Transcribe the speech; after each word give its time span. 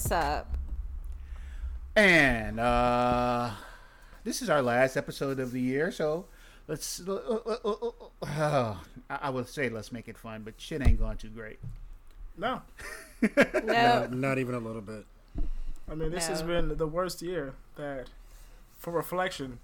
What's 0.00 0.12
up? 0.12 0.56
And 1.94 2.58
uh 2.58 3.50
this 4.24 4.40
is 4.40 4.48
our 4.48 4.62
last 4.62 4.96
episode 4.96 5.38
of 5.38 5.52
the 5.52 5.60
year, 5.60 5.92
so 5.92 6.24
let's 6.68 7.06
uh, 7.06 7.12
uh, 7.12 7.56
uh, 7.62 7.74
uh, 7.74 8.24
uh, 8.24 8.76
I 9.10 9.18
I 9.24 9.28
would 9.28 9.46
say 9.46 9.68
let's 9.68 9.92
make 9.92 10.08
it 10.08 10.16
fun, 10.16 10.40
but 10.42 10.54
shit 10.56 10.80
ain't 10.80 10.98
going 10.98 11.18
too 11.18 11.28
great. 11.28 11.58
No, 12.38 12.62
No, 13.62 14.08
Not 14.10 14.38
even 14.38 14.54
a 14.54 14.58
little 14.58 14.80
bit. 14.80 15.04
I 15.86 15.94
mean 15.94 16.10
this 16.10 16.28
has 16.28 16.42
been 16.42 16.78
the 16.78 16.86
worst 16.86 17.20
year 17.20 17.52
that, 17.76 18.06
for 18.78 18.94
reflection, 18.94 19.58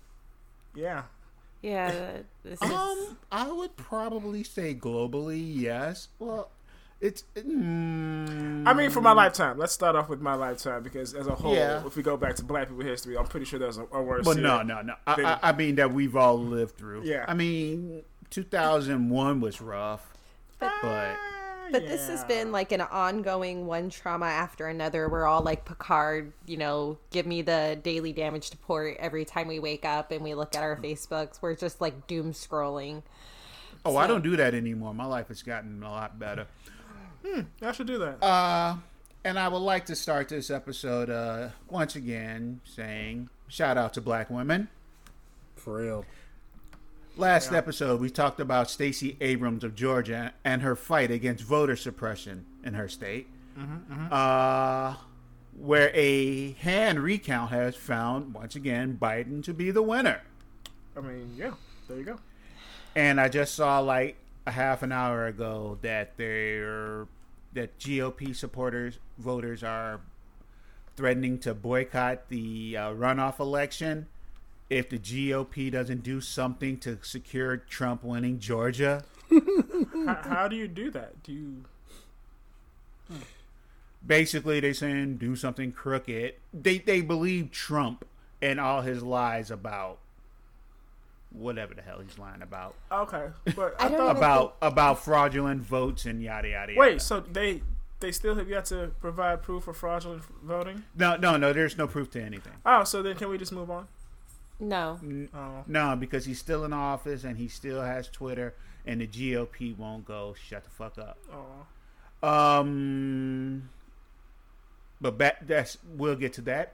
yeah. 0.75 1.05
yeah, 1.63 2.19
this 2.45 2.61
is. 2.61 2.71
Um, 2.71 3.17
I 3.33 3.51
would 3.51 3.75
probably 3.79 4.45
say 4.45 4.75
globally, 4.75 5.43
yes. 5.43 6.09
Well, 6.19 6.51
it's. 7.01 7.25
Mm, 7.37 8.67
I 8.67 8.73
mean, 8.73 8.91
for 8.91 9.01
my 9.01 9.13
lifetime. 9.13 9.59
Let's 9.59 9.73
start 9.73 9.97
off 9.97 10.09
with 10.09 10.21
my 10.21 10.35
lifetime 10.35 10.83
because, 10.83 11.15
as 11.15 11.27
a 11.27 11.35
whole, 11.35 11.55
Yeah. 11.55 11.85
if 11.87 11.97
we 11.97 12.03
go 12.03 12.17
back 12.17 12.37
to 12.37 12.45
Black 12.45 12.69
people 12.69 12.85
history, 12.85 13.17
I'm 13.17 13.27
pretty 13.27 13.47
sure 13.47 13.59
there's 13.59 13.79
a, 13.79 13.87
a 13.93 14.03
worse. 14.03 14.25
But 14.25 14.39
no, 14.39 14.63
no, 14.63 14.83
no. 14.83 14.95
I, 15.07 15.23
I, 15.23 15.39
I 15.51 15.53
mean 15.53 15.77
that 15.77 15.93
we've 15.93 16.17
all 16.17 16.39
lived 16.39 16.77
through. 16.77 17.03
Yeah. 17.05 17.25
I 17.29 17.35
mean, 17.35 18.03
2001 18.31 19.41
was 19.41 19.61
rough, 19.61 20.07
but 20.59 20.73
but 21.73 21.83
this 21.87 22.07
has 22.09 22.23
been 22.25 22.53
like 22.53 22.71
an 22.71 22.81
ongoing 22.81 23.67
one 23.67 23.91
trauma 23.91 24.27
after 24.27 24.69
another. 24.69 25.09
We're 25.09 25.27
all 25.27 25.43
like 25.43 25.65
Picard, 25.65 26.33
you 26.47 26.57
know, 26.57 26.99
give 27.11 27.27
me 27.27 27.43
the 27.43 27.79
daily 27.83 28.13
damage 28.13 28.51
report 28.53 28.97
every 29.01 29.25
time 29.25 29.49
we 29.49 29.59
wake 29.59 29.85
up 29.85 30.13
and 30.13 30.23
we 30.23 30.35
look 30.35 30.55
at 30.55 30.63
our 30.63 30.77
Facebooks. 30.77 31.43
We're 31.43 31.57
just 31.57 31.81
like 31.81 32.07
doom 32.07 32.33
scrolling. 32.33 33.03
oh, 33.85 33.97
I 33.97 34.07
don't 34.07 34.23
do 34.23 34.37
that 34.37 34.55
anymore. 34.55 34.95
My 34.95 35.07
life 35.07 35.29
has 35.29 35.43
gotten 35.43 35.83
a 35.83 35.91
lot 35.91 36.19
better. 36.19 36.47
I 37.63 37.73
should 37.73 37.87
do 37.87 37.99
that. 37.99 38.23
Uh, 38.23 38.77
and 39.25 39.39
I 39.39 39.49
would 39.49 39.59
like 39.59 39.87
to 39.87 39.97
start 39.97 40.29
this 40.29 40.51
episode 40.51 41.11
uh 41.11 41.49
once 41.69 41.97
again 41.97 42.61
saying 42.65 43.29
shout 43.49 43.77
out 43.77 43.95
to 43.95 44.01
Black 44.01 44.31
women. 44.31 44.69
For 45.57 45.79
real. 45.79 46.05
Last 47.17 47.53
episode, 47.53 48.01
we 48.01 48.11
talked 48.11 48.41
about 48.41 48.71
Stacey 48.71 49.17
Abrams 49.23 49.65
of 49.65 49.75
Georgia 49.75 50.35
and 50.45 50.61
her 50.61 50.77
fight 50.77 51.11
against 51.11 51.43
voter 51.45 51.75
suppression 51.75 52.45
in 52.63 52.75
her 52.75 52.89
state, 52.89 53.27
Uh, 54.13 54.97
where 55.59 55.91
a 55.95 56.53
hand 56.53 57.01
recount 57.01 57.51
has 57.51 57.75
found 57.75 58.35
once 58.35 58.55
again 58.55 58.99
Biden 59.01 59.43
to 59.45 59.55
be 59.55 59.71
the 59.71 59.83
winner. 59.83 60.21
I 60.95 61.01
mean, 61.01 61.33
yeah. 61.37 61.53
There 61.89 61.97
you 61.97 62.05
go. 62.05 62.19
And 62.95 63.19
I 63.19 63.29
just 63.31 63.55
saw 63.55 63.79
like 63.79 64.17
a 64.47 64.51
half 64.51 64.83
an 64.83 64.93
hour 64.93 65.27
ago 65.27 65.79
that 65.81 66.19
they're 66.19 67.07
that 67.57 67.79
GOP 67.79 68.35
supporters 68.35 68.99
voters 69.19 69.63
are 69.63 70.01
threatening 70.97 71.39
to 71.41 71.53
boycott 71.53 72.29
the 72.29 72.77
uh, 72.77 72.91
runoff 72.93 73.39
election 73.39 74.07
if 74.71 74.89
the 74.89 74.99
GOP 74.99 75.71
doesn't 75.71 76.03
do 76.03 76.21
something 76.21 76.79
to 76.79 76.99
secure 77.03 77.57
Trump 77.57 78.03
winning 78.03 78.39
Georgia. 78.39 79.05
how, 79.31 80.19
how 80.23 80.49
do 80.49 80.57
you 80.57 80.69
do 80.69 80.91
that? 80.91 81.23
Do 81.23 81.33
you? 81.33 81.65
Basically, 84.05 84.61
they 84.61 84.73
saying 84.73 85.17
do 85.17 85.37
something 85.37 85.73
crooked. 85.73 86.35
They 86.53 86.79
they 86.79 87.01
believe 87.01 87.51
Trump 87.51 88.05
and 88.41 88.61
all 88.61 88.83
his 88.83 89.03
lies 89.03 89.51
about 89.51 89.99
whatever 91.37 91.75
the 91.75 91.83
hell 91.83 92.01
he's 92.05 92.19
lying 92.19 92.43
about 92.43 92.75
Okay, 92.91 93.27
but 93.55 93.75
I 93.81 93.87
I, 93.87 93.89
thought. 93.89 93.93
even- 93.93 94.17
about 94.17 94.57
about 94.63 94.99
fraudulent 95.05 95.63
votes 95.63 96.05
and 96.07 96.23
yada 96.23 96.49
yada. 96.49 96.73
yada. 96.73 96.81
Wait, 96.81 97.03
so 97.03 97.21
they 97.21 97.63
they 98.01 98.13
still 98.13 98.35
have 98.35 98.49
yet 98.49 98.65
to 98.67 98.91
provide 99.01 99.43
proof 99.43 99.69
of 99.69 99.77
fraudulent 99.77 100.23
voting? 100.43 100.85
No, 100.97 101.17
no, 101.17 101.37
no. 101.37 101.53
There's 101.53 101.79
no 101.79 101.87
proof 101.87 102.11
to 102.11 102.23
anything. 102.23 102.53
Oh, 102.65 102.85
so 102.85 103.03
then 103.03 103.17
can 103.17 103.29
we 103.31 103.39
just 103.39 103.53
move 103.53 103.71
on? 103.71 103.89
No. 104.61 104.99
Oh, 105.35 105.65
No, 105.67 105.97
because 105.97 106.25
he's 106.27 106.39
still 106.39 106.65
in 106.65 106.73
office 106.73 107.25
and 107.25 107.37
he 107.39 107.49
still 107.49 107.81
has 107.83 108.09
Twitter, 108.09 108.55
and 108.87 109.01
the 109.03 109.07
GOP 109.07 109.77
won't 109.77 110.05
go. 110.07 110.35
Shut 110.49 110.65
the 110.65 110.71
fuck 110.71 110.99
up. 110.99 111.19
oh. 111.33 111.67
Um, 112.27 113.69
but 115.01 115.19
back, 115.19 115.47
that's 115.47 115.79
we'll 115.97 116.17
get 116.17 116.33
to 116.35 116.41
that. 116.43 116.73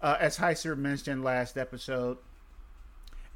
Uh, 0.00 0.16
as 0.20 0.38
Heiser 0.38 0.76
mentioned 0.76 1.24
last 1.24 1.56
episode, 1.58 2.18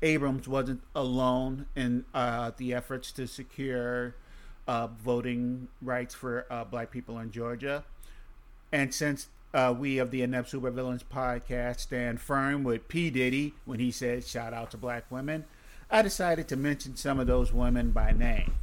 Abrams 0.02 0.46
wasn't 0.46 0.82
alone 0.94 1.66
in 1.74 2.04
uh, 2.14 2.52
the 2.56 2.72
efforts 2.72 3.10
to 3.12 3.26
secure 3.26 4.14
uh, 4.66 4.86
voting 4.86 5.68
rights 5.82 6.14
for 6.14 6.46
uh, 6.50 6.64
Black 6.64 6.90
people 6.90 7.18
in 7.18 7.30
Georgia, 7.30 7.84
and 8.70 8.94
since 8.94 9.28
uh, 9.54 9.74
we 9.76 9.98
of 9.98 10.10
the 10.10 10.22
Inept 10.22 10.52
Supervillains 10.52 11.02
podcast 11.04 11.80
stand 11.80 12.20
firm 12.20 12.64
with 12.64 12.86
P 12.88 13.10
Diddy 13.10 13.54
when 13.64 13.80
he 13.80 13.90
said 13.90 14.24
"shout 14.24 14.52
out 14.52 14.70
to 14.72 14.76
Black 14.76 15.10
women," 15.10 15.44
I 15.90 16.02
decided 16.02 16.48
to 16.48 16.56
mention 16.56 16.96
some 16.96 17.18
of 17.18 17.26
those 17.26 17.52
women 17.52 17.90
by 17.90 18.12
name. 18.12 18.54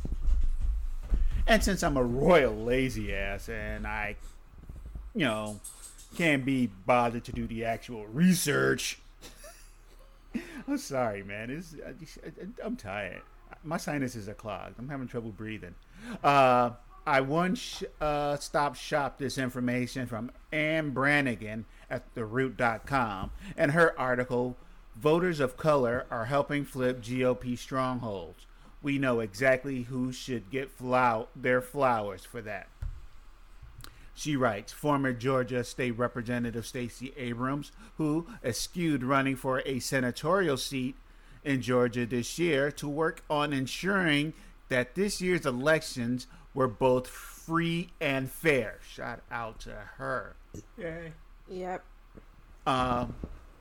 And 1.47 1.63
since 1.63 1.83
I'm 1.83 1.97
a 1.97 2.03
royal 2.03 2.55
lazy 2.55 3.13
ass 3.13 3.49
and 3.49 3.85
I, 3.85 4.15
you 5.13 5.25
know, 5.25 5.59
can't 6.15 6.43
be 6.45 6.67
bothered 6.85 7.23
to 7.25 7.31
do 7.31 7.45
the 7.45 7.65
actual 7.65 8.07
research, 8.07 8.99
I'm 10.67 10.77
sorry, 10.77 11.23
man. 11.23 11.49
It's, 11.49 11.75
I 11.87 11.91
just- 11.93 12.19
I- 12.25 12.65
I'm 12.65 12.75
tired. 12.75 13.21
My 13.63 13.77
sinuses 13.77 14.27
are 14.27 14.33
clogged. 14.33 14.75
I'm 14.79 14.89
having 14.89 15.07
trouble 15.07 15.31
breathing. 15.31 15.75
Uh, 16.23 16.71
I 17.07 17.21
once 17.21 17.83
uh, 18.01 18.37
stop 18.37 18.75
shop 18.75 19.17
this 19.17 19.37
information 19.37 20.07
from 20.07 20.31
Anne 20.51 20.93
Branigin 20.93 21.65
at 21.89 22.13
TheRoot.com 22.15 23.31
and 23.55 23.71
her 23.71 23.97
article, 23.99 24.57
Voters 24.95 25.39
of 25.39 25.57
Color 25.57 26.05
Are 26.09 26.25
Helping 26.25 26.65
Flip 26.65 27.01
GOP 27.01 27.57
Strongholds. 27.57 28.45
We 28.81 28.97
know 28.97 29.19
exactly 29.19 29.83
who 29.83 30.11
should 30.11 30.49
get 30.49 30.71
their 31.35 31.61
flowers 31.61 32.25
for 32.25 32.41
that. 32.41 32.67
She 34.15 34.35
writes, 34.37 34.71
former 34.71 35.11
Georgia 35.11 35.63
State 35.63 35.97
Representative 35.97 36.65
Stacey 36.65 37.13
Abrams, 37.17 37.71
who 37.97 38.25
eschewed 38.43 39.03
running 39.03 39.35
for 39.35 39.61
a 39.65 39.79
senatorial 39.79 40.55
seat 40.57 40.95
in 41.43 41.61
Georgia 41.61 42.05
this 42.05 42.39
year 42.39 42.71
to 42.71 42.87
work 42.87 43.23
on 43.29 43.51
ensuring 43.51 44.33
that 44.69 44.95
this 44.95 45.21
year's 45.21 45.45
elections 45.45 46.27
were 46.53 46.67
both 46.67 47.07
free 47.07 47.89
and 47.99 48.31
fair. 48.31 48.79
Shout 48.89 49.19
out 49.29 49.59
to 49.59 49.71
her. 49.97 50.35
Yay. 50.77 51.11
Yep. 51.49 51.83
Um, 52.65 53.13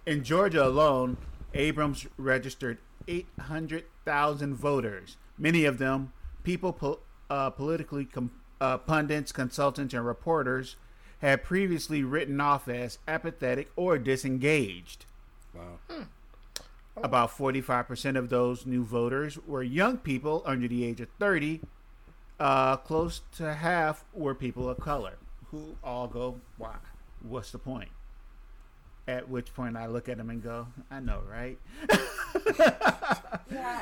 in 0.06 0.22
Georgia 0.22 0.64
alone, 0.64 1.16
Abrams 1.52 2.06
registered 2.16 2.78
800,000 3.08 4.54
voters, 4.54 5.16
many 5.36 5.64
of 5.64 5.78
them 5.78 6.12
people 6.44 6.72
po- 6.72 7.00
uh, 7.28 7.50
politically 7.50 8.04
com- 8.04 8.30
uh, 8.60 8.78
pundits, 8.78 9.32
consultants, 9.32 9.94
and 9.94 10.06
reporters 10.06 10.76
had 11.20 11.42
previously 11.42 12.02
written 12.02 12.40
off 12.40 12.68
as 12.68 12.98
apathetic 13.08 13.70
or 13.76 13.98
disengaged. 13.98 15.06
Wow. 15.54 15.78
About 16.96 17.30
45% 17.30 18.16
of 18.16 18.28
those 18.28 18.66
new 18.66 18.84
voters 18.84 19.38
were 19.46 19.62
young 19.62 19.98
people 19.98 20.42
under 20.44 20.68
the 20.68 20.84
age 20.84 21.00
of 21.00 21.08
30. 21.18 21.60
Uh, 22.38 22.76
close 22.76 23.22
to 23.36 23.54
half 23.54 24.04
were 24.12 24.34
people 24.34 24.68
of 24.68 24.78
color 24.78 25.14
who 25.50 25.76
all 25.82 26.06
go, 26.06 26.40
why? 26.56 26.76
What's 27.22 27.52
the 27.52 27.58
point? 27.58 27.90
At 29.06 29.28
which 29.28 29.54
point 29.54 29.76
I 29.76 29.86
look 29.86 30.08
at 30.08 30.18
them 30.18 30.30
and 30.30 30.42
go, 30.42 30.66
I 30.90 31.00
know, 31.00 31.20
right? 31.30 31.58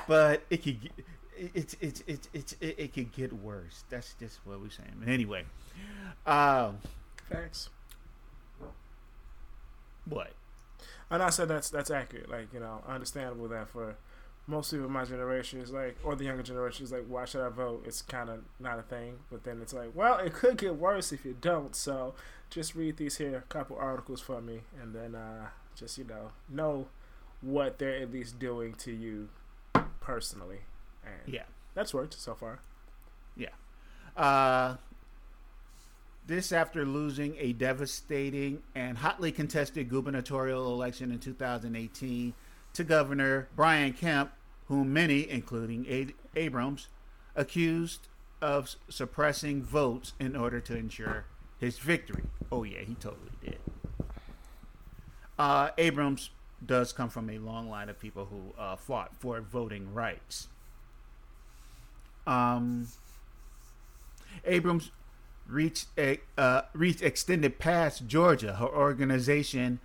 But 0.06 0.42
it 0.50 0.62
could 0.62 0.80
get, 0.80 0.92
it's 1.54 1.76
it's 1.80 2.02
it's 2.06 2.28
it's 2.32 2.52
it, 2.60 2.74
it 2.78 2.94
could 2.94 3.12
get 3.12 3.32
worse. 3.32 3.84
That's 3.88 4.14
just 4.14 4.40
what 4.44 4.60
we're 4.60 4.70
saying. 4.70 4.92
But 4.98 5.08
anyway, 5.08 5.44
um, 6.26 6.78
Facts. 7.30 7.70
what? 10.08 10.32
And 11.10 11.22
I 11.22 11.30
said 11.30 11.48
that's 11.48 11.70
that's 11.70 11.90
accurate. 11.90 12.30
Like 12.30 12.52
you 12.52 12.60
know, 12.60 12.82
understandable 12.88 13.48
that 13.48 13.68
for 13.68 13.96
mostly 14.46 14.78
with 14.80 14.90
my 14.90 15.04
generation 15.04 15.60
is 15.60 15.70
like, 15.70 15.96
or 16.02 16.16
the 16.16 16.24
younger 16.24 16.42
generation 16.42 16.84
is 16.84 16.92
like, 16.92 17.04
why 17.06 17.24
should 17.24 17.44
I 17.44 17.48
vote? 17.48 17.84
It's 17.86 18.02
kind 18.02 18.28
of 18.28 18.40
not 18.58 18.78
a 18.78 18.82
thing. 18.82 19.18
But 19.30 19.44
then 19.44 19.60
it's 19.62 19.72
like, 19.72 19.90
well, 19.94 20.18
it 20.18 20.32
could 20.32 20.58
get 20.58 20.76
worse 20.76 21.12
if 21.12 21.24
you 21.24 21.36
don't. 21.40 21.74
So 21.76 22.14
just 22.50 22.74
read 22.74 22.96
these 22.96 23.16
here 23.18 23.44
couple 23.48 23.76
articles 23.76 24.20
for 24.20 24.40
me, 24.40 24.62
and 24.80 24.94
then 24.94 25.14
uh, 25.14 25.48
just 25.74 25.98
you 25.98 26.04
know 26.04 26.30
know 26.48 26.88
what 27.40 27.78
they're 27.78 27.96
at 27.96 28.12
least 28.12 28.38
doing 28.38 28.74
to 28.74 28.92
you 28.92 29.28
personally. 30.00 30.60
And 31.04 31.32
Yeah. 31.34 31.44
that's 31.74 31.92
worked 31.94 32.14
so 32.14 32.34
far. 32.34 32.60
Yeah. 33.36 33.48
Uh, 34.16 34.76
this 36.26 36.52
after 36.52 36.84
losing 36.84 37.36
a 37.38 37.52
devastating 37.52 38.62
and 38.74 38.98
hotly 38.98 39.32
contested 39.32 39.88
gubernatorial 39.88 40.72
election 40.72 41.10
in 41.10 41.18
2018 41.18 42.34
to 42.74 42.84
Governor 42.84 43.48
Brian 43.56 43.92
Kemp, 43.92 44.32
whom 44.66 44.92
many, 44.92 45.28
including 45.28 45.84
A- 45.86 46.14
Abrams, 46.36 46.88
accused 47.34 48.08
of 48.40 48.74
suppressing 48.88 49.62
votes 49.62 50.12
in 50.20 50.36
order 50.36 50.60
to 50.60 50.76
ensure 50.76 51.24
his 51.58 51.78
victory. 51.78 52.24
Oh, 52.50 52.62
yeah, 52.64 52.80
he 52.80 52.94
totally 52.94 53.30
did. 53.42 53.58
Uh, 55.38 55.70
Abrams 55.78 56.30
does 56.64 56.92
come 56.92 57.08
from 57.08 57.28
a 57.30 57.38
long 57.38 57.68
line 57.68 57.88
of 57.88 57.98
people 57.98 58.26
who 58.26 58.52
uh, 58.60 58.76
fought 58.76 59.16
for 59.16 59.40
voting 59.40 59.92
rights. 59.92 60.48
Um, 62.26 62.88
Abrams 64.44 64.90
reached 65.48 65.88
a, 65.98 66.20
uh, 66.38 66.62
reached 66.72 67.02
extended 67.02 67.58
past 67.58 68.06
Georgia. 68.06 68.54
Her 68.54 68.68
organization, 68.68 69.80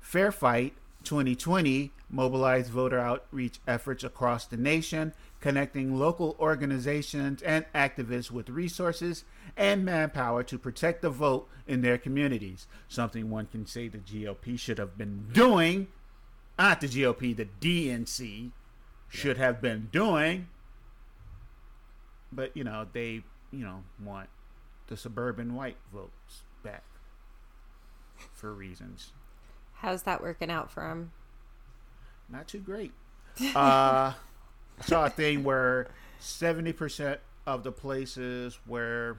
Fair 0.00 0.32
Fight 0.32 0.74
2020, 1.04 1.90
mobilized 2.08 2.70
voter 2.70 2.98
outreach 2.98 3.58
efforts 3.66 4.04
across 4.04 4.46
the 4.46 4.56
nation, 4.56 5.12
connecting 5.40 5.98
local 5.98 6.36
organizations 6.38 7.42
and 7.42 7.64
activists 7.74 8.30
with 8.30 8.48
resources 8.48 9.24
and 9.56 9.84
manpower 9.84 10.42
to 10.42 10.58
protect 10.58 11.02
the 11.02 11.10
vote 11.10 11.48
in 11.66 11.82
their 11.82 11.98
communities. 11.98 12.66
Something 12.88 13.30
one 13.30 13.46
can 13.46 13.66
say 13.66 13.88
the 13.88 13.98
GOP 13.98 14.58
should 14.58 14.78
have 14.78 14.98
been 14.98 15.28
doing. 15.32 15.88
Not 16.58 16.80
the 16.80 16.88
GOP, 16.88 17.34
the 17.34 17.48
DNC 17.60 18.50
should 19.08 19.38
have 19.38 19.60
been 19.60 19.88
doing. 19.90 20.48
But, 22.32 22.56
you 22.56 22.64
know, 22.64 22.86
they, 22.92 23.22
you 23.50 23.64
know, 23.64 23.82
want 24.02 24.28
the 24.86 24.96
suburban 24.96 25.54
white 25.54 25.76
votes 25.92 26.42
back 26.62 26.84
for 28.32 28.52
reasons 28.52 29.12
How's 29.80 30.02
that 30.02 30.20
working 30.20 30.50
out 30.50 30.70
for 30.70 30.90
him? 30.90 31.12
not 32.28 32.46
too 32.46 32.58
great. 32.58 32.92
Uh, 33.54 34.12
saw 34.82 35.06
a 35.06 35.10
thing 35.10 35.42
where 35.42 35.88
seventy 36.18 36.72
percent 36.72 37.20
of 37.46 37.64
the 37.64 37.72
places 37.72 38.58
where 38.66 39.16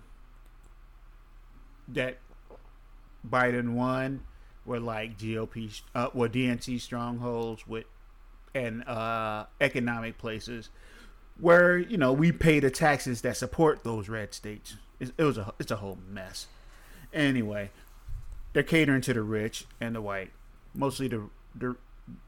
that 1.88 2.20
Biden 3.28 3.74
won 3.74 4.22
were 4.66 4.80
like 4.80 5.18
GOP, 5.18 5.82
uh, 5.96 6.10
were 6.14 6.30
DNC 6.30 6.80
strongholds 6.80 7.68
with 7.68 7.86
and 8.54 8.88
uh, 8.88 9.46
economic 9.60 10.18
places 10.18 10.70
where 11.42 11.78
you 11.78 11.98
know 11.98 12.14
we 12.14 12.32
pay 12.32 12.60
the 12.60 12.72
taxes 12.72 13.22
that 13.22 13.36
support 13.36 13.84
those 13.84 14.08
red 14.08 14.34
states. 14.34 14.78
It, 15.00 15.12
it 15.18 15.24
was 15.24 15.38
a 15.38 15.54
it's 15.60 15.72
a 15.72 15.78
whole 15.78 15.98
mess. 16.08 16.48
Anyway, 17.14 17.72
they're 18.54 18.64
catering 18.64 19.02
to 19.02 19.14
the 19.14 19.22
rich 19.22 19.66
and 19.82 19.96
the 19.96 20.02
white, 20.02 20.32
mostly 20.74 21.08
the 21.08 21.30
the 21.56 21.76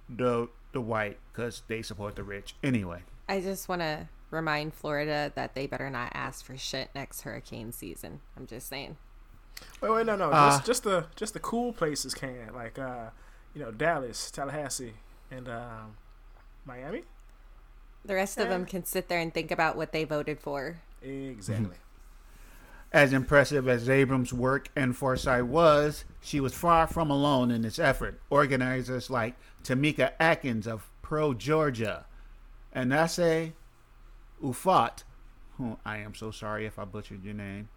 the, 0.09 0.49
the 0.73 0.81
white 0.81 1.17
because 1.31 1.61
they 1.67 1.81
support 1.81 2.15
the 2.15 2.23
rich. 2.23 2.55
Anyway, 2.63 3.03
I 3.29 3.39
just 3.39 3.69
want 3.69 3.81
to 3.81 4.09
remind 4.31 4.73
Florida 4.73 5.31
that 5.35 5.53
they 5.53 5.67
better 5.67 5.89
not 5.89 6.11
ask 6.13 6.43
for 6.43 6.57
shit 6.57 6.89
next 6.95 7.21
hurricane 7.21 7.71
season. 7.71 8.19
I'm 8.35 8.47
just 8.47 8.67
saying. 8.67 8.97
Wait, 9.79 9.91
wait, 9.91 10.05
no, 10.05 10.15
no, 10.15 10.31
Uh, 10.31 10.49
just 10.49 10.65
just 10.65 10.83
the 10.83 11.05
just 11.15 11.33
the 11.33 11.39
cool 11.39 11.71
places 11.71 12.13
can 12.13 12.51
like 12.53 12.79
uh, 12.79 13.09
you 13.53 13.61
know 13.61 13.71
Dallas, 13.71 14.31
Tallahassee, 14.31 14.93
and 15.29 15.47
um, 15.47 15.95
Miami. 16.65 17.03
The 18.05 18.15
rest 18.15 18.37
of 18.37 18.49
them 18.49 18.65
can 18.65 18.83
sit 18.83 19.07
there 19.07 19.19
and 19.19 19.33
think 19.33 19.51
about 19.51 19.77
what 19.77 19.91
they 19.91 20.03
voted 20.03 20.39
for. 20.39 20.81
Exactly. 21.01 21.77
as 22.93 23.11
impressive 23.11 23.67
as 23.67 23.89
Abrams' 23.89 24.31
work 24.31 24.69
and 24.75 24.95
foresight 24.95 25.47
was, 25.47 26.05
she 26.21 26.39
was 26.39 26.53
far 26.53 26.85
from 26.85 27.09
alone 27.09 27.49
in 27.49 27.63
this 27.63 27.79
effort. 27.79 28.21
Organizers 28.29 29.09
like 29.09 29.33
Tamika 29.63 30.11
Atkins 30.19 30.67
of 30.67 30.87
Pro 31.01 31.33
Georgia, 31.33 32.05
Anase 32.75 33.53
Ufat, 34.43 35.03
who 35.57 35.77
I 35.83 35.97
am 35.97 36.13
so 36.13 36.29
sorry 36.29 36.67
if 36.67 36.77
I 36.77 36.85
butchered 36.85 37.23
your 37.23 37.33
name, 37.33 37.69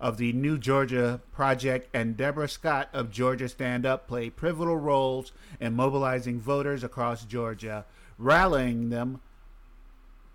of 0.00 0.16
the 0.16 0.32
New 0.32 0.58
Georgia 0.58 1.20
Project, 1.32 1.88
and 1.94 2.16
Deborah 2.16 2.48
Scott 2.48 2.88
of 2.92 3.12
Georgia 3.12 3.48
Stand 3.48 3.86
Up 3.86 4.08
played 4.08 4.36
pivotal 4.36 4.76
roles 4.76 5.30
in 5.60 5.76
mobilizing 5.76 6.40
voters 6.40 6.82
across 6.82 7.24
Georgia, 7.24 7.84
rallying 8.18 8.90
them 8.90 9.20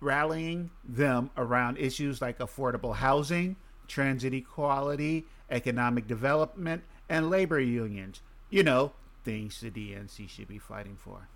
rallying 0.00 0.70
them 0.84 1.30
around 1.36 1.78
issues 1.78 2.20
like 2.20 2.38
affordable 2.38 2.96
housing, 2.96 3.56
transit 3.86 4.32
equality, 4.34 5.26
economic 5.50 6.06
development, 6.06 6.82
and 7.08 7.30
labor 7.30 7.60
unions. 7.60 8.20
You 8.48 8.62
know, 8.62 8.92
things 9.24 9.60
the 9.60 9.70
DNC 9.70 10.28
should 10.28 10.48
be 10.48 10.58
fighting 10.58 10.96
for. 10.96 11.28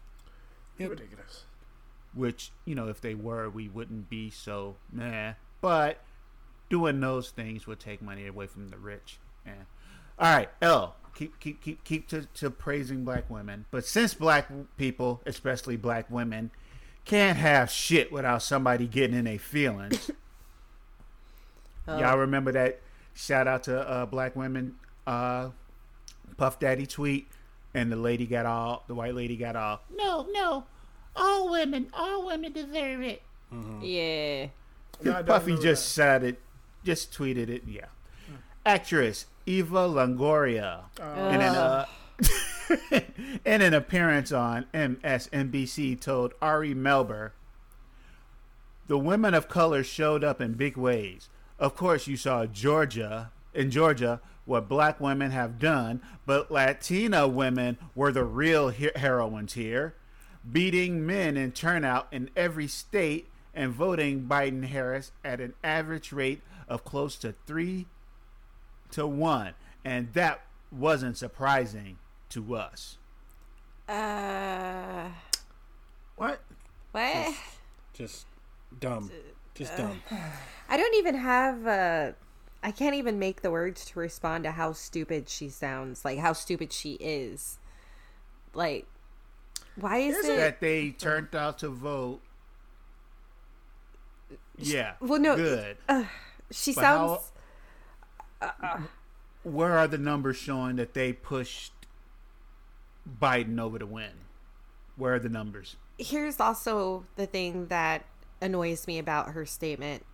Ridiculous. 0.79 1.45
Which, 2.15 2.51
you 2.65 2.75
know, 2.75 2.89
if 2.89 3.01
they 3.01 3.15
were, 3.15 3.49
we 3.49 3.69
wouldn't 3.69 4.09
be 4.09 4.31
so 4.31 4.77
meh. 4.93 5.35
But 5.61 5.99
doing 6.69 7.01
those 7.01 7.31
things 7.31 7.67
would 7.67 7.81
take 7.81 8.03
money 8.03 8.27
away 8.27 8.47
from 8.47 8.69
the 8.69 8.77
rich. 8.77 9.19
Yeah. 9.47 9.53
All 10.19 10.35
right, 10.35 10.49
L. 10.63 10.97
Keep 11.15 11.39
keep 11.39 11.63
keep 11.63 11.85
keep 11.85 12.09
to, 12.09 12.27
to 12.35 12.51
praising 12.51 13.05
black 13.05 13.31
women. 13.31 13.67
But 13.71 13.85
since 13.85 14.15
black 14.15 14.51
people, 14.77 15.21
especially 15.27 15.77
black 15.77 16.11
women, 16.11 16.51
can't 17.05 17.39
have 17.39 17.71
shit 17.71 18.11
without 18.11 18.43
somebody 18.43 18.87
getting 18.87 19.17
in 19.17 19.25
their 19.25 19.39
feelings. 19.39 20.11
Oh. 21.87 21.99
Y'all 21.99 22.17
remember 22.17 22.51
that 22.53 22.81
shout 23.12 23.47
out 23.47 23.65
to 23.65 23.79
uh, 23.79 24.06
black 24.06 24.35
women 24.35 24.77
uh, 25.06 25.51
Puff 26.39 26.59
Daddy 26.59 26.87
tweet 26.87 27.29
and 27.75 27.93
the 27.93 27.97
lady 27.97 28.27
got 28.27 28.47
all 28.47 28.85
the 28.87 28.95
white 28.95 29.15
lady 29.15 29.37
got 29.37 29.55
all 29.55 29.83
no 29.95 30.27
no 30.33 30.65
all 31.15 31.51
women 31.51 31.89
all 31.93 32.25
women 32.27 32.53
deserve 32.53 33.03
it. 33.03 33.21
Yeah. 33.83 34.47
No, 35.03 35.13
I 35.13 35.23
Puffy 35.23 35.51
remember 35.51 35.63
just 35.63 35.91
said 35.91 36.25
it, 36.25 36.41
just 36.84 37.13
tweeted 37.13 37.51
it. 37.51 37.65
Yeah. 37.67 37.87
Actress 38.65 39.27
Eva 39.44 39.87
Longoria 39.87 40.84
in 40.99 41.41
an 41.41 41.55
uh, 41.55 41.87
in 43.44 43.62
an 43.62 43.74
appearance 43.74 44.32
on 44.32 44.67
MSNBC 44.72 46.00
told 46.00 46.34
Ari 46.41 46.74
Melber, 46.74 47.32
"The 48.86 48.98
women 48.98 49.34
of 49.34 49.48
color 49.48 49.82
showed 49.82 50.22
up 50.22 50.41
in 50.41 50.55
big 50.55 50.76
ways. 50.76 51.29
Of 51.58 51.74
course, 51.76 52.06
you 52.06 52.17
saw 52.17 52.46
Georgia 52.46 53.32
in 53.53 53.70
Georgia." 53.70 54.20
What 54.46 54.69
black 54.69 55.00
women 55.00 55.31
have 55.31 55.58
done, 55.58 56.03
but 56.26 56.50
Latina 56.50 57.26
women 57.26 57.79
were 57.94 58.12
the 58.12 58.24
real 58.24 58.69
he- 58.69 58.91
heroines 58.94 59.55
here, 59.55 59.94
beating 60.53 61.06
men 61.06 61.38
in 61.38 61.53
turnout 61.53 62.08
in 62.12 62.29
every 62.36 62.67
state 62.67 63.31
and 63.55 63.72
voting 63.72 64.26
Biden 64.29 64.67
Harris 64.67 65.12
at 65.24 65.41
an 65.41 65.55
average 65.64 66.12
rate 66.12 66.43
of 66.69 66.84
close 66.84 67.17
to 67.17 67.32
three 67.46 67.86
to 68.91 69.06
one. 69.06 69.55
And 69.82 70.12
that 70.12 70.43
wasn't 70.70 71.17
surprising 71.17 71.96
to 72.29 72.55
us. 72.55 72.98
Uh, 73.88 75.08
What? 76.17 76.41
what? 76.93 77.34
Just 77.93 78.26
dumb. 78.81 79.10
Just 79.55 79.76
dumb. 79.76 80.00
I 80.69 80.76
don't 80.76 80.94
even 80.94 81.14
have. 81.17 81.67
Uh, 81.67 82.12
I 82.62 82.70
can't 82.70 82.94
even 82.94 83.19
make 83.19 83.43
the 83.43 83.50
words 83.50 83.84
to 83.86 83.98
respond 83.98 84.44
to 84.44 84.53
how 84.53 84.72
stupid 84.72 85.29
she 85.29 85.48
sounds. 85.50 86.05
Like 86.05 86.19
how 86.19 86.32
stupid 86.32 86.72
she 86.72 86.94
is. 86.94 87.58
Like, 88.55 88.86
why 89.76 89.98
is, 89.98 90.17
Is 90.17 90.29
it? 90.29 90.36
That 90.38 90.60
they 90.60 90.91
turned 90.91 91.34
out 91.34 91.58
to 91.58 91.69
vote. 91.69 92.20
Yeah. 94.56 94.94
Well, 95.00 95.20
no, 95.20 95.36
Good. 95.36 95.76
she 96.50 96.72
But 96.72 96.84
how- 96.84 97.20
sounds. 98.41 98.88
Where 99.43 99.76
are 99.76 99.86
the 99.86 99.98
numbers 99.98 100.36
showing 100.38 100.76
that 100.76 100.94
they 100.94 101.12
pushed 101.12 101.74
Biden 103.20 103.61
over 103.61 103.79
to 103.79 103.87
win? 103.87 104.11
Where 104.96 105.15
are 105.15 105.19
the 105.19 105.29
numbers? 105.29 105.77
here's 105.99 106.41
also 106.41 107.05
the 107.17 107.27
thing 107.27 107.67
that 107.67 108.05
annoys 108.41 108.87
me 108.87 108.99
about 108.99 109.31
her 109.31 109.46
statement. 109.46 110.05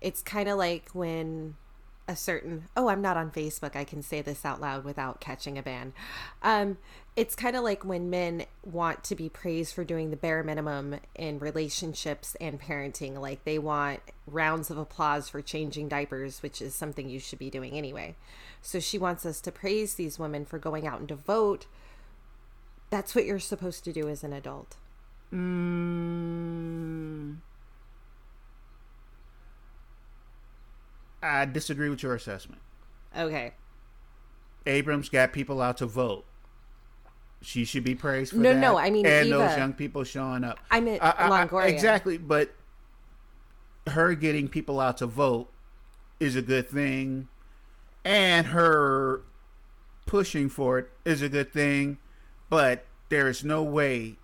It's 0.00 0.22
kind 0.22 0.48
of 0.48 0.58
like 0.58 0.90
when 0.92 1.56
a 2.08 2.14
certain 2.14 2.62
oh 2.76 2.88
i'm 2.88 3.02
not 3.02 3.16
on 3.16 3.32
facebook 3.32 3.74
i 3.74 3.82
can 3.82 4.00
say 4.00 4.22
this 4.22 4.44
out 4.44 4.60
loud 4.60 4.84
without 4.84 5.20
catching 5.20 5.58
a 5.58 5.62
ban 5.62 5.92
um 6.40 6.78
it's 7.16 7.34
kind 7.34 7.56
of 7.56 7.64
like 7.64 7.84
when 7.84 8.08
men 8.08 8.44
want 8.64 9.02
to 9.02 9.16
be 9.16 9.28
praised 9.28 9.74
for 9.74 9.82
doing 9.82 10.10
the 10.10 10.16
bare 10.16 10.44
minimum 10.44 10.94
in 11.16 11.36
relationships 11.40 12.36
and 12.40 12.60
parenting 12.60 13.18
like 13.20 13.42
they 13.42 13.58
want 13.58 13.98
rounds 14.24 14.70
of 14.70 14.78
applause 14.78 15.28
for 15.28 15.42
changing 15.42 15.88
diapers 15.88 16.44
which 16.44 16.62
is 16.62 16.76
something 16.76 17.08
you 17.08 17.18
should 17.18 17.40
be 17.40 17.50
doing 17.50 17.72
anyway 17.72 18.14
so 18.62 18.78
she 18.78 18.98
wants 18.98 19.26
us 19.26 19.40
to 19.40 19.50
praise 19.50 19.94
these 19.94 20.16
women 20.16 20.44
for 20.44 20.60
going 20.60 20.86
out 20.86 21.00
and 21.00 21.08
to 21.08 21.16
vote 21.16 21.66
that's 22.90 23.14
what 23.14 23.24
you're 23.26 23.38
supposed 23.38 23.84
to 23.84 23.92
do 23.92 24.08
as 24.08 24.24
an 24.24 24.32
adult 24.32 24.76
Mm, 25.34 27.36
I 31.22 31.44
disagree 31.46 31.88
with 31.88 32.02
your 32.02 32.14
assessment. 32.14 32.60
okay 33.16 33.54
Abrams 34.66 35.08
got 35.08 35.32
people 35.32 35.62
out 35.62 35.76
to 35.76 35.86
vote. 35.86 36.24
She 37.40 37.64
should 37.64 37.84
be 37.84 37.94
praised 37.94 38.32
for 38.32 38.38
No, 38.38 38.52
that. 38.52 38.58
no, 38.60 38.72
no, 38.72 38.78
I 38.78 38.90
mean, 38.90 39.06
and 39.06 39.28
Eva- 39.28 39.38
those 39.38 39.56
young 39.56 39.72
people 39.74 40.02
showing 40.02 40.42
up. 40.42 40.58
I 40.72 40.80
meant 40.80 41.00
I- 41.02 41.10
I- 41.10 41.26
I- 41.26 41.46
Longoria. 41.46 41.68
exactly, 41.68 42.18
but 42.18 42.52
her 43.88 44.14
getting 44.14 44.48
people 44.48 44.80
out 44.80 44.96
to 44.98 45.06
vote 45.06 45.48
is 46.18 46.34
a 46.34 46.42
good 46.42 46.68
thing, 46.68 47.28
and 48.04 48.48
her 48.48 49.20
pushing 50.06 50.48
for 50.48 50.80
it 50.80 50.90
is 51.04 51.22
a 51.22 51.28
good 51.28 51.52
thing. 51.52 51.98
But 52.48 52.86
there 53.08 53.28
is 53.28 53.44
no 53.44 53.62
way, 53.62 54.16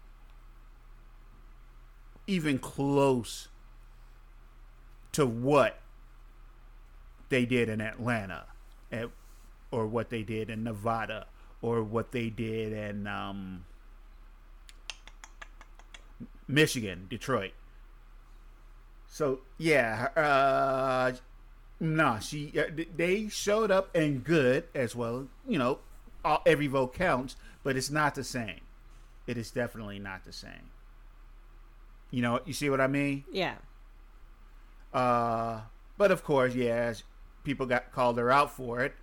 even 2.26 2.58
close, 2.58 3.48
to 5.12 5.26
what 5.26 5.78
they 7.28 7.44
did 7.44 7.68
in 7.68 7.80
Atlanta, 7.80 8.44
at, 8.90 9.08
or 9.70 9.86
what 9.86 10.10
they 10.10 10.22
did 10.22 10.50
in 10.50 10.64
Nevada, 10.64 11.26
or 11.60 11.82
what 11.82 12.12
they 12.12 12.30
did 12.30 12.72
in 12.72 13.06
um, 13.06 13.64
Michigan, 16.48 17.06
Detroit. 17.08 17.52
So 19.06 19.40
yeah, 19.58 20.08
uh, 20.16 21.12
no, 21.80 22.18
she 22.20 22.52
uh, 22.58 22.64
they 22.96 23.28
showed 23.28 23.70
up 23.70 23.94
and 23.94 24.24
good 24.24 24.64
as 24.74 24.96
well. 24.96 25.28
You 25.46 25.58
know, 25.58 25.78
all, 26.24 26.42
every 26.46 26.66
vote 26.66 26.94
counts, 26.94 27.36
but 27.62 27.76
it's 27.76 27.90
not 27.90 28.14
the 28.14 28.24
same. 28.24 28.60
It 29.26 29.36
is 29.36 29.50
definitely 29.50 29.98
not 29.98 30.24
the 30.24 30.32
same. 30.32 30.70
You 32.10 32.22
know, 32.22 32.40
you 32.44 32.52
see 32.52 32.68
what 32.68 32.80
I 32.80 32.86
mean? 32.88 33.24
yeah 33.32 33.54
Uh, 34.92 35.60
but 35.96 36.10
of 36.10 36.24
course, 36.24 36.54
yeah, 36.54 36.92
people 37.44 37.66
got 37.66 37.92
called 37.92 38.18
her 38.18 38.30
out 38.30 38.54
for 38.54 38.80
it, 38.80 38.94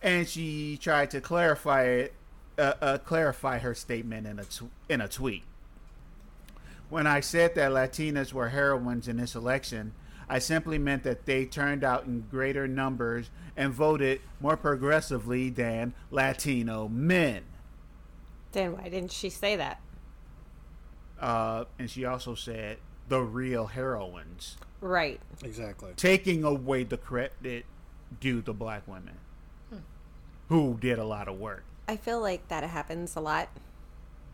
and 0.00 0.26
she 0.26 0.78
tried 0.80 1.10
to 1.10 1.20
clarify 1.20 1.82
it, 1.84 2.14
uh, 2.58 2.74
uh, 2.80 2.98
clarify 2.98 3.58
her 3.58 3.74
statement 3.74 4.26
in 4.26 4.38
a 4.38 4.44
tw- 4.44 4.70
in 4.88 5.00
a 5.00 5.08
tweet. 5.08 5.42
When 6.88 7.06
I 7.06 7.20
said 7.20 7.54
that 7.56 7.72
Latinas 7.72 8.32
were 8.32 8.48
heroines 8.48 9.08
in 9.08 9.18
this 9.18 9.34
election, 9.34 9.92
I 10.28 10.38
simply 10.38 10.78
meant 10.78 11.02
that 11.02 11.26
they 11.26 11.44
turned 11.44 11.84
out 11.84 12.06
in 12.06 12.26
greater 12.30 12.66
numbers 12.66 13.30
and 13.56 13.72
voted 13.72 14.20
more 14.40 14.56
progressively 14.56 15.50
than 15.50 15.92
Latino 16.10 16.88
men. 16.88 17.44
Then 18.52 18.72
why 18.72 18.88
didn't 18.88 19.12
she 19.12 19.30
say 19.30 19.56
that 19.56 19.80
Uh, 21.20 21.64
and 21.78 21.90
she 21.90 22.04
also 22.04 22.34
said 22.34 22.78
the 23.08 23.20
real 23.20 23.66
heroines. 23.66 24.56
right 24.80 25.20
Exactly. 25.42 25.92
taking 25.96 26.44
away 26.44 26.84
the 26.84 26.96
credit 26.98 27.64
due 28.20 28.40
to 28.42 28.52
black 28.52 28.86
women 28.88 29.18
who 30.48 30.76
did 30.80 30.98
a 30.98 31.04
lot 31.04 31.28
of 31.28 31.38
work. 31.38 31.62
i 31.86 31.96
feel 31.96 32.20
like 32.20 32.46
that 32.48 32.64
happens 32.64 33.16
a 33.16 33.20
lot 33.20 33.48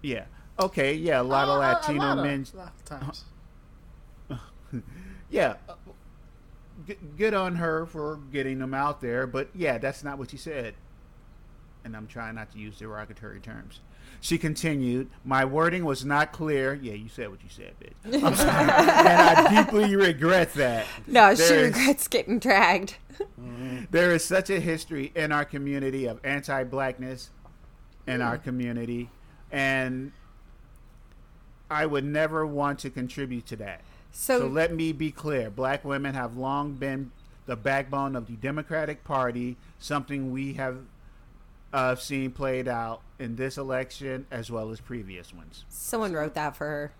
Yeah. 0.02 0.26
Okay. 0.58 0.94
Yeah. 0.94 1.20
A 1.20 1.24
lot 1.24 1.48
of 1.48 1.56
Uh, 1.56 1.56
a 1.56 1.72
Latino 1.74 1.98
lot 2.04 2.18
of- 2.18 2.24
men. 2.24 2.46
a 2.52 2.56
lot 2.56 2.72
of 2.76 2.84
times. 2.84 3.24
Yeah. 5.30 5.56
g- 6.86 6.98
Good 7.16 7.32
on 7.34 7.56
her 7.56 7.86
for 7.86 8.18
getting 8.30 8.58
them 8.58 8.74
out 8.74 9.00
there, 9.00 9.26
but 9.26 9.48
yeah, 9.54 9.78
that's 9.78 10.04
not 10.04 10.18
what 10.18 10.30
she 10.30 10.36
said. 10.36 10.74
And 11.84 11.96
I'm 11.96 12.06
trying 12.06 12.34
not 12.36 12.52
to 12.52 12.58
use 12.58 12.78
derogatory 12.78 13.40
terms. 13.40 13.80
She 14.24 14.38
continued, 14.38 15.10
"My 15.22 15.44
wording 15.44 15.84
was 15.84 16.02
not 16.02 16.32
clear." 16.32 16.72
Yeah, 16.72 16.94
you 16.94 17.10
said 17.10 17.28
what 17.28 17.42
you 17.42 17.50
said, 17.50 17.74
bitch. 17.78 18.22
I'm 18.24 18.34
sorry, 18.34 18.62
and 18.62 18.70
I 18.70 19.62
deeply 19.64 19.94
regret 19.96 20.54
that. 20.54 20.86
no 21.06 21.34
she 21.34 21.42
There 21.42 21.64
is- 21.66 21.76
regrets 21.76 22.08
getting 22.08 22.38
dragged 22.38 22.96
there 23.90 24.12
is 24.12 24.24
such 24.24 24.48
a 24.48 24.58
history 24.60 25.12
in 25.14 25.30
our 25.30 25.44
community 25.44 26.06
of 26.06 26.18
anti-blackness 26.24 27.28
in 28.06 28.20
our 28.22 28.36
community 28.38 29.08
and 29.52 30.10
i 31.70 31.86
would 31.86 32.04
never 32.04 32.44
want 32.44 32.80
to 32.80 32.90
contribute 32.90 33.46
to 33.46 33.54
that 33.54 33.82
so, 34.10 34.40
so 34.40 34.46
let 34.48 34.74
me 34.74 34.92
be 34.92 35.12
clear 35.12 35.48
black 35.48 35.84
women 35.84 36.12
have 36.14 36.36
long 36.36 36.72
been 36.72 37.12
the 37.46 37.54
backbone 37.54 38.16
of 38.16 38.26
the 38.26 38.32
democratic 38.34 39.04
party 39.04 39.56
something 39.78 40.32
we 40.32 40.54
have 40.54 40.78
uh, 41.74 41.94
seen 41.96 42.30
played 42.30 42.68
out 42.68 43.02
in 43.18 43.36
this 43.36 43.58
election 43.58 44.26
as 44.30 44.50
well 44.50 44.70
as 44.70 44.80
previous 44.80 45.34
ones 45.34 45.64
someone 45.68 46.12
wrote 46.12 46.34
that 46.34 46.54
for 46.56 46.66
her 46.66 46.92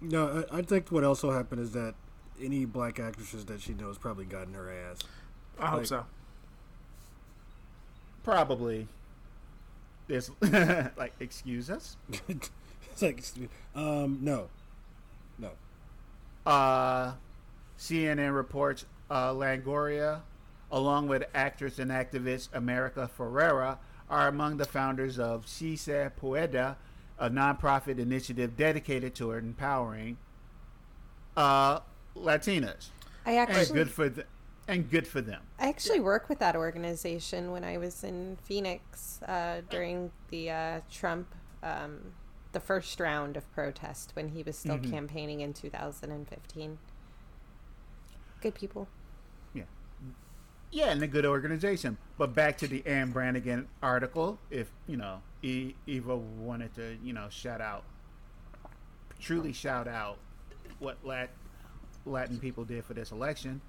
No, 0.00 0.44
I, 0.50 0.58
I 0.58 0.62
think 0.62 0.90
what 0.90 1.04
also 1.04 1.30
happened 1.30 1.60
is 1.60 1.72
that 1.72 1.94
any 2.42 2.64
black 2.64 2.98
actresses 2.98 3.44
that 3.46 3.60
she 3.60 3.74
knows 3.74 3.98
probably 3.98 4.24
got 4.24 4.46
in 4.46 4.54
her 4.54 4.70
ass. 4.72 4.98
I 5.58 5.66
hope 5.66 5.86
so. 5.86 6.06
probably 8.22 8.88
there's 10.08 10.30
like 10.96 11.12
excuse 11.20 11.70
us 11.70 11.96
it's 12.28 12.50
like, 13.02 13.22
um, 13.74 14.18
no, 14.20 14.48
no. 15.38 15.50
Uh, 16.44 17.12
CNN 17.78 18.34
reports 18.34 18.84
uh, 19.10 19.30
Longoria, 19.32 20.20
along 20.70 21.08
with 21.08 21.24
actress 21.34 21.78
and 21.78 21.90
activist 21.90 22.48
America 22.52 23.08
Ferrera, 23.16 23.78
are 24.10 24.26
among 24.28 24.56
the 24.56 24.64
founders 24.64 25.18
of 25.18 25.48
She 25.48 25.76
Se 25.76 26.10
Puede, 26.20 26.76
a 27.18 27.30
nonprofit 27.30 27.98
initiative 27.98 28.56
dedicated 28.56 29.14
to 29.14 29.32
empowering 29.32 30.18
uh, 31.36 31.78
Latinas. 32.16 32.88
i 33.24 33.32
And 33.32 33.48
actually 33.50 33.78
good 33.78 33.90
for 33.90 34.10
th- 34.10 34.26
and 34.66 34.90
good 34.90 35.06
for 35.06 35.20
them. 35.20 35.42
I 35.58 35.68
actually 35.68 36.00
worked 36.00 36.28
with 36.28 36.38
that 36.40 36.56
organization 36.56 37.50
when 37.52 37.64
I 37.64 37.78
was 37.78 38.04
in 38.04 38.36
Phoenix 38.44 39.20
uh, 39.22 39.62
during 39.68 40.10
the 40.28 40.50
uh, 40.50 40.80
Trump, 40.90 41.34
um, 41.62 42.12
the 42.52 42.60
first 42.60 42.98
round 43.00 43.36
of 43.36 43.50
protest 43.52 44.12
when 44.14 44.28
he 44.28 44.42
was 44.42 44.56
still 44.56 44.78
Mhm. 44.78 44.90
campaigning 44.90 45.40
in 45.40 45.52
2015. 45.52 46.78
Good 48.40 48.54
people. 48.54 48.88
Yeah, 50.70 50.90
and 50.90 51.02
a 51.02 51.08
good 51.08 51.26
organization. 51.26 51.98
But 52.16 52.34
back 52.34 52.58
to 52.58 52.68
the 52.68 52.86
Anne 52.86 53.12
Branigin 53.12 53.66
article, 53.82 54.38
if 54.50 54.70
you 54.86 54.96
know, 54.96 55.20
e- 55.42 55.74
Eva 55.86 56.16
wanted 56.16 56.74
to, 56.76 56.96
you 57.02 57.12
know, 57.12 57.26
shout 57.28 57.60
out, 57.60 57.84
truly 59.20 59.52
shout 59.52 59.88
out 59.88 60.18
what 60.78 60.98
Lat- 61.04 61.30
Latin 62.06 62.38
people 62.38 62.64
did 62.64 62.84
for 62.84 62.94
this 62.94 63.10
election. 63.10 63.60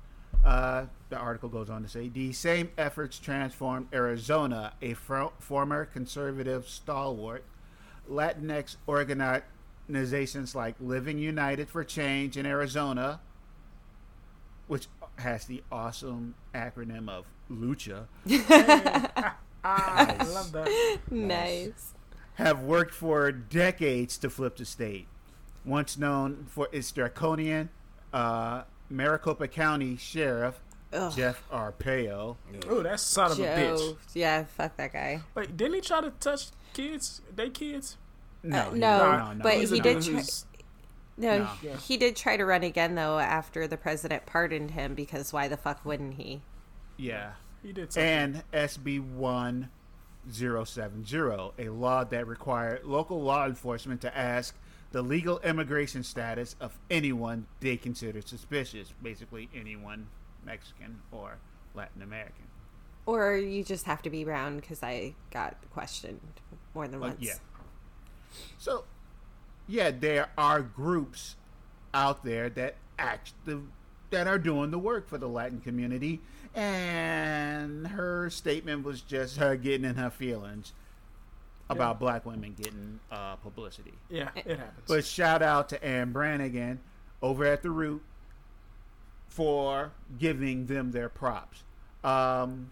Uh, 0.46 0.86
the 1.10 1.18
article 1.18 1.50
goes 1.50 1.70
on 1.70 1.84
to 1.84 1.90
say 1.90 2.08
the 2.08 2.32
same 2.34 2.70
efforts 2.78 3.20
transformed 3.20 3.88
Arizona, 3.94 4.74
a 4.82 4.94
fro- 4.94 5.34
former 5.40 5.86
conservative 5.86 6.68
stalwart. 6.68 7.44
Latinx 8.10 8.78
organizations 8.88 10.56
like 10.56 10.76
Living 10.80 11.18
United 11.18 11.70
for 11.70 11.84
Change 11.84 12.38
in 12.38 12.46
Arizona, 12.46 13.20
which 14.68 14.88
has 15.18 15.46
the 15.46 15.64
awesome 15.72 16.36
acronym 16.54 17.10
of 17.10 17.26
Lucha, 17.52 18.06
Ah, 19.64 20.16
I 20.20 20.24
love 20.24 20.52
that. 20.54 21.00
Nice. 21.12 21.94
have 22.36 22.62
worked 22.64 22.94
for 22.94 23.32
decades 23.32 24.18
to 24.20 24.30
flip 24.30 24.56
the 24.58 24.66
state. 24.66 25.08
Once 25.64 25.98
known 25.98 26.46
for 26.50 26.68
its 26.72 26.92
draconian, 26.92 27.70
uh, 28.14 28.64
Maricopa 28.90 29.48
County 29.48 29.98
Sheriff 29.98 30.60
Ugh. 30.94 31.14
Jeff 31.16 31.44
Arpaio. 31.52 32.38
Ooh, 32.72 32.82
that 32.82 33.00
son 33.00 33.32
of 33.32 33.40
a 33.40 33.44
bitch. 33.44 33.96
Yeah, 34.16 34.46
fuck 34.46 34.76
that 34.78 34.94
guy. 34.94 35.22
Wait, 35.36 35.56
didn't 35.56 35.76
he 35.76 35.82
try 35.82 36.02
to 36.02 36.10
touch 36.20 36.48
kids? 36.74 37.22
They 37.36 37.50
kids? 37.50 37.98
No, 38.44 38.58
Uh, 38.58 38.72
he- 38.72 38.80
no, 38.80 39.12
no, 39.18 39.34
no, 39.34 39.44
but 39.44 39.54
he's 39.54 39.70
he 39.70 39.80
did 39.80 40.02
try- 40.02 40.24
who's- 41.22 41.40
No, 41.40 41.46
No. 41.46 41.52
Yeah. 41.62 41.78
he 41.78 41.98
did 41.98 42.16
try 42.16 42.38
to 42.38 42.46
run 42.46 42.64
again 42.64 42.96
though 42.96 43.20
after 43.20 43.68
the 43.68 43.78
president 43.78 44.26
pardoned 44.26 44.72
him 44.72 44.96
because 44.96 45.32
why 45.34 45.48
the 45.48 45.58
fuck 45.58 45.84
wouldn't 45.86 46.16
he? 46.16 46.42
Yeah. 46.98 47.34
He 47.64 47.72
did 47.74 47.94
something. 47.94 48.10
and 48.10 48.44
SB 48.54 49.00
1070, 49.00 51.52
a 51.60 51.70
law 51.70 52.04
that 52.04 52.28
required 52.28 52.84
local 52.84 53.22
law 53.22 53.46
enforcement 53.46 54.02
to 54.02 54.18
ask 54.18 54.56
the 54.92 55.02
legal 55.02 55.40
immigration 55.40 56.04
status 56.04 56.56
of 56.60 56.78
anyone 56.90 57.46
they 57.60 57.78
consider 57.78 58.22
suspicious, 58.22 58.94
basically 59.02 59.50
anyone 59.56 60.08
Mexican 60.44 61.00
or 61.12 61.38
Latin 61.74 62.02
American. 62.02 62.46
Or 63.06 63.36
you 63.36 63.64
just 63.64 63.86
have 63.86 64.02
to 64.04 64.10
be 64.10 64.24
brown 64.24 64.58
because 64.58 64.84
I 64.84 65.16
got 65.32 65.56
questioned 65.72 66.20
more 66.76 66.88
than 66.88 67.00
Well, 67.00 67.12
once. 67.12 67.22
yeah. 67.24 67.34
So, 68.58 68.86
yeah, 69.68 69.92
there 69.92 70.30
are 70.38 70.62
groups 70.62 71.36
out 71.94 72.24
there 72.24 72.50
that 72.50 72.76
act 72.98 73.34
the, 73.46 73.62
that 74.10 74.28
are 74.28 74.38
doing 74.38 74.72
the 74.72 74.80
work 74.80 75.08
for 75.08 75.18
the 75.18 75.28
Latin 75.28 75.62
community, 75.62 76.22
and 76.54 77.88
her 77.88 78.30
statement 78.30 78.84
was 78.84 79.02
just 79.02 79.38
her 79.38 79.56
getting 79.56 79.86
in 79.86 79.96
her 79.96 80.10
feelings 80.10 80.74
about 81.70 82.00
black 82.00 82.26
women 82.26 82.54
getting 82.62 83.00
uh, 83.12 83.36
publicity. 83.38 83.94
Yeah, 84.10 84.30
it 84.36 84.60
happens. 84.60 84.88
But 84.88 85.06
shout 85.06 85.42
out 85.42 85.70
to 85.70 85.84
Anne 85.84 86.14
Branigin 86.14 86.78
over 87.22 87.46
at 87.46 87.62
the 87.62 87.70
Root 87.70 88.02
for 89.30 89.92
giving 90.20 90.66
them 90.66 90.92
their 90.92 91.08
props. 91.08 91.64
Um, 92.04 92.72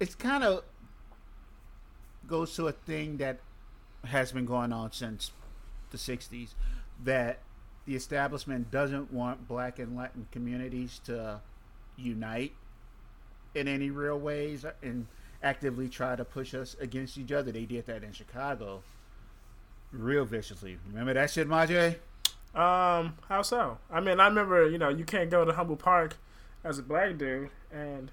it's 0.00 0.14
kind 0.14 0.42
of 0.42 0.64
goes 2.26 2.54
to 2.56 2.66
a 2.68 2.72
thing 2.72 3.18
that 3.18 3.38
has 4.04 4.32
been 4.32 4.44
going 4.46 4.72
on 4.72 4.92
since 4.92 5.32
the 5.90 5.98
60s 5.98 6.50
that 7.04 7.38
the 7.86 7.94
establishment 7.96 8.70
doesn't 8.70 9.12
want 9.12 9.48
black 9.48 9.78
and 9.78 9.96
Latin 9.96 10.26
communities 10.30 11.00
to 11.04 11.40
unite 11.96 12.52
in 13.54 13.66
any 13.66 13.90
real 13.90 14.18
ways 14.18 14.64
and 14.82 15.06
actively 15.42 15.88
try 15.88 16.14
to 16.16 16.24
push 16.24 16.54
us 16.54 16.76
against 16.80 17.16
each 17.16 17.32
other. 17.32 17.50
They 17.50 17.64
did 17.64 17.86
that 17.86 18.02
in 18.04 18.12
Chicago 18.12 18.82
real 19.92 20.24
viciously. 20.24 20.78
Remember 20.88 21.14
that 21.14 21.30
shit, 21.30 21.48
Majay? 21.48 21.96
Um, 22.54 23.14
how 23.28 23.42
so? 23.42 23.78
I 23.90 24.00
mean, 24.00 24.20
I 24.20 24.26
remember, 24.28 24.68
you 24.68 24.78
know, 24.78 24.88
you 24.90 25.04
can't 25.04 25.30
go 25.30 25.44
to 25.44 25.52
Humboldt 25.52 25.78
Park 25.78 26.16
as 26.64 26.78
a 26.78 26.82
black 26.82 27.16
dude, 27.16 27.50
and 27.72 28.10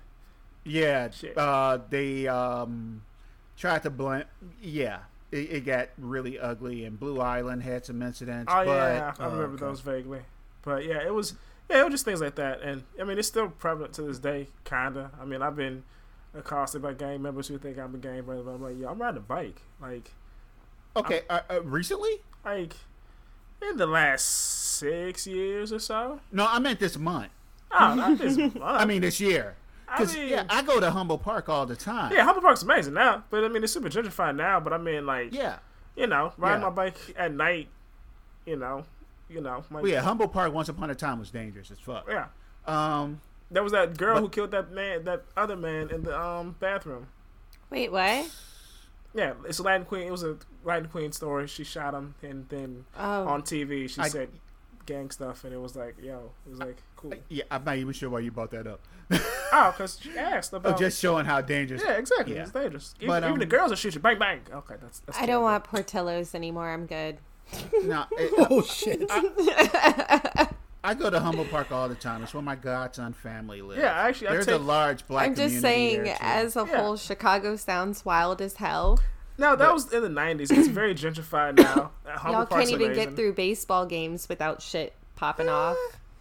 Yeah, 0.63 1.09
Shit. 1.09 1.37
uh, 1.37 1.79
they 1.89 2.27
um, 2.27 3.01
tried 3.57 3.83
to 3.83 3.89
blend. 3.89 4.25
Yeah, 4.61 4.99
it, 5.35 5.51
it 5.51 5.65
got 5.65 5.89
really 5.97 6.39
ugly, 6.39 6.85
and 6.85 6.99
Blue 6.99 7.19
Island 7.19 7.63
had 7.63 7.85
some 7.85 8.01
incidents. 8.01 8.51
oh 8.53 8.65
but 8.65 8.65
yeah, 8.65 9.13
I 9.19 9.25
Oh, 9.25 9.29
remember 9.31 9.55
okay. 9.55 9.65
those 9.65 9.81
vaguely. 9.81 10.21
But 10.63 10.85
yeah, 10.85 11.05
it 11.05 11.13
was 11.13 11.35
yeah, 11.69 11.79
it 11.81 11.83
was 11.83 11.91
just 11.93 12.05
things 12.05 12.21
like 12.21 12.35
that, 12.35 12.61
and 12.61 12.83
I 12.99 13.03
mean, 13.03 13.17
it's 13.19 13.27
still 13.27 13.49
prevalent 13.49 13.93
to 13.93 14.03
this 14.03 14.19
day, 14.19 14.47
kinda. 14.63 15.11
I 15.19 15.25
mean, 15.25 15.41
I've 15.41 15.55
been 15.55 15.83
accosted 16.33 16.81
by 16.81 16.93
gang 16.93 17.21
members 17.21 17.47
who 17.47 17.57
think 17.57 17.77
I'm 17.77 17.95
a 17.95 17.97
gang 17.97 18.23
brother, 18.23 18.43
but 18.43 18.51
I'm 18.51 18.61
like, 18.61 18.77
yo, 18.79 18.89
I'm 18.89 19.01
riding 19.01 19.17
a 19.17 19.21
bike, 19.21 19.61
like, 19.81 20.11
okay, 20.95 21.21
uh, 21.29 21.41
uh, 21.49 21.61
recently? 21.63 22.21
like 22.43 22.75
in 23.61 23.77
the 23.77 23.87
last 23.87 24.25
six 24.25 25.25
years 25.25 25.71
or 25.73 25.79
so. 25.79 26.19
No, 26.31 26.45
I 26.47 26.59
meant 26.59 26.79
this 26.79 26.97
month. 26.97 27.29
Oh, 27.71 27.95
not 27.95 28.17
this 28.17 28.37
month. 28.37 28.57
I 28.61 28.85
mean 28.85 29.01
this 29.01 29.19
year. 29.19 29.55
I 29.87 30.03
mean, 30.05 30.27
yeah, 30.29 30.43
I 30.49 30.61
go 30.61 30.79
to 30.79 30.89
Humboldt 30.91 31.21
Park 31.23 31.49
all 31.49 31.65
the 31.65 31.75
time. 31.75 32.11
yeah, 32.11 32.23
Humboldt 32.23 32.43
Park's 32.43 32.63
amazing 32.63 32.93
now, 32.93 33.23
but 33.29 33.43
I 33.43 33.47
mean, 33.47 33.63
it's 33.63 33.73
super 33.73 33.89
gentrified 33.89 34.35
now. 34.35 34.59
But 34.59 34.73
I 34.73 34.77
mean, 34.77 35.05
like, 35.05 35.33
yeah. 35.33 35.59
you 35.95 36.07
know, 36.07 36.33
riding 36.37 36.61
Yeah. 36.61 36.69
my 36.69 36.75
bike 36.75 36.97
at 37.17 37.31
night, 37.33 37.67
you 38.45 38.55
know, 38.55 38.85
you 39.29 39.41
know, 39.41 39.63
like, 39.71 39.83
Well, 39.83 39.87
yeah, 39.87 40.01
Humboldt 40.01 40.33
Park 40.33 40.53
once 40.53 40.69
upon 40.69 40.89
a 40.89 40.95
time 40.95 41.19
was 41.19 41.31
dangerous 41.31 41.71
as 41.71 41.79
fuck. 41.79 42.05
yeah. 42.09 42.27
Um, 42.65 43.21
There 43.51 43.61
was 43.63 43.71
that 43.73 43.97
girl 43.97 44.15
But- 44.15 44.21
who 44.21 44.29
killed 44.29 44.51
that 44.51 44.71
man, 44.71 45.03
that 45.05 45.23
other 45.37 45.55
man 45.55 45.89
in 45.91 46.03
the 46.03 46.19
um 46.19 46.55
bathroom. 46.59 47.07
Wait, 47.69 47.91
what? 47.91 48.29
Yeah, 49.13 49.33
it's 49.47 49.59
a 49.59 49.63
Latin 49.63 49.85
Queen. 49.85 50.07
It 50.07 50.11
was 50.11 50.23
a 50.23 50.37
Latin 50.63 50.89
Queen 50.89 51.11
story. 51.11 51.47
She 51.47 51.63
shot 51.63 51.93
him, 51.93 52.15
and 52.21 52.49
then 52.49 52.85
Oh, 52.97 53.27
on 53.27 53.43
TV 53.43 53.87
she 53.87 54.01
I- 54.01 54.09
said 54.09 54.29
gang 54.85 55.09
stuff, 55.09 55.43
and 55.43 55.53
it 55.53 55.57
was 55.61 55.75
like, 55.75 55.95
yo, 56.01 56.31
it 56.45 56.49
was 56.49 56.59
like 56.59 56.77
cool. 57.11 57.19
yeah, 57.29 57.43
I'm 57.51 57.63
not 57.63 57.77
even 57.77 57.93
sure 57.93 58.09
why 58.09 58.19
you 58.19 58.31
brought 58.31 58.51
that 58.51 58.67
up. 58.67 58.81
Oh, 59.53 59.71
because 59.71 59.99
she 60.01 60.17
asked 60.17 60.51
Oh, 60.53 60.57
about. 60.57 60.77
just 60.79 60.99
showing 60.99 61.25
how 61.25 61.41
dangerous. 61.41 61.81
yeah, 61.85 61.93
exactly. 61.93 62.35
Yeah. 62.35 62.41
It's 62.43 62.51
dangerous. 62.51 62.93
Even, 62.99 63.07
But, 63.07 63.23
even 63.23 63.37
the 63.39 63.45
um, 63.45 63.49
girls 63.49 63.71
are 63.71 63.75
shoot 63.75 63.93
you. 63.95 64.01
Bang 64.01 64.17
bang. 64.19 64.41
Okay, 64.51 64.75
that's. 64.81 64.99
that's 64.99 65.17
I 65.19 65.25
don't 65.25 65.43
want 65.43 65.63
Portillo's 65.63 66.33
anymore. 66.35 66.69
I'm 66.69 66.85
good. 66.85 67.17
No, 67.83 68.05
it, 68.11 68.31
Oh 68.49 68.61
shit! 68.63 69.05
I 70.83 70.93
go 70.93 71.09
to 71.09 71.19
Humboldt 71.19 71.49
Park 71.49 71.71
all 71.71 71.89
the 71.89 71.95
time. 71.95 72.21
It's 72.23 72.33
where 72.33 72.43
my 72.43 72.55
godson 72.55 73.13
family 73.13 73.61
lives. 73.61 73.81
Yeah, 73.81 73.91
actually, 73.93 74.27
I 74.27 74.31
there's 74.33 74.47
a 74.47 74.57
large 74.59 75.07
black. 75.07 75.25
I'm 75.27 75.35
just 75.35 75.55
community 75.55 75.61
saying, 75.95 76.03
there, 76.03 76.15
too. 76.15 76.23
as 76.23 76.55
a 76.55 76.65
Yeah. 76.67 76.77
whole, 76.81 76.95
Chicago 76.97 77.55
sounds 77.55 78.05
wild 78.05 78.41
as 78.41 78.55
hell. 78.57 78.99
No, 79.37 79.55
that 79.55 79.73
was 79.73 79.91
in 79.91 80.01
the 80.03 80.09
'90s. 80.09 80.51
It's 80.51 80.67
very 80.67 80.93
gentrified 80.95 81.57
now. 81.57 81.91
Humble 82.05 82.39
Y'all 82.39 82.45
Park's 82.45 82.69
can't 82.69 82.69
even 82.81 82.91
amazing. 82.93 83.09
get 83.09 83.15
through 83.15 83.33
baseball 83.33 83.85
games 83.85 84.29
without 84.29 84.61
shit 84.61 84.93
popping 85.15 85.49
off. 85.49 85.75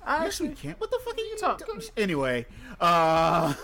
I 0.04 0.24
Yes, 0.24 0.40
we 0.40 0.48
actually, 0.48 0.60
can't. 0.62 0.80
What 0.80 0.90
the 0.90 0.98
fuck 1.04 1.14
are 1.16 1.20
you 1.20 1.36
Talk- 1.38 1.58
talking? 1.58 1.80
Anyway, 1.96 2.46
uh, 2.80 3.54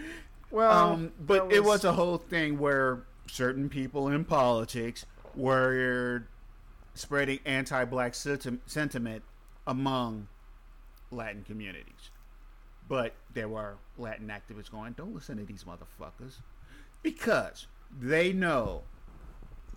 well, 0.50 0.92
um, 0.92 1.12
but 1.20 1.48
there 1.48 1.58
it 1.58 1.64
was 1.64 1.84
a 1.84 1.92
whole 1.92 2.18
thing 2.18 2.58
where 2.58 3.04
certain 3.26 3.68
people 3.68 4.08
in 4.08 4.24
politics 4.24 5.04
were 5.34 6.24
spreading 6.94 7.38
anti-black 7.44 8.14
sentiment 8.14 9.22
among 9.66 10.28
Latin 11.10 11.44
communities. 11.44 12.10
But 12.88 13.14
there 13.32 13.48
were 13.48 13.76
Latin 13.98 14.28
activists 14.28 14.70
going, 14.70 14.94
"Don't 14.94 15.14
listen 15.14 15.36
to 15.36 15.44
these 15.44 15.64
motherfuckers," 15.64 16.40
because 17.02 17.66
they 18.00 18.32
know 18.32 18.82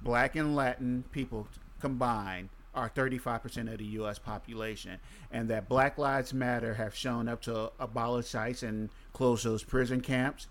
black 0.01 0.35
and 0.35 0.55
Latin 0.55 1.03
people 1.11 1.47
combined 1.79 2.49
are 2.75 2.89
35% 2.89 3.71
of 3.71 3.77
the 3.79 3.85
U.S. 3.85 4.17
population, 4.19 4.99
and 5.31 5.49
that 5.49 5.69
Black 5.69 5.97
Lives 5.97 6.33
Matter 6.33 6.73
have 6.75 6.95
shown 6.95 7.27
up 7.27 7.41
to 7.43 7.71
abolish 7.79 8.33
ICE 8.35 8.63
and 8.63 8.89
close 9.13 9.43
those 9.43 9.63
prison 9.63 10.01
camps, 10.01 10.47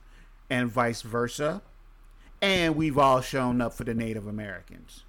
and 0.49 0.71
vice 0.71 1.03
versa. 1.03 1.63
And 2.41 2.75
we've 2.77 2.99
all 2.99 3.21
shown 3.21 3.61
up 3.61 3.73
for 3.73 3.85
the 3.85 3.95
Native 3.95 4.27
Americans. 4.27 5.05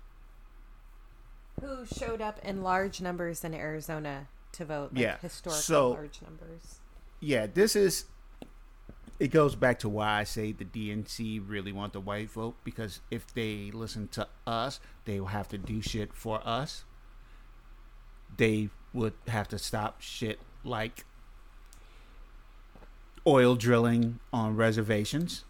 Who 1.61 1.85
showed 1.85 2.21
up 2.21 2.39
in 2.43 2.63
large 2.63 2.99
numbers 3.01 3.43
in 3.43 3.53
Arizona 3.53 4.27
to 4.53 4.65
vote? 4.65 4.91
Like 4.93 5.01
Yeah, 5.01 5.17
historical 5.19 5.61
so- 5.61 5.89
large 5.91 6.21
numbers. 6.21 6.79
Yeah, 7.19 7.47
this 7.47 7.75
is. 7.75 8.05
It 9.19 9.27
goes 9.29 9.55
back 9.55 9.79
to 9.79 9.89
why 9.89 10.19
I 10.19 10.23
say 10.25 10.51
the 10.51 10.65
DNC 10.65 11.39
really 11.47 11.71
want 11.71 11.93
the 11.93 12.01
white 12.01 12.31
vote 12.31 12.55
because 12.63 12.99
if 13.11 13.31
they 13.33 13.69
listen 13.71 14.07
to 14.09 14.27
us, 14.45 14.79
they 15.05 15.19
will 15.19 15.27
have 15.27 15.47
to 15.49 15.57
do 15.57 15.81
shit 15.81 16.13
for 16.13 16.41
us. 16.45 16.83
They 18.37 18.69
would 18.93 19.13
have 19.27 19.47
to 19.49 19.59
stop 19.59 20.01
shit 20.01 20.39
like 20.63 21.05
oil 23.25 23.55
drilling 23.55 24.19
on 24.31 24.55
reservations. 24.55 25.43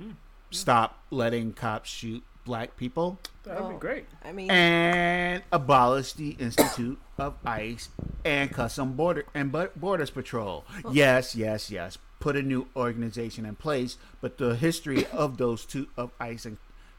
Mm. 0.00 0.14
Stop 0.50 0.98
letting 1.10 1.52
cops 1.52 1.90
shoot 1.90 2.22
black 2.44 2.76
people 2.76 3.18
that'd 3.44 3.68
be 3.68 3.76
great. 3.76 4.06
I 4.24 4.32
mean, 4.32 4.50
and 4.50 5.42
abolish 5.52 6.12
the 6.14 6.30
Institute 6.38 6.98
of 7.18 7.34
ICE 7.44 7.88
and 8.24 8.50
Custom 8.50 8.94
Border 8.94 9.24
and 9.34 9.52
Bo- 9.52 9.70
Borders 9.76 10.10
Patrol. 10.10 10.64
Yes, 10.90 11.34
yes, 11.34 11.70
yes. 11.70 11.98
Put 12.18 12.36
a 12.36 12.42
new 12.42 12.66
organization 12.76 13.46
in 13.46 13.56
place, 13.56 13.96
but 14.20 14.38
the 14.38 14.54
history 14.54 15.06
of 15.06 15.38
those 15.38 15.64
two 15.64 15.88
of 15.96 16.10
ICE 16.20 16.44
and 16.46 16.58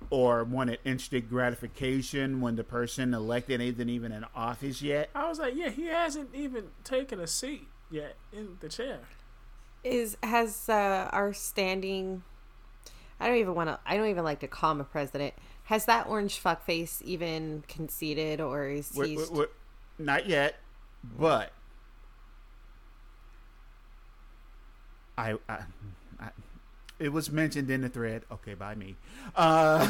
or 0.10 0.44
wanted 0.44 0.80
instant 0.86 1.30
gratification 1.30 2.41
when 2.41 2.56
the 2.56 2.63
person 2.63 3.13
elected 3.13 3.62
isn't 3.62 3.89
even 3.89 4.12
in 4.12 4.26
office 4.36 4.82
yet. 4.82 5.10
I 5.15 5.28
was 5.30 5.39
like, 5.39 5.56
yeah, 5.56 5.70
he 5.70 5.88
hasn't 5.88 6.34
even 6.34 6.65
taken 6.84 7.20
a 7.20 7.28
seat 7.28 7.68
yet 7.91 8.15
in 8.34 8.58
the 8.60 8.70
chair. 8.70 9.00
is 9.84 10.18
has 10.24 10.68
uh, 10.70 11.10
our 11.12 11.34
standing? 11.34 12.24
I 13.20 13.28
don't 13.28 13.38
even 13.38 13.56
want 13.56 13.70
to. 13.70 13.80
I 13.86 13.96
don't 13.98 14.10
even 14.10 14.24
like 14.24 14.39
to 14.41 14.48
call 14.48 14.72
him 14.72 14.82
a 14.82 14.84
president. 14.86 15.34
Has 15.65 15.86
that 15.86 16.08
orange 16.08 16.41
fuckface 16.44 17.02
even 17.02 17.63
conceded, 17.68 18.39
or 18.41 18.68
is 18.68 18.91
We're- 18.96 19.10
he? 19.10 19.18
we're- 19.18 19.30
we're- 19.32 19.50
not 19.98 20.28
yet, 20.28 20.58
but 21.18 21.54
I, 25.18 25.32
I, 25.48 25.54
I 25.54 25.63
it 26.99 27.12
was 27.12 27.31
mentioned 27.31 27.69
in 27.69 27.81
the 27.81 27.89
thread. 27.89 28.23
Okay, 28.31 28.53
by 28.53 28.75
me. 28.75 28.95
Uh, 29.36 29.86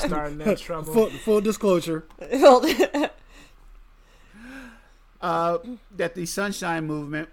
Starting 0.00 0.38
that 0.38 0.58
trouble. 0.58 0.92
Full, 0.92 1.10
full 1.10 1.40
disclosure. 1.40 2.04
Uh, 5.20 5.58
that 5.96 6.16
the 6.16 6.26
Sunshine 6.26 6.84
Movement 6.84 7.28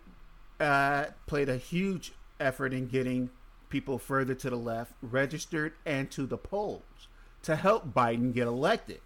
uh, 0.60 1.06
played 1.26 1.50
a 1.50 1.58
huge 1.58 2.12
effort 2.40 2.72
in 2.72 2.88
getting 2.88 3.32
people 3.70 3.98
further 3.98 4.36
to 4.36 4.50
the 4.52 4.56
left 4.56 4.94
registered 5.02 5.74
and 5.88 6.12
to 6.12 6.28
the 6.28 6.38
polls 6.38 6.84
to 7.42 7.56
help 7.56 7.92
Biden 7.92 8.32
get 8.32 8.46
elected. 8.48 9.02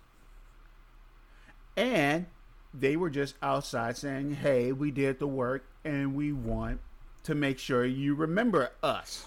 And 1.77 2.25
they 2.73 2.95
were 2.95 3.09
just 3.09 3.35
outside 3.41 3.97
saying, 3.97 4.35
hey, 4.35 4.71
we 4.73 4.91
did 4.91 5.19
the 5.19 5.27
work 5.27 5.65
and 5.85 6.15
we 6.15 6.31
want 6.33 6.79
to 7.23 7.35
make 7.35 7.59
sure 7.59 7.85
you 7.85 8.15
remember 8.15 8.71
us. 8.81 9.25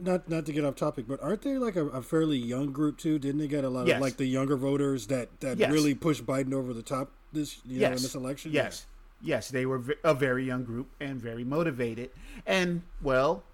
Not 0.00 0.28
not 0.28 0.46
to 0.46 0.52
get 0.52 0.64
off 0.64 0.74
topic, 0.74 1.06
but 1.06 1.22
aren't 1.22 1.42
they 1.42 1.58
like 1.58 1.76
a, 1.76 1.86
a 1.86 2.02
fairly 2.02 2.36
young 2.38 2.72
group 2.72 2.98
too? 2.98 3.18
Didn't 3.20 3.38
they 3.38 3.46
get 3.46 3.62
a 3.64 3.68
lot 3.68 3.86
Yes. 3.86 3.96
of 3.96 4.02
like 4.02 4.16
the 4.16 4.26
younger 4.26 4.56
voters 4.56 5.06
that 5.08 5.28
that 5.40 5.58
Yes. 5.58 5.70
really 5.72 5.94
pushed 5.94 6.26
Biden 6.26 6.52
over 6.52 6.72
the 6.72 6.82
top 6.82 7.10
this 7.32 7.60
you 7.64 7.80
know 7.80 7.86
in 7.86 7.92
this 7.92 8.14
election? 8.16 8.50
Yes. 8.52 8.86
Yes, 9.22 9.48
they 9.48 9.64
were 9.64 9.78
ve- 9.78 9.94
a 10.04 10.12
very 10.12 10.44
young 10.44 10.64
group 10.64 10.88
and 11.00 11.18
very 11.20 11.42
motivated. 11.42 12.10
And, 12.46 12.82
well, 13.00 13.44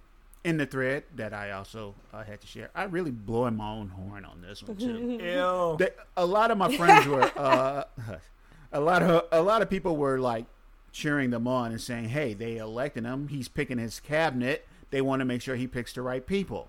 in 0.42 0.56
the 0.56 0.66
thread 0.66 1.04
that 1.14 1.32
I 1.32 1.52
also 1.52 1.94
uh, 2.12 2.24
had 2.24 2.40
to 2.40 2.46
share, 2.48 2.70
I 2.74 2.84
really 2.84 3.12
blowing 3.12 3.56
my 3.56 3.70
own 3.70 3.88
horn 3.90 4.24
on 4.24 4.40
this 4.42 4.60
one, 4.64 4.76
too. 4.76 5.18
Ew. 5.22 5.76
They- 5.78 5.94
a 6.16 6.26
lot 6.26 6.50
of 6.50 6.58
my 6.58 6.74
friends 6.76 7.06
were, 7.06 7.30
uh, 7.38 7.84
a 8.72 8.80
lot 8.80 9.02
of 9.04 9.24
a 9.30 9.40
lot 9.40 9.62
of 9.62 9.70
people 9.70 9.96
were 9.96 10.18
like 10.18 10.46
cheering 10.92 11.30
them 11.30 11.48
on 11.48 11.72
and 11.72 11.80
saying, 11.80 12.10
"Hey, 12.10 12.34
they 12.34 12.56
elected 12.56 13.04
him. 13.04 13.28
He's 13.28 13.48
picking 13.48 13.78
his 13.78 14.00
cabinet. 14.00 14.66
They 14.90 15.00
want 15.00 15.20
to 15.20 15.24
make 15.24 15.42
sure 15.42 15.56
he 15.56 15.66
picks 15.66 15.92
the 15.92 16.02
right 16.02 16.26
people." 16.26 16.68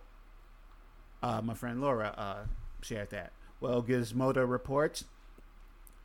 Uh, 1.21 1.41
my 1.41 1.53
friend 1.53 1.79
Laura 1.81 2.13
uh, 2.17 2.45
shared 2.81 3.09
that. 3.11 3.31
Well, 3.59 3.81
Gizmodo 3.81 4.49
reports 4.49 5.05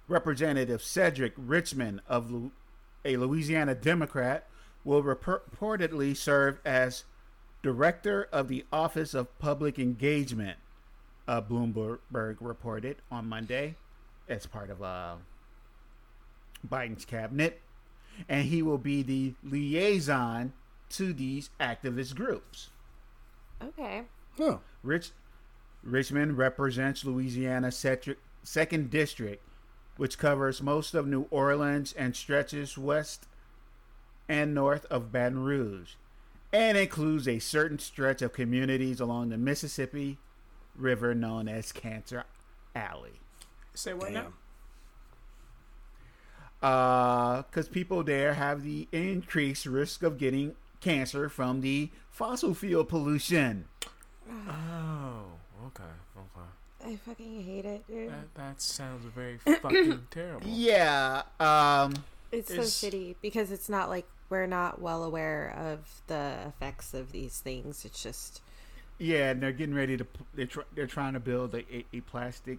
Representative 0.07 0.83
Cedric 0.83 1.35
Richmond 1.37 2.01
of 2.09 2.31
Lu- 2.31 2.53
a 3.05 3.17
Louisiana 3.17 3.75
Democrat 3.75 4.47
will 4.85 5.03
repor- 5.03 5.41
reportedly 5.55 6.17
serve 6.17 6.61
as 6.65 7.05
director 7.63 8.29
of 8.33 8.49
the 8.49 8.65
Office 8.73 9.13
of 9.15 9.39
Public 9.39 9.79
Engagement. 9.79 10.59
Uh, 11.27 11.43
Bloomberg 11.43 12.37
reported 12.41 12.97
on 13.11 13.29
Monday 13.29 13.75
as 14.29 14.47
part 14.47 14.71
of 14.71 14.83
uh, 14.83 15.17
Biden's 16.67 17.05
cabinet, 17.05 17.61
and 18.29 18.47
he 18.47 18.63
will 18.63 18.79
be 18.79 19.03
the 19.03 19.35
liaison 19.45 20.53
to 20.91 21.13
these 21.13 21.51
activist 21.61 22.15
groups. 22.15 22.71
okay. 23.63 24.05
Oh, 24.41 24.61
Rich 24.83 25.11
Richmond 25.83 26.39
represents 26.39 27.05
Louisiana's 27.05 27.77
Cedric- 27.77 28.19
second 28.43 28.91
district, 28.91 29.43
which 29.97 30.19
covers 30.19 30.63
most 30.63 30.95
of 30.95 31.07
New 31.07 31.27
Orleans 31.31 31.93
and 31.93 32.15
stretches 32.15 32.79
west 32.79 33.27
and 34.29 34.55
north 34.55 34.85
of 34.87 35.11
Baton 35.11 35.41
Rouge, 35.45 35.95
and 36.53 36.79
includes 36.79 37.27
a 37.27 37.39
certain 37.39 37.79
stretch 37.79 38.23
of 38.23 38.33
communities 38.33 39.01
along 39.01 39.29
the 39.31 39.39
Mississippi 39.39 40.19
River 40.77 41.15
known 41.15 41.49
as 41.49 41.73
Cancer 41.73 42.25
Alley. 42.77 43.21
Say 43.75 43.95
what 43.95 44.13
now? 44.13 44.33
Damn. 46.61 47.43
because 47.43 47.69
people 47.69 48.03
there 48.03 48.35
have 48.35 48.63
the 48.63 48.89
increased 48.93 49.67
risk 49.67 50.03
of 50.03 50.19
getting 50.19 50.55
cancer 50.81 51.29
from 51.29 51.61
the 51.61 51.91
fossil 52.11 52.55
fuel 52.55 52.85
pollution. 52.85 53.67
Oh, 54.31 55.25
okay, 55.67 55.85
okay. 56.17 56.93
I 56.93 56.97
fucking 56.97 57.45
hate 57.45 57.65
it, 57.65 57.87
dude. 57.87 58.11
That 58.11 58.35
that 58.35 58.63
sounds 58.63 59.05
very 59.15 59.39
fucking 59.39 60.07
terrible. 60.11 60.47
Yeah, 60.47 61.23
um, 61.41 61.95
It's 62.31 62.49
so 62.49 62.61
shitty 62.61 63.17
because 63.23 63.51
it's 63.51 63.69
not 63.69 63.89
like 63.89 64.07
we're 64.31 64.47
not 64.47 64.81
well 64.81 65.03
aware 65.03 65.55
of 65.57 66.03
the 66.07 66.35
effects 66.47 66.95
of 66.95 67.13
these 67.13 67.41
things. 67.41 67.85
It's 67.85 68.03
just 68.03 68.43
yeah, 68.99 69.31
and 69.31 69.43
they're 69.43 69.53
getting 69.53 69.75
ready 69.75 69.97
to. 69.97 70.07
They're 70.35 70.47
tr- 70.47 70.61
they're 70.75 70.87
trying 70.87 71.15
to 71.15 71.21
build 71.21 71.55
a, 71.55 71.59
a, 71.75 71.85
a 71.93 72.01
plastic 72.01 72.59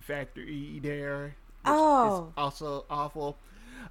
factory 0.00 0.78
there. 0.82 1.36
Oh. 1.66 2.32
also 2.36 2.84
awful. 2.88 3.38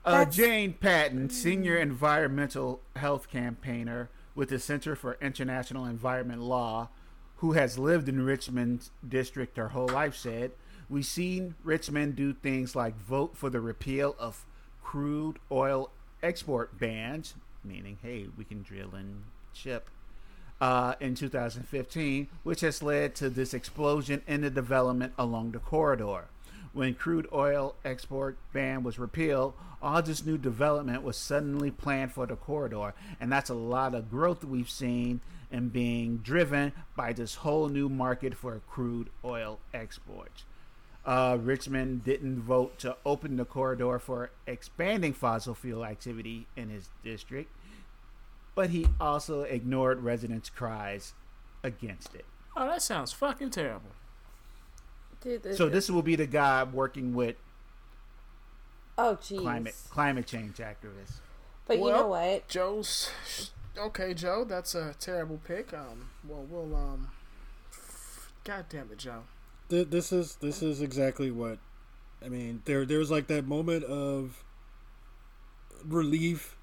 Uh, 0.03 0.25
Jane 0.25 0.73
Patton, 0.73 1.29
senior 1.29 1.77
environmental 1.77 2.81
health 2.95 3.29
campaigner 3.29 4.09
with 4.35 4.49
the 4.49 4.59
Center 4.59 4.95
for 4.95 5.17
International 5.21 5.85
Environment 5.85 6.41
Law, 6.41 6.89
who 7.37 7.53
has 7.53 7.79
lived 7.79 8.07
in 8.07 8.23
Richmond 8.23 8.89
district 9.07 9.57
her 9.57 9.69
whole 9.69 9.87
life, 9.87 10.15
said, 10.15 10.51
"We've 10.89 11.05
seen 11.05 11.55
Richmond 11.63 12.15
do 12.15 12.33
things 12.33 12.75
like 12.75 12.95
vote 12.97 13.35
for 13.35 13.49
the 13.49 13.61
repeal 13.61 14.15
of 14.19 14.45
crude 14.83 15.39
oil 15.51 15.89
export 16.21 16.77
bans, 16.79 17.33
meaning, 17.63 17.97
hey, 18.01 18.27
we 18.37 18.43
can 18.43 18.61
drill 18.61 18.93
and 18.93 19.23
ship." 19.53 19.89
uh, 20.61 20.95
in 20.99 21.15
2015, 21.15 22.27
which 22.43 22.61
has 22.61 22.81
led 22.81 23.15
to 23.15 23.29
this 23.29 23.53
explosion 23.53 24.21
in 24.27 24.41
the 24.41 24.49
development 24.49 25.13
along 25.17 25.51
the 25.51 25.59
corridor. 25.59 26.25
When 26.75 26.93
crude 26.93 27.27
oil 27.33 27.75
export 27.83 28.37
ban 28.53 28.83
was 28.83 28.99
repealed, 28.99 29.55
all 29.81 30.01
this 30.03 30.23
new 30.23 30.37
development 30.37 31.01
was 31.01 31.17
suddenly 31.17 31.71
planned 31.71 32.11
for 32.11 32.27
the 32.27 32.35
corridor, 32.35 32.93
and 33.19 33.31
that's 33.31 33.49
a 33.49 33.55
lot 33.55 33.95
of 33.95 34.11
growth 34.11 34.43
we've 34.43 34.69
seen 34.69 35.21
and 35.51 35.73
being 35.73 36.17
driven 36.17 36.73
by 36.95 37.13
this 37.13 37.35
whole 37.35 37.69
new 37.69 37.89
market 37.89 38.35
for 38.35 38.61
crude 38.69 39.09
oil 39.23 39.59
exports. 39.73 40.43
Uh, 41.03 41.37
Richmond 41.39 42.03
didn't 42.03 42.41
vote 42.41 42.77
to 42.79 42.97
open 43.05 43.37
the 43.37 43.45
corridor 43.45 43.97
for 43.97 44.29
expanding 44.45 45.13
fossil 45.13 45.55
fuel 45.55 45.83
activity 45.83 46.45
in 46.55 46.69
his 46.69 46.89
district 47.03 47.49
but 48.55 48.69
he 48.69 48.87
also 48.99 49.41
ignored 49.41 50.01
residents' 50.01 50.49
cries 50.49 51.13
against 51.61 52.15
it. 52.15 52.25
Oh, 52.55 52.65
that 52.65 52.81
sounds 52.81 53.11
fucking 53.11 53.49
terrible. 53.49 53.91
Dude. 55.25 55.43
The, 55.43 55.55
So 55.55 55.67
this 55.67 55.89
will 55.89 56.01
be 56.01 56.15
the 56.15 56.27
guy 56.27 56.63
working 56.63 57.13
with 57.13 57.35
oh 58.97 59.17
jeez. 59.21 59.41
climate 59.41 59.75
climate 59.89 60.27
change 60.27 60.57
activists. 60.57 61.19
But 61.67 61.79
you 61.79 61.89
know 61.89 62.07
what? 62.07 62.47
Joe's 62.47 63.09
okay, 63.77 64.13
Joe. 64.13 64.45
That's 64.45 64.75
a 64.75 64.95
terrible 64.99 65.39
pick. 65.45 65.73
Um, 65.73 66.09
well, 66.27 66.45
we'll 66.49 66.75
um, 66.75 67.09
God 68.43 68.65
damn 68.69 68.91
it, 68.91 68.99
Joe. 68.99 69.23
Th- 69.69 69.89
this 69.89 70.11
is 70.11 70.35
this 70.35 70.61
is 70.61 70.81
exactly 70.81 71.31
what 71.31 71.57
I 72.23 72.29
mean. 72.29 72.61
There 72.65 72.85
there 72.85 72.99
was 72.99 73.09
like 73.11 73.27
that 73.27 73.47
moment 73.47 73.83
of 73.83 74.43
relief, 75.83 76.55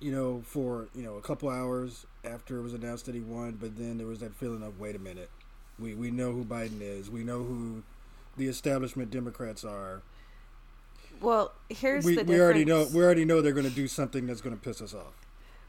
you 0.00 0.10
know, 0.10 0.42
for 0.46 0.88
you 0.94 1.02
know 1.02 1.16
a 1.16 1.20
couple 1.20 1.50
hours 1.50 2.06
after 2.24 2.58
it 2.58 2.62
was 2.62 2.74
announced 2.74 3.06
that 3.06 3.14
he 3.14 3.20
won, 3.20 3.58
but 3.60 3.76
then 3.76 3.98
there 3.98 4.06
was 4.06 4.20
that 4.20 4.34
feeling 4.34 4.62
of 4.62 4.80
wait 4.80 4.96
a 4.96 4.98
minute, 4.98 5.30
we 5.80 5.94
we 5.94 6.10
know 6.10 6.32
who 6.32 6.44
Biden 6.44 6.80
is, 6.80 7.10
we 7.10 7.24
know 7.24 7.42
who 7.42 7.82
the 8.36 8.48
establishment 8.48 9.10
Democrats 9.10 9.64
are. 9.64 10.02
Well, 11.20 11.52
here's 11.68 12.04
We, 12.04 12.16
the 12.16 12.24
we 12.24 12.40
already 12.40 12.64
know 12.64 12.88
we 12.92 13.02
already 13.02 13.24
know 13.24 13.42
they're 13.42 13.52
going 13.52 13.68
to 13.68 13.74
do 13.74 13.88
something 13.88 14.26
that's 14.26 14.40
going 14.40 14.56
to 14.56 14.62
piss 14.62 14.80
us 14.80 14.94
off. 14.94 15.14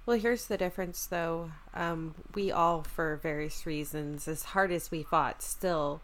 Well, 0.05 0.17
here's 0.17 0.47
the 0.47 0.57
difference, 0.57 1.05
though. 1.05 1.51
Um, 1.75 2.15
we 2.33 2.51
all, 2.51 2.81
for 2.81 3.17
various 3.17 3.65
reasons, 3.65 4.27
as 4.27 4.43
hard 4.43 4.71
as 4.71 4.89
we 4.89 5.03
fought, 5.03 5.43
still 5.43 6.01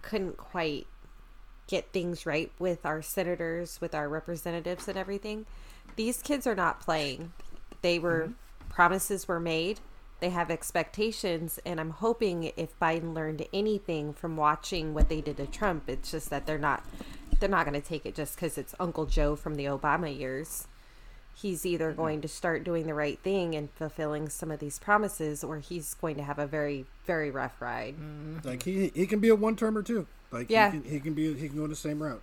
couldn't 0.00 0.38
quite 0.38 0.86
get 1.66 1.92
things 1.92 2.24
right 2.24 2.50
with 2.58 2.86
our 2.86 3.02
senators, 3.02 3.80
with 3.80 3.94
our 3.94 4.08
representatives, 4.08 4.88
and 4.88 4.96
everything. 4.96 5.44
These 5.96 6.22
kids 6.22 6.46
are 6.46 6.54
not 6.54 6.80
playing. 6.80 7.32
They 7.82 7.98
were 7.98 8.30
promises 8.70 9.28
were 9.28 9.40
made. 9.40 9.80
They 10.24 10.30
have 10.30 10.50
expectations 10.50 11.60
and 11.66 11.78
i'm 11.78 11.90
hoping 11.90 12.50
if 12.56 12.80
biden 12.80 13.12
learned 13.12 13.46
anything 13.52 14.14
from 14.14 14.38
watching 14.38 14.94
what 14.94 15.10
they 15.10 15.20
did 15.20 15.36
to 15.36 15.46
trump 15.46 15.86
it's 15.86 16.12
just 16.12 16.30
that 16.30 16.46
they're 16.46 16.56
not 16.56 16.82
they're 17.38 17.48
not 17.50 17.66
going 17.66 17.78
to 17.78 17.86
take 17.86 18.06
it 18.06 18.14
just 18.14 18.34
because 18.34 18.56
it's 18.56 18.74
uncle 18.80 19.04
joe 19.04 19.36
from 19.36 19.56
the 19.56 19.66
obama 19.66 20.18
years 20.18 20.66
he's 21.34 21.66
either 21.66 21.92
going 21.92 22.22
to 22.22 22.28
start 22.28 22.64
doing 22.64 22.86
the 22.86 22.94
right 22.94 23.18
thing 23.18 23.54
and 23.54 23.68
fulfilling 23.72 24.30
some 24.30 24.50
of 24.50 24.60
these 24.60 24.78
promises 24.78 25.44
or 25.44 25.58
he's 25.58 25.92
going 25.92 26.16
to 26.16 26.22
have 26.22 26.38
a 26.38 26.46
very 26.46 26.86
very 27.04 27.30
rough 27.30 27.60
ride 27.60 27.94
Like 28.44 28.62
he 28.62 28.90
he 28.94 29.04
can 29.06 29.20
be 29.20 29.28
a 29.28 29.34
one 29.36 29.56
termer 29.56 29.82
too. 29.82 30.06
Like 30.32 30.48
Yeah. 30.48 30.70
he, 30.72 30.80
can, 30.80 30.90
he 30.90 31.00
can 31.00 31.12
be 31.12 31.34
he 31.34 31.48
can 31.50 31.58
go 31.58 31.66
the 31.66 31.76
same 31.76 32.02
route. 32.02 32.22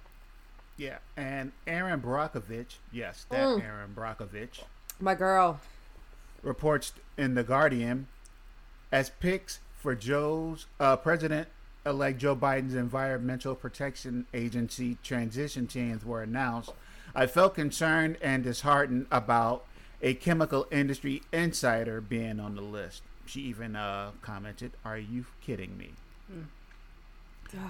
Yeah, 0.76 0.98
and 1.16 1.52
Erin 1.68 2.02
Brockovich, 2.02 2.78
yes, 2.92 3.28
that 3.30 3.46
Mm. 3.46 3.64
Erin 3.64 3.94
Brockovich, 3.96 4.64
my 5.00 5.14
girl 5.14 5.60
reports 6.42 6.94
in 7.18 7.36
the 7.36 7.44
Guardian 7.44 8.08
as 8.92 9.10
picks 9.10 9.60
for 9.78 9.96
Joe's 9.96 10.68
uh, 10.80 10.96
President-elect 10.98 12.20
Joe 12.20 12.36
Biden's 12.36 12.76
Environmental 12.76 13.56
Protection 13.56 14.26
Agency 14.34 14.98
transition 15.04 15.68
teams 15.68 16.06
were 16.06 16.22
announced. 16.22 16.72
I 17.16 17.28
felt 17.28 17.56
concerned 17.56 18.18
and 18.22 18.44
disheartened 18.44 19.08
about 19.12 19.66
a 20.02 20.14
chemical 20.14 20.68
industry 20.72 21.22
insider 21.32 22.02
being 22.02 22.40
on 22.40 22.56
the 22.56 22.62
list. 22.62 23.04
She 23.26 23.42
even 23.42 23.76
uh, 23.76 24.12
commented, 24.22 24.72
"Are 24.84 24.98
you 24.98 25.26
kidding 25.42 25.78
me?" 25.78 25.92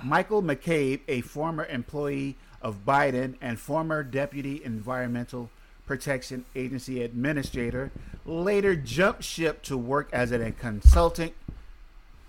Michael 0.04 0.44
McCabe, 0.44 1.02
a 1.08 1.22
former 1.22 1.66
employee 1.66 2.36
of 2.62 2.86
Biden 2.86 3.36
and 3.42 3.60
former 3.60 4.04
Deputy 4.04 4.64
Environmental 4.64 5.50
Protection 5.96 6.46
Agency 6.56 7.04
Administrator, 7.04 7.92
later 8.26 8.78
jumped 8.78 9.26
ship 9.26 9.62
to 9.64 9.76
work 9.78 10.08
as 10.14 10.32
a 10.32 10.50
consultant 10.54 11.34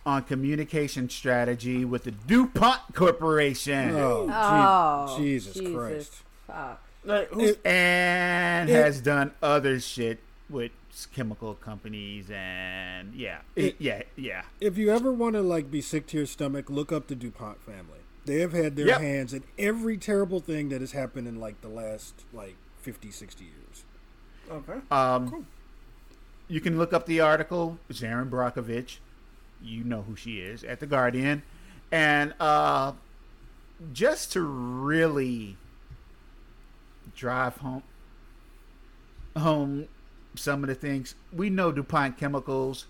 on 0.05 0.25
communication 0.25 1.09
strategy 1.09 1.85
with 1.85 2.03
the 2.03 2.11
DuPont 2.11 2.81
Corporation 2.93 3.91
Oh, 3.95 4.27
gee- 4.27 4.33
oh 4.35 5.17
Jesus, 5.17 5.61
Christ! 5.73 6.13
fuck. 6.49 6.83
It- 7.07 7.65
and 7.65 8.69
It- 8.69 8.73
has 8.75 9.01
done 9.01 9.31
other 9.41 9.79
shit 9.79 10.19
with 10.51 10.73
chemical 11.15 11.55
companies 11.55 12.33
and 12.33 13.15
yeah, 13.15 13.39
it, 13.55 13.77
yeah, 13.79 14.03
yeah. 14.17 14.43
If 14.61 14.77
you 14.77 14.91
ever 14.91 15.13
want 15.13 15.37
to 15.37 15.41
like 15.41 15.71
be 15.71 15.81
sick 15.81 16.09
to 16.09 16.17
your 16.17 16.27
stomach, 16.27 16.69
look 16.69 16.91
up 16.91 17.07
the 17.07 17.15
Dupont 17.15 17.63
family. 17.63 18.01
They 18.25 18.41
have 18.41 18.53
had 18.55 18.75
their 18.75 18.89
Yep. 18.89 19.01
hands 19.01 19.33
in 19.33 19.45
every 19.57 19.97
terrible 19.99 20.41
thing 20.41 20.69
that 20.71 20.81
has 20.81 20.91
happened 20.93 21.29
in 21.29 21.39
like 21.39 21.61
the 21.61 21.69
last 21.69 22.23
like 22.33 22.57
50, 22.83 23.11
60 23.11 23.45
years. 23.45 23.85
okay. 24.51 24.81
Um, 24.91 25.47
You 26.49 26.61
can 26.61 26.77
look 26.77 26.93
up 26.93 27.07
the 27.07 27.21
article, 27.21 27.79
Zarin 27.91 28.29
Brockovich. 28.29 28.99
You 29.63 29.85
know 29.85 30.03
who 30.03 30.17
she 30.17 30.39
is 30.41 30.65
at 30.65 30.81
the 30.81 30.87
Guardian, 30.87 31.43
and 31.93 32.35
uh, 32.41 32.93
just 33.93 34.33
to 34.33 34.43
really 34.43 35.57
drive 37.17 37.57
home 37.59 37.83
home 39.37 39.87
some 40.35 40.65
of 40.65 40.69
the 40.69 40.75
things 40.75 41.15
we 41.33 41.49
know, 41.49 41.71
DuPont 41.71 42.19
chemicals 42.19 42.87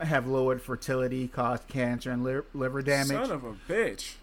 have 0.00 0.26
lowered 0.26 0.62
fertility, 0.62 1.28
caused 1.28 1.68
cancer 1.68 2.10
and 2.10 2.24
li- 2.24 2.40
liver 2.54 2.80
damage. 2.82 3.08
Son 3.08 3.30
of 3.30 3.44
a 3.44 3.52
bitch. 3.68 4.14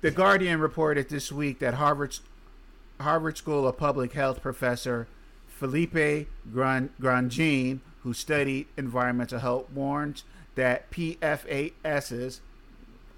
The 0.00 0.10
Guardian 0.10 0.60
reported 0.60 1.08
this 1.10 1.30
week 1.30 1.58
that 1.58 1.74
Harvard's 1.74 2.20
Harvard 3.00 3.36
School 3.38 3.66
of 3.66 3.76
Public 3.76 4.12
Health 4.12 4.42
professor 4.42 5.06
Philippe 5.48 6.26
Gran- 6.52 6.90
Grandjean, 7.00 7.80
who 8.02 8.12
studied 8.12 8.66
environmental 8.76 9.38
health, 9.40 9.66
warns 9.74 10.24
that 10.54 10.90
PFASs, 10.90 12.40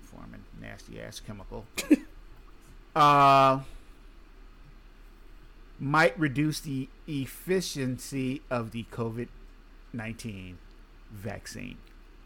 forming 0.02 0.44
nasty 0.60 1.00
ass 1.00 1.20
chemical, 1.20 1.64
uh, 2.96 3.60
might 5.78 6.18
reduce 6.18 6.60
the 6.60 6.88
efficiency 7.08 8.42
of 8.50 8.72
the 8.72 8.84
COVID 8.92 9.28
19 9.92 10.58
vaccine. 11.10 11.76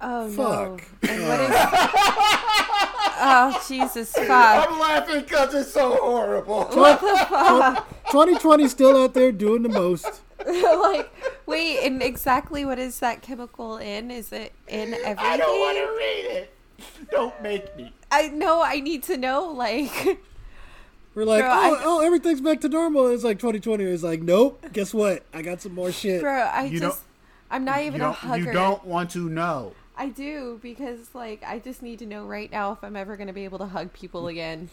Oh 0.00 0.28
Fuck. 0.30 0.82
no! 1.02 1.08
And 1.10 1.28
what 1.28 1.40
is? 1.50 1.50
Oh 3.20 3.64
Jesus! 3.68 4.12
Fuck! 4.12 4.28
I'm 4.70 4.78
laughing 4.78 5.22
because 5.22 5.54
it's 5.54 5.72
so 5.72 5.96
horrible. 5.96 6.64
What 6.74 7.00
the 7.00 7.16
fuck? 7.28 7.88
2020 8.10 8.68
still 8.68 8.96
out 9.02 9.14
there 9.14 9.32
doing 9.32 9.62
the 9.62 9.68
most. 9.68 10.20
like, 10.46 11.10
wait, 11.46 11.78
and 11.86 12.02
exactly 12.02 12.64
what 12.64 12.78
is 12.78 12.98
that 13.00 13.22
chemical 13.22 13.78
in? 13.78 14.10
Is 14.10 14.32
it 14.32 14.52
in 14.68 14.92
everything? 14.94 15.16
I 15.18 15.36
don't 15.36 15.58
want 15.60 15.76
to 15.78 15.96
read 15.96 16.36
it. 16.36 16.54
Don't 17.10 17.42
make 17.42 17.76
me. 17.76 17.92
I 18.10 18.28
know. 18.28 18.62
I 18.62 18.80
need 18.80 19.02
to 19.04 19.16
know. 19.16 19.44
Like, 19.52 20.18
We're 21.14 21.24
like, 21.24 21.42
Bro, 21.42 21.50
oh, 21.50 21.74
I- 21.76 21.80
oh, 21.84 22.00
everything's 22.04 22.40
back 22.42 22.60
to 22.62 22.68
normal. 22.68 23.06
It's 23.08 23.24
like 23.24 23.38
2020. 23.38 23.84
It's 23.84 24.02
like, 24.02 24.20
nope. 24.22 24.62
Guess 24.72 24.92
what? 24.92 25.24
I 25.32 25.40
got 25.42 25.62
some 25.62 25.74
more 25.74 25.90
shit. 25.92 26.20
bro, 26.20 26.32
I 26.32 26.64
You 26.64 26.80
just. 26.80 27.02
I'm 27.50 27.64
not 27.64 27.80
even 27.82 28.00
you 28.00 28.06
a 28.08 28.12
hugger. 28.12 28.44
you 28.44 28.52
don't 28.52 28.84
want 28.84 29.10
to 29.12 29.28
know. 29.28 29.72
I 29.96 30.08
do 30.08 30.58
because, 30.62 31.14
like, 31.14 31.42
I 31.46 31.58
just 31.60 31.82
need 31.82 31.98
to 32.00 32.06
know 32.06 32.24
right 32.26 32.50
now 32.50 32.72
if 32.72 32.82
I'm 32.82 32.96
ever 32.96 33.16
gonna 33.16 33.32
be 33.32 33.44
able 33.44 33.58
to 33.58 33.66
hug 33.66 33.92
people 33.92 34.26
again. 34.28 34.68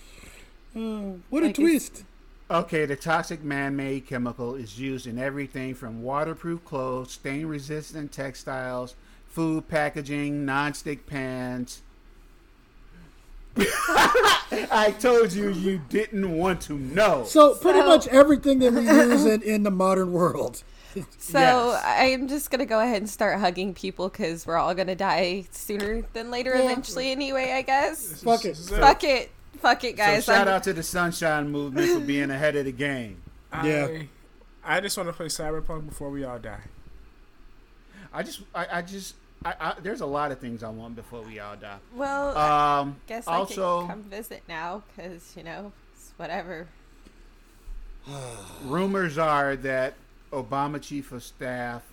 Oh, 0.75 1.19
what 1.29 1.43
a 1.43 1.47
Like, 1.47 1.59
it's- 1.59 1.89
twist. 1.89 2.03
Okay, 2.49 2.85
the 2.85 2.95
toxic 2.97 3.43
man-made 3.43 4.05
chemical 4.07 4.55
is 4.55 4.77
used 4.77 5.07
in 5.07 5.17
everything 5.17 5.73
from 5.73 6.01
waterproof 6.03 6.65
clothes, 6.65 7.11
stain-resistant 7.11 8.11
textiles, 8.11 8.95
food 9.27 9.69
packaging, 9.69 10.43
non-stick 10.45 11.05
pans. 11.07 11.81
I 13.57 14.93
told 14.99 15.33
you 15.33 15.49
you 15.49 15.81
didn't 15.89 16.29
want 16.37 16.61
to 16.61 16.73
know. 16.73 17.23
So 17.25 17.55
pretty 17.55 17.79
So- 17.79 17.87
much 17.87 18.07
everything 18.07 18.59
that 18.59 18.73
we 18.73 18.81
use 18.81 19.25
in, 19.25 19.41
in 19.43 19.63
the 19.63 19.71
modern 19.71 20.11
world. 20.11 20.63
So 21.17 21.39
Yes. 21.39 21.83
I'm 21.85 22.27
just 22.27 22.51
gonna 22.51 22.65
go 22.65 22.79
ahead 22.79 22.97
and 22.97 23.09
start 23.09 23.39
hugging 23.39 23.73
people 23.73 24.09
because 24.09 24.45
we're 24.45 24.57
all 24.57 24.73
gonna 24.75 24.95
die 24.95 25.45
sooner 25.51 26.01
than 26.13 26.31
later 26.31 26.55
Yeah. 26.55 26.63
eventually 26.65 27.11
anyway. 27.11 27.51
I 27.53 27.61
guess. 27.61 28.21
Fuck 28.23 28.45
it. 28.45 28.55
This 28.55 28.69
Fuck 28.69 29.03
it. 29.03 29.31
Fuck 29.59 29.83
it, 29.83 29.91
So 29.91 29.97
guys. 29.97 30.25
shout 30.25 30.47
I'm- 30.47 30.55
out 30.55 30.63
to 30.63 30.73
the 30.73 30.83
Sunshine 30.83 31.49
Movement 31.51 31.89
for 31.91 31.99
being 31.99 32.31
ahead 32.31 32.55
of 32.55 32.65
the 32.65 32.71
game. 32.71 33.21
Yeah. 33.63 33.87
I, 34.65 34.77
I 34.77 34.79
just 34.81 34.97
want 34.97 35.07
to 35.09 35.13
play 35.13 35.27
Cyberpunk 35.27 35.87
before 35.87 36.09
we 36.09 36.23
all 36.23 36.39
die. 36.39 36.61
I 38.13 38.23
just, 38.23 38.41
I, 38.55 38.67
I 38.71 38.81
just, 38.81 39.15
I, 39.45 39.53
I, 39.59 39.73
there's 39.81 40.01
a 40.01 40.05
lot 40.05 40.31
of 40.31 40.39
things 40.39 40.63
I 40.63 40.69
want 40.69 40.95
before 40.95 41.21
we 41.21 41.39
all 41.39 41.55
die. 41.55 41.77
well, 41.95 42.35
I 42.37 42.79
Um, 42.79 42.95
guess 43.07 43.27
also, 43.27 43.77
I 43.77 43.87
can 43.87 43.89
come 43.89 44.03
visit 44.03 44.43
now 44.49 44.83
because 44.95 45.33
you 45.37 45.43
know 45.43 45.71
it's 45.95 46.11
whatever. 46.17 46.67
rumors 48.65 49.17
are 49.17 49.55
that 49.57 49.93
Obama 50.31 50.81
chief 50.81 51.11
of 51.11 51.23
staff, 51.23 51.83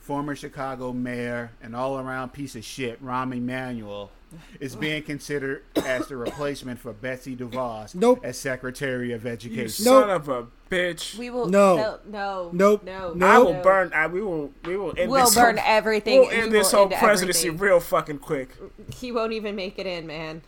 former 0.00 0.34
Chicago 0.34 0.92
mayor, 0.92 1.52
and 1.62 1.76
all-around 1.76 2.32
piece 2.32 2.56
of 2.56 2.64
shit 2.64 3.02
Rahm 3.04 3.34
Emanuel 3.34 4.10
is 4.60 4.76
being 4.76 5.02
considered 5.02 5.64
as 5.84 6.06
the 6.06 6.16
replacement 6.16 6.78
for 6.78 6.92
Betsy 6.92 7.34
DeVos 7.36 7.94
Nope. 7.96 8.20
as 8.24 8.38
Secretary 8.38 9.12
of 9.12 9.24
You 9.24 9.30
Education. 9.30 9.84
Nope. 9.84 10.02
son 10.04 10.10
of 10.10 10.28
a 10.28 10.46
bitch. 10.70 11.18
We 11.18 11.30
will. 11.30 11.46
No. 11.48 11.76
No. 11.76 11.98
No. 12.06 12.50
Nope. 12.52 12.84
No. 12.84 13.12
No. 13.14 13.26
I 13.26 13.38
will 13.38 13.54
no. 13.54 13.62
burn. 13.62 13.92
I, 13.92 14.06
we 14.06 14.22
will. 14.22 14.52
We 14.64 14.76
will 14.76 14.94
end 14.96 15.10
We'll 15.10 15.24
this. 15.24 15.34
burn 15.34 15.56
whole, 15.56 15.66
everything. 15.66 16.20
We'll 16.20 16.30
end 16.30 16.52
we 16.52 16.58
this 16.58 16.70
whole 16.70 16.84
end 16.84 16.94
presidency 16.94 17.48
everything. 17.48 17.66
real 17.66 17.80
fucking 17.80 18.18
quick. 18.18 18.50
He 18.94 19.10
won't 19.10 19.32
even 19.32 19.56
make 19.56 19.78
it 19.80 19.86
in, 19.86 20.06
man. 20.06 20.42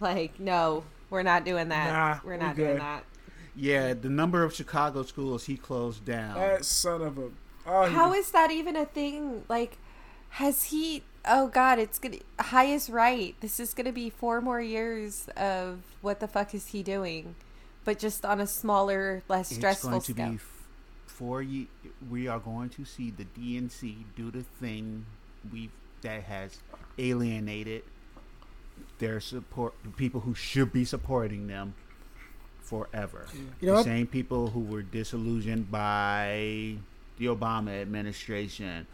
Like, 0.00 0.40
no, 0.40 0.82
we're 1.08 1.22
not 1.22 1.44
doing 1.44 1.68
that. 1.68 1.92
Nah, 1.92 2.18
we're 2.24 2.32
we 2.36 2.38
not 2.38 2.56
good. 2.56 2.64
doing 2.66 2.78
that. 2.78 3.04
Yeah, 3.54 3.94
the 3.94 4.08
number 4.08 4.42
of 4.44 4.54
Chicago 4.54 5.02
schools 5.02 5.44
he 5.44 5.56
closed 5.56 6.04
down. 6.04 6.34
That 6.34 6.64
son 6.64 7.02
of 7.02 7.18
a. 7.18 7.30
Oh, 7.66 7.88
How 7.90 8.12
he, 8.12 8.18
is 8.18 8.30
that 8.32 8.50
even 8.50 8.76
a 8.76 8.84
thing? 8.86 9.44
Like, 9.48 9.78
has 10.30 10.64
he? 10.64 11.02
Oh 11.24 11.48
God, 11.48 11.78
it's 11.78 11.98
gonna 11.98 12.18
highest 12.40 12.88
right. 12.88 13.34
This 13.40 13.60
is 13.60 13.74
gonna 13.74 13.92
be 13.92 14.10
four 14.10 14.40
more 14.40 14.60
years 14.60 15.28
of 15.36 15.80
what 16.00 16.18
the 16.20 16.26
fuck 16.28 16.54
is 16.54 16.68
he 16.68 16.82
doing, 16.82 17.34
but 17.84 17.98
just 17.98 18.24
on 18.24 18.40
a 18.40 18.46
smaller, 18.46 19.22
less 19.28 19.50
it's 19.50 19.58
stressful 19.58 19.90
going 19.90 20.02
to 20.02 20.12
scale. 20.12 20.30
be 20.32 20.38
four 21.06 21.42
ye- 21.42 21.68
We 22.10 22.26
are 22.26 22.40
going 22.40 22.70
to 22.70 22.84
see 22.84 23.10
the 23.12 23.24
DNC 23.24 24.04
do 24.16 24.30
the 24.32 24.42
thing 24.42 25.06
we 25.52 25.70
that 26.00 26.24
has 26.24 26.58
alienated 26.98 27.84
their 28.98 29.20
support, 29.20 29.74
the 29.84 29.90
people 29.90 30.20
who 30.22 30.34
should 30.34 30.72
be 30.72 30.84
supporting 30.84 31.46
them 31.46 31.74
forever. 32.62 33.26
You 33.60 33.66
know 33.66 33.72
the 33.72 33.72
what? 33.74 33.84
same 33.84 34.06
people 34.06 34.48
who 34.48 34.60
were 34.60 34.82
disillusioned 34.82 35.70
by 35.70 36.76
the 37.18 37.26
Obama 37.26 37.80
administration, 37.80 38.86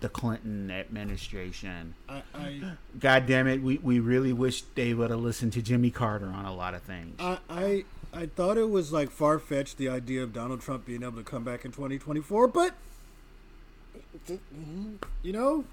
the 0.00 0.08
Clinton 0.08 0.70
administration. 0.70 1.94
I, 2.08 2.22
I, 2.34 2.62
God 2.98 3.26
damn 3.26 3.46
it, 3.46 3.62
we, 3.62 3.78
we 3.78 4.00
really 4.00 4.32
wish 4.32 4.62
they 4.74 4.94
would 4.94 5.10
have 5.10 5.20
listened 5.20 5.52
to 5.54 5.62
Jimmy 5.62 5.90
Carter 5.90 6.26
on 6.26 6.44
a 6.44 6.54
lot 6.54 6.74
of 6.74 6.82
things. 6.82 7.16
I, 7.18 7.38
I, 7.48 7.84
I 8.12 8.26
thought 8.26 8.56
it 8.56 8.70
was 8.70 8.92
like 8.92 9.10
far 9.10 9.38
fetched 9.38 9.78
the 9.78 9.88
idea 9.88 10.22
of 10.22 10.32
Donald 10.32 10.60
Trump 10.60 10.86
being 10.86 11.02
able 11.02 11.18
to 11.18 11.24
come 11.24 11.44
back 11.44 11.64
in 11.64 11.72
2024, 11.72 12.48
but 12.48 12.74
mm-hmm, 14.28 14.94
You 15.22 15.32
know, 15.32 15.64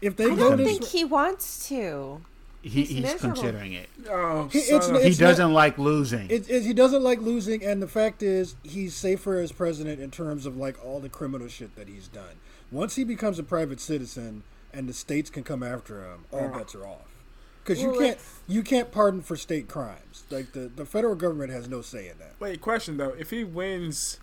if 0.00 0.16
they 0.16 0.26
I 0.26 0.34
go 0.34 0.50
don't 0.50 0.58
think 0.58 0.84
he 0.84 1.04
wants 1.04 1.68
to. 1.68 2.22
He, 2.68 2.84
He's 2.84 2.88
he's 3.10 3.14
considering 3.20 3.72
it. 3.72 3.88
Oh, 4.10 4.48
He- 4.52 4.58
it's- 4.58 4.88
it's- 4.88 5.04
He 5.04 5.14
doesn't 5.14 5.52
like 5.52 5.78
losing. 5.78 6.30
it, 6.30 6.48
it, 6.50 6.62
he 6.62 6.72
doesn't 6.72 7.02
like 7.02 7.20
losing, 7.20 7.64
and 7.64 7.82
the 7.82 7.88
fact 7.88 8.22
is, 8.22 8.54
he's 8.62 8.94
safer 8.94 9.38
as 9.38 9.52
president 9.52 10.00
in 10.00 10.10
terms 10.10 10.46
of 10.46 10.56
like 10.56 10.82
all 10.84 11.00
the 11.00 11.08
criminal 11.08 11.48
shit 11.48 11.74
that 11.76 11.88
he's 11.88 12.08
done. 12.08 12.36
Once 12.70 12.96
he 12.96 13.04
becomes 13.04 13.38
a 13.38 13.42
private 13.42 13.80
citizen, 13.80 14.42
and 14.72 14.88
the 14.88 14.92
states 14.92 15.30
can 15.30 15.42
come 15.42 15.62
after 15.62 16.04
him, 16.04 16.24
all 16.30 16.48
bets 16.48 16.74
are 16.74 16.86
off. 16.86 17.06
Because 17.64 17.82
you 17.82 17.90
can't 17.92 18.00
like- 18.16 18.20
you 18.46 18.62
can't 18.62 18.90
pardon 18.90 19.20
for 19.22 19.36
state 19.36 19.68
crimes. 19.68 20.24
Like 20.30 20.52
the 20.52 20.70
the 20.74 20.84
federal 20.86 21.14
government 21.14 21.50
has 21.52 21.68
no 21.68 21.80
say 21.82 22.08
in 22.08 22.18
that. 22.18 22.32
Wait, 22.40 22.60
question 22.60 22.96
though. 22.96 23.14
If 23.18 23.30
he 23.30 23.44
wins 23.44 24.18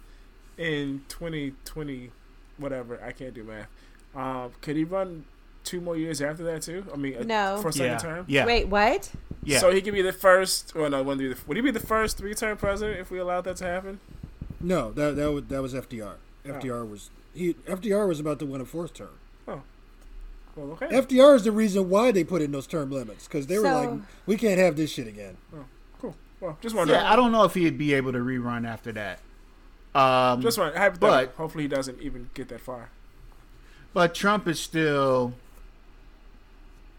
in 0.57 1.03
2020, 1.09 2.11
whatever, 2.57 2.99
I 3.03 3.11
can't 3.11 3.33
do 3.33 3.43
math. 3.43 3.67
Um, 4.15 4.51
could 4.61 4.75
he 4.77 4.83
run 4.83 5.25
two 5.65 5.81
more 5.81 5.97
years 5.97 6.21
after 6.21 6.43
that 6.43 6.61
too? 6.61 6.85
I 6.93 6.97
mean, 6.97 7.17
uh, 7.17 7.23
No. 7.23 7.59
for 7.61 7.69
a 7.69 7.73
second 7.73 7.91
yeah. 7.91 7.97
term. 7.97 8.25
Yeah. 8.27 8.45
Wait, 8.45 8.67
what? 8.67 9.11
Yeah. 9.43 9.59
So 9.59 9.71
he 9.71 9.81
could 9.81 9.93
be 9.93 10.01
the 10.01 10.13
first. 10.13 10.73
Well, 10.75 10.89
no, 10.89 11.03
wouldn't 11.03 11.19
be 11.19 11.27
the, 11.33 11.39
would 11.47 11.57
he 11.57 11.61
be 11.61 11.71
the 11.71 11.79
first 11.79 12.17
three-term 12.17 12.57
president 12.57 12.99
if 12.99 13.11
we 13.11 13.19
allowed 13.19 13.41
that 13.41 13.57
to 13.57 13.65
happen? 13.65 13.99
No, 14.61 14.91
that 14.93 15.15
that 15.17 15.31
was, 15.31 15.43
that 15.45 15.61
was 15.61 15.73
FDR. 15.73 16.15
Oh. 16.45 16.49
FDR 16.49 16.89
was 16.89 17.09
he 17.33 17.53
FDR 17.65 18.07
was 18.07 18.19
about 18.19 18.39
to 18.39 18.45
win 18.45 18.61
a 18.61 18.65
fourth 18.65 18.93
term. 18.93 19.09
Well, 20.55 20.71
okay. 20.71 20.87
FDR 20.87 21.35
is 21.35 21.43
the 21.43 21.51
reason 21.51 21.89
why 21.89 22.11
they 22.11 22.23
put 22.23 22.41
in 22.41 22.51
those 22.53 22.65
term 22.65 22.89
limits 22.89 23.27
because 23.27 23.47
they 23.47 23.59
were 23.59 23.65
like, 23.69 23.89
we 24.25 24.37
can't 24.37 24.57
have 24.57 24.77
this 24.77 24.89
shit 24.89 25.05
again. 25.05 25.35
cool. 25.99 26.15
Well, 26.39 26.57
just 26.61 26.73
wondering. 26.73 26.97
yeah, 26.97 27.11
I 27.11 27.17
don't 27.17 27.33
know 27.33 27.43
if 27.43 27.53
he'd 27.55 27.77
be 27.77 27.93
able 27.93 28.13
to 28.13 28.19
rerun 28.19 28.65
after 28.65 28.93
that. 28.93 29.19
Um, 29.93 30.41
Just 30.41 30.57
wondering. 30.57 30.93
But- 30.99 31.33
Hopefully, 31.35 31.65
he 31.65 31.67
doesn't 31.67 32.01
even 32.01 32.29
get 32.33 32.47
that 32.49 32.61
far. 32.61 32.89
but 33.93 34.15
Trump 34.15 34.47
is 34.47 34.59
still 34.59 35.33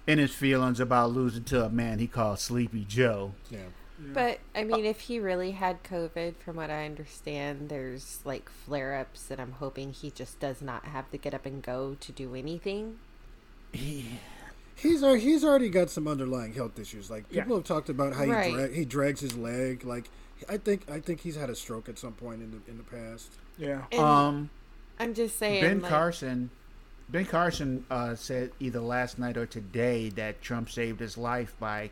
in 0.06 0.18
his 0.18 0.32
feelings 0.34 0.78
about 0.80 1.10
losing 1.12 1.44
to 1.44 1.64
a 1.64 1.68
man 1.68 1.98
he 1.98 2.06
calls 2.06 2.40
Sleepy 2.42 2.84
Joe. 2.84 3.32
Yeah. 3.50 3.58
But 3.98 4.40
I 4.54 4.62
mean, 4.64 4.84
if 4.84 5.00
he 5.00 5.18
really 5.18 5.52
had 5.52 5.82
COVID, 5.82 6.36
from 6.36 6.56
what 6.56 6.70
I 6.70 6.84
understand, 6.84 7.70
there's 7.70 8.20
like 8.26 8.50
flare 8.50 8.94
ups, 8.94 9.30
and 9.30 9.40
I'm 9.40 9.52
hoping 9.52 9.92
he 9.92 10.10
just 10.10 10.38
does 10.38 10.60
not 10.60 10.84
have 10.84 11.10
to 11.12 11.16
get 11.16 11.32
up 11.32 11.46
and 11.46 11.62
go 11.62 11.96
to 11.98 12.12
do 12.12 12.34
anything. 12.34 12.98
He's 13.72 15.00
he's 15.02 15.44
already 15.44 15.70
got 15.70 15.88
some 15.90 16.06
underlying 16.06 16.52
health 16.54 16.78
issues. 16.78 17.10
Like 17.10 17.24
Yeah. 17.30 17.42
people 17.44 17.56
have 17.56 17.64
talked 17.64 17.88
about 17.88 18.12
how 18.14 18.24
Right. 18.26 18.50
he 18.50 18.52
dra- 18.52 18.68
he 18.68 18.84
drags 18.84 19.20
his 19.20 19.36
leg. 19.36 19.84
Like 19.84 20.10
I 20.48 20.58
think 20.58 20.90
I 20.90 21.00
think 21.00 21.20
he's 21.20 21.36
had 21.36 21.48
a 21.48 21.56
stroke 21.56 21.88
at 21.88 21.98
some 21.98 22.12
point 22.12 22.42
in 22.42 22.50
the 22.50 22.70
in 22.70 22.76
the 22.76 22.84
past. 22.84 23.32
Yeah. 23.56 23.84
And 23.90 24.00
Um, 24.00 24.50
I'm 24.98 25.14
just 25.14 25.38
saying, 25.38 25.62
Ben 25.62 25.80
like, 25.80 25.90
Carson, 25.90 26.50
Ben 27.08 27.24
Carson 27.24 27.84
uh, 27.90 28.14
said 28.14 28.50
either 28.58 28.80
last 28.80 29.18
night 29.18 29.36
or 29.36 29.46
today 29.46 30.08
that 30.10 30.42
Trump 30.42 30.70
saved 30.70 31.00
his 31.00 31.16
life 31.16 31.54
by 31.60 31.90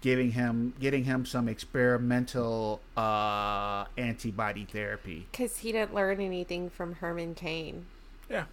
giving 0.00 0.32
him 0.32 0.74
getting 0.80 1.04
him 1.04 1.24
some 1.26 1.48
experimental 1.48 2.80
uh, 2.96 3.84
antibody 3.96 4.64
therapy. 4.64 5.26
because 5.30 5.58
he 5.58 5.72
didn't 5.72 5.94
learn 5.94 6.20
anything 6.20 6.70
from 6.70 6.94
Herman 6.96 7.34
Cain. 7.34 7.86
Yeah. 8.28 8.44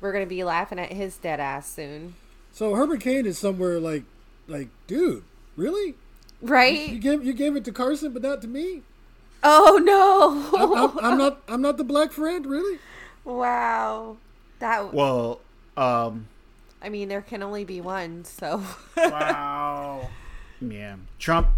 We're 0.00 0.12
gonna 0.12 0.26
be 0.26 0.44
laughing 0.44 0.78
at 0.78 0.92
his 0.92 1.16
dead 1.16 1.40
ass 1.40 1.68
soon, 1.68 2.14
So 2.52 2.74
Herbert 2.74 3.00
Cain 3.00 3.26
is 3.26 3.38
somewhere 3.38 3.80
like 3.80 4.04
like 4.46 4.68
dude, 4.86 5.24
really? 5.56 5.94
Right? 6.40 6.72
You 6.72 6.92
right? 6.94 7.00
gave 7.00 7.24
you 7.24 7.32
gave 7.32 7.56
it 7.56 7.64
to 7.64 7.72
Carson, 7.72 8.12
but 8.12 8.22
not 8.22 8.40
to 8.42 8.48
me. 8.48 8.82
Oh 9.42 9.80
no! 9.82 10.58
I'm, 10.58 10.72
I'm, 10.72 11.04
I'm 11.04 11.18
not 11.18 11.42
I'm 11.48 11.62
not 11.62 11.76
the 11.76 11.84
black 11.84 12.12
friend, 12.12 12.46
really. 12.46 12.78
wow, 13.24 14.16
that. 14.60 14.92
Well, 14.92 15.40
um, 15.78 16.26
I 16.82 16.88
mean, 16.88 17.08
there 17.08 17.22
can 17.22 17.42
only 17.42 17.64
be 17.64 17.80
one, 17.80 18.24
so. 18.24 18.62
Wow. 18.96 20.08
yeah, 20.60 20.96
Trump. 21.18 21.48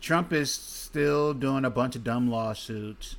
Trump 0.00 0.32
is 0.32 0.52
still 0.52 1.34
doing 1.34 1.64
a 1.64 1.70
bunch 1.70 1.96
of 1.96 2.04
dumb 2.04 2.30
lawsuits 2.30 3.16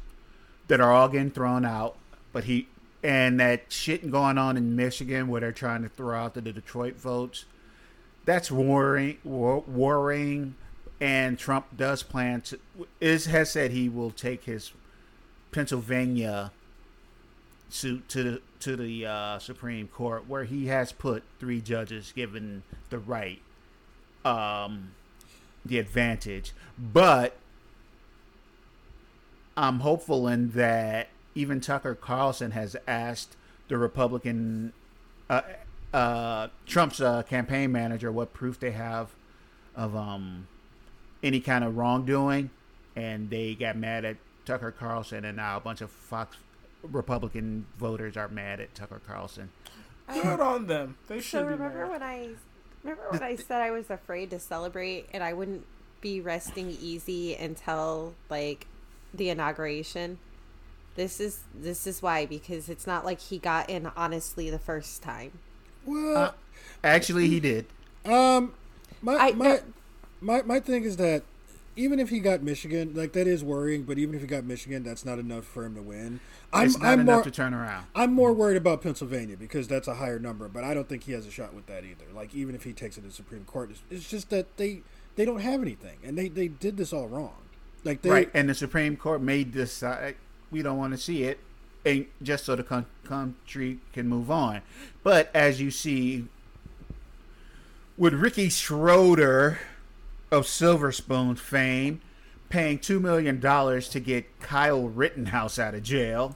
that 0.69 0.79
are 0.79 0.93
all 0.93 1.09
getting 1.09 1.31
thrown 1.31 1.65
out, 1.65 1.97
but 2.31 2.45
he 2.45 2.67
and 3.03 3.39
that 3.39 3.63
shit 3.69 4.09
going 4.11 4.37
on 4.37 4.55
in 4.55 4.75
Michigan 4.75 5.27
where 5.27 5.41
they're 5.41 5.51
trying 5.51 5.83
to 5.83 5.89
throw 5.89 6.17
out 6.17 6.35
the, 6.35 6.41
Detroit 6.41 6.95
votes. 6.95 7.45
That's 8.25 8.51
worrying. 8.51 9.17
Wor- 9.23 9.63
worrying, 9.67 10.55
and 11.01 11.37
Trump 11.37 11.75
does 11.75 12.03
plan 12.03 12.41
to 12.41 12.59
is 13.01 13.25
has 13.25 13.51
said 13.51 13.71
he 13.71 13.89
will 13.89 14.11
take 14.11 14.43
his 14.43 14.71
Pennsylvania 15.51 16.51
suit 17.69 18.07
to 18.09 18.23
the 18.23 18.41
to 18.61 18.75
the 18.75 19.05
uh, 19.05 19.39
Supreme 19.39 19.87
Court, 19.87 20.27
where 20.27 20.43
he 20.43 20.67
has 20.67 20.91
put 20.91 21.23
three 21.39 21.61
judges 21.61 22.11
given 22.15 22.63
the 22.89 22.99
right, 22.99 23.41
um, 24.25 24.91
the 25.65 25.79
advantage. 25.79 26.53
But 26.77 27.37
I'm 29.55 29.79
hopeful 29.79 30.27
in 30.27 30.51
that 30.51 31.09
even 31.35 31.61
Tucker 31.61 31.95
Carlson 31.95 32.51
has 32.51 32.75
asked 32.87 33.35
the 33.67 33.77
Republican, 33.77 34.73
uh, 35.29 35.41
uh, 35.93 36.47
Trump's 36.65 37.01
uh, 37.01 37.23
campaign 37.23 37.71
manager, 37.71 38.11
what 38.11 38.33
proof 38.33 38.59
they 38.59 38.71
have 38.71 39.09
of 39.75 39.95
um, 39.95 40.47
any 41.23 41.39
kind 41.39 41.63
of 41.63 41.77
wrongdoing, 41.77 42.49
and 42.95 43.29
they 43.29 43.55
got 43.55 43.77
mad 43.77 44.05
at 44.05 44.17
Tucker 44.45 44.71
Carlson, 44.71 45.23
and 45.23 45.37
now 45.37 45.57
a 45.57 45.59
bunch 45.59 45.81
of 45.81 45.91
Fox 45.91 46.37
Republican 46.83 47.65
voters 47.77 48.15
are 48.17 48.27
mad 48.27 48.59
at 48.59 48.73
Tucker 48.75 49.01
Carlson. 49.05 49.49
Good 50.13 50.39
on 50.39 50.67
them. 50.67 50.95
They 51.07 51.19
So 51.19 51.21
should 51.21 51.47
be 51.47 51.53
remember 51.53 51.81
mad. 51.81 51.89
when 51.91 52.03
I 52.03 52.29
remember 52.83 53.03
when 53.11 53.23
I 53.23 53.35
said 53.35 53.61
I 53.61 53.71
was 53.71 53.89
afraid 53.89 54.29
to 54.31 54.39
celebrate 54.39 55.07
and 55.13 55.23
I 55.23 55.33
wouldn't 55.33 55.65
be 56.01 56.19
resting 56.21 56.69
easy 56.81 57.35
until 57.35 58.13
like 58.29 58.65
the 59.13 59.29
inauguration. 59.29 60.17
This 60.95 61.19
is 61.19 61.41
this 61.53 61.85
is 61.85 62.01
why 62.01 62.25
because 62.25 62.69
it's 62.69 62.87
not 62.87 63.05
like 63.05 63.19
he 63.19 63.37
got 63.37 63.69
in 63.69 63.91
honestly 63.95 64.49
the 64.49 64.59
first 64.59 65.01
time. 65.03 65.31
Well, 65.85 66.17
Uh, 66.17 66.31
Actually, 66.83 67.27
he 67.27 67.39
did. 67.39 67.65
Um, 68.05 68.53
my 69.01 69.15
I- 69.15 69.31
my, 69.33 69.45
no. 69.47 69.59
my 70.21 70.41
my 70.43 70.59
thing 70.59 70.83
is 70.85 70.97
that 70.97 71.23
even 71.79 71.97
if 71.97 72.09
he 72.09 72.19
got 72.19 72.43
Michigan, 72.43 72.93
like 72.93 73.13
that 73.13 73.25
is 73.25 73.43
worrying. 73.43 73.83
But 73.83 73.97
even 73.97 74.13
if 74.13 74.21
he 74.21 74.27
got 74.27 74.43
Michigan, 74.43 74.83
that's 74.83 75.05
not 75.05 75.17
enough 75.17 75.45
for 75.45 75.63
him 75.63 75.75
to 75.75 75.81
win. 75.81 76.19
I'm 76.51 76.67
It's 76.67 76.77
not 76.77 76.87
I'm 76.89 76.99
enough 76.99 77.15
more 77.15 77.23
to 77.23 77.31
turn 77.31 77.53
around. 77.53 77.87
I'm 77.95 78.13
more 78.13 78.33
worried 78.33 78.57
about 78.57 78.81
Pennsylvania 78.81 79.37
because 79.37 79.67
that's 79.67 79.87
a 79.87 79.95
higher 79.95 80.19
number. 80.19 80.49
But 80.49 80.65
I 80.65 80.73
don't 80.73 80.89
think 80.89 81.03
he 81.03 81.13
has 81.13 81.25
a 81.25 81.31
shot 81.31 81.53
with 81.53 81.67
that 81.67 81.85
either. 81.85 82.05
Like 82.13 82.35
even 82.35 82.53
if 82.53 82.63
he 82.63 82.73
takes 82.73 82.97
it 82.97 83.01
to 83.01 83.07
the 83.07 83.13
Supreme 83.13 83.45
Court, 83.45 83.71
it's, 83.71 83.81
it's 83.89 84.09
just 84.09 84.29
that 84.29 84.57
they 84.57 84.81
they 85.15 85.23
don't 85.23 85.39
have 85.39 85.61
anything, 85.61 85.97
and 86.03 86.17
they 86.17 86.27
they 86.27 86.49
did 86.49 86.75
this 86.75 86.91
all 86.91 87.07
wrong. 87.07 87.35
Like 87.85 88.01
they 88.01 88.09
right, 88.09 88.29
and 88.33 88.49
the 88.49 88.55
Supreme 88.55 88.97
Court 88.97 89.21
may 89.21 89.45
decide 89.45 90.15
we 90.51 90.61
don't 90.61 90.77
want 90.77 90.91
to 90.93 90.97
see 90.97 91.23
it, 91.23 91.39
and 91.85 92.07
just 92.21 92.43
so 92.43 92.57
the 92.57 92.63
con- 92.63 92.87
country 93.05 93.79
can 93.93 94.07
move 94.07 94.29
on. 94.29 94.61
But 95.01 95.31
as 95.33 95.61
you 95.61 95.71
see, 95.71 96.27
with 97.97 98.13
Ricky 98.13 98.49
Schroder 98.49 99.59
of 100.31 100.47
Silver 100.47 100.91
Spoon 100.91 101.35
fame 101.35 102.01
paying 102.49 102.79
two 102.79 102.99
million 102.99 103.39
dollars 103.39 103.89
to 103.89 103.99
get 103.99 104.39
Kyle 104.39 104.87
Rittenhouse 104.87 105.59
out 105.59 105.75
of 105.75 105.83
jail, 105.83 106.35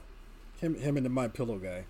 him 0.60 0.74
him 0.76 0.96
and 0.96 1.04
the 1.04 1.10
My 1.10 1.28
Pillow 1.28 1.58
guy. 1.58 1.84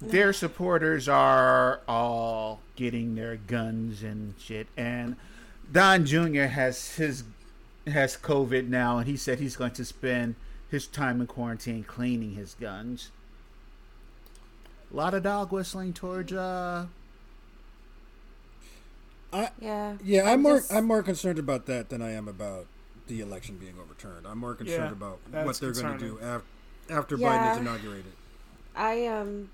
their 0.00 0.32
supporters 0.32 1.08
are 1.08 1.80
all 1.88 2.60
getting 2.76 3.14
their 3.14 3.36
guns 3.36 4.02
and 4.02 4.34
shit. 4.38 4.66
And 4.76 5.16
Don 5.72 6.04
Jr. 6.04 6.44
has 6.44 6.96
his 6.96 7.24
has 7.86 8.16
COVID 8.16 8.68
now, 8.68 8.98
and 8.98 9.06
he 9.06 9.16
said 9.16 9.38
he's 9.38 9.56
going 9.56 9.72
to 9.72 9.84
spend 9.84 10.34
his 10.70 10.86
time 10.86 11.20
in 11.20 11.26
quarantine 11.26 11.84
cleaning 11.84 12.32
his 12.34 12.54
guns. 12.54 13.10
A 14.92 14.96
lot 14.96 15.14
of 15.14 15.22
dog 15.22 15.52
whistling 15.52 15.92
towards 15.92 16.32
uh 16.32 16.86
Yeah. 19.60 19.96
Yeah, 20.02 20.30
I'm, 20.32 20.42
more 20.42 20.58
just- 20.58 20.72
I'm 20.72 20.84
more 20.84 21.02
concerned 21.02 21.38
about 21.38 21.66
that 21.66 21.88
than 21.88 22.02
I 22.02 22.12
am 22.12 22.28
about 22.28 22.66
the 23.06 23.20
election 23.20 23.56
being 23.58 23.74
overturned. 23.80 24.26
I'm 24.26 24.38
more 24.38 24.54
concerned 24.54 24.96
Yeah, 25.00 25.08
about 25.08 25.18
what 25.44 25.56
they're 25.58 25.72
going 25.72 25.92
to 25.92 25.98
do 25.98 26.16
concerning. 26.16 26.42
after 26.88 26.92
after 26.94 27.16
Biden 27.18 27.52
is 27.52 27.58
inaugurated. 27.58 28.12
I 28.74 29.06
um 29.06 29.50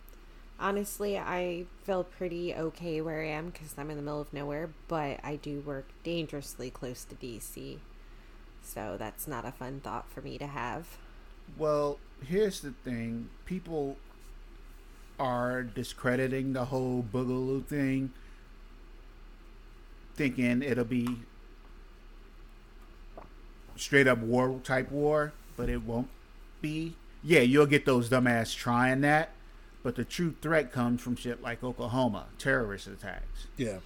honestly 0.59 1.19
I 1.19 1.65
feel 1.85 2.05
pretty 2.05 2.55
okay 2.55 3.01
where 3.01 3.21
I 3.23 3.29
am 3.29 3.51
because 3.51 3.75
I'm 3.79 3.91
in 3.91 3.97
the 3.97 4.03
middle 4.03 4.21
of 4.21 4.33
nowhere, 4.33 4.71
but 4.89 5.21
I 5.23 5.37
do 5.37 5.61
work 5.61 5.89
dangerously 6.05 6.71
close 6.71 7.05
to 7.05 7.15
DC, 7.15 7.79
so 8.63 8.97
that's 8.99 9.27
not 9.27 9.45
a 9.45 9.53
fun 9.53 9.81
thought 9.81 10.11
for 10.11 10.23
me 10.23 10.39
to 10.39 10.47
have. 10.47 10.97
Well, 11.59 11.99
here's 12.27 12.61
the 12.61 12.71
thing: 12.85 13.29
people 13.45 13.97
are 15.19 15.63
discrediting 15.63 16.53
the 16.53 16.67
whole 16.67 17.05
Boogaloo 17.13 17.65
thing, 17.65 18.13
thinking 20.23 20.63
it'll 20.63 20.85
be 20.85 21.19
straight 23.77 24.07
up 24.07 24.19
war 24.19 24.61
type 24.63 24.91
war, 24.93 25.33
but 25.57 25.69
it 25.69 25.83
won't 25.83 26.09
be 26.61 26.95
yeah, 27.25 27.41
you'll 27.41 27.67
get 27.67 27.85
those 27.85 28.09
dumbass 28.09 28.55
trying 28.55 29.01
that, 29.03 29.31
but 29.83 29.97
the 29.97 30.05
true 30.05 30.35
threat 30.41 30.73
comes 30.73 31.01
from 31.01 31.17
shit 31.17 31.41
like 31.43 31.63
Oklahoma, 31.63 32.27
terrorist 32.39 32.89
attacks. 32.89 33.47
Yeah. 33.57 33.79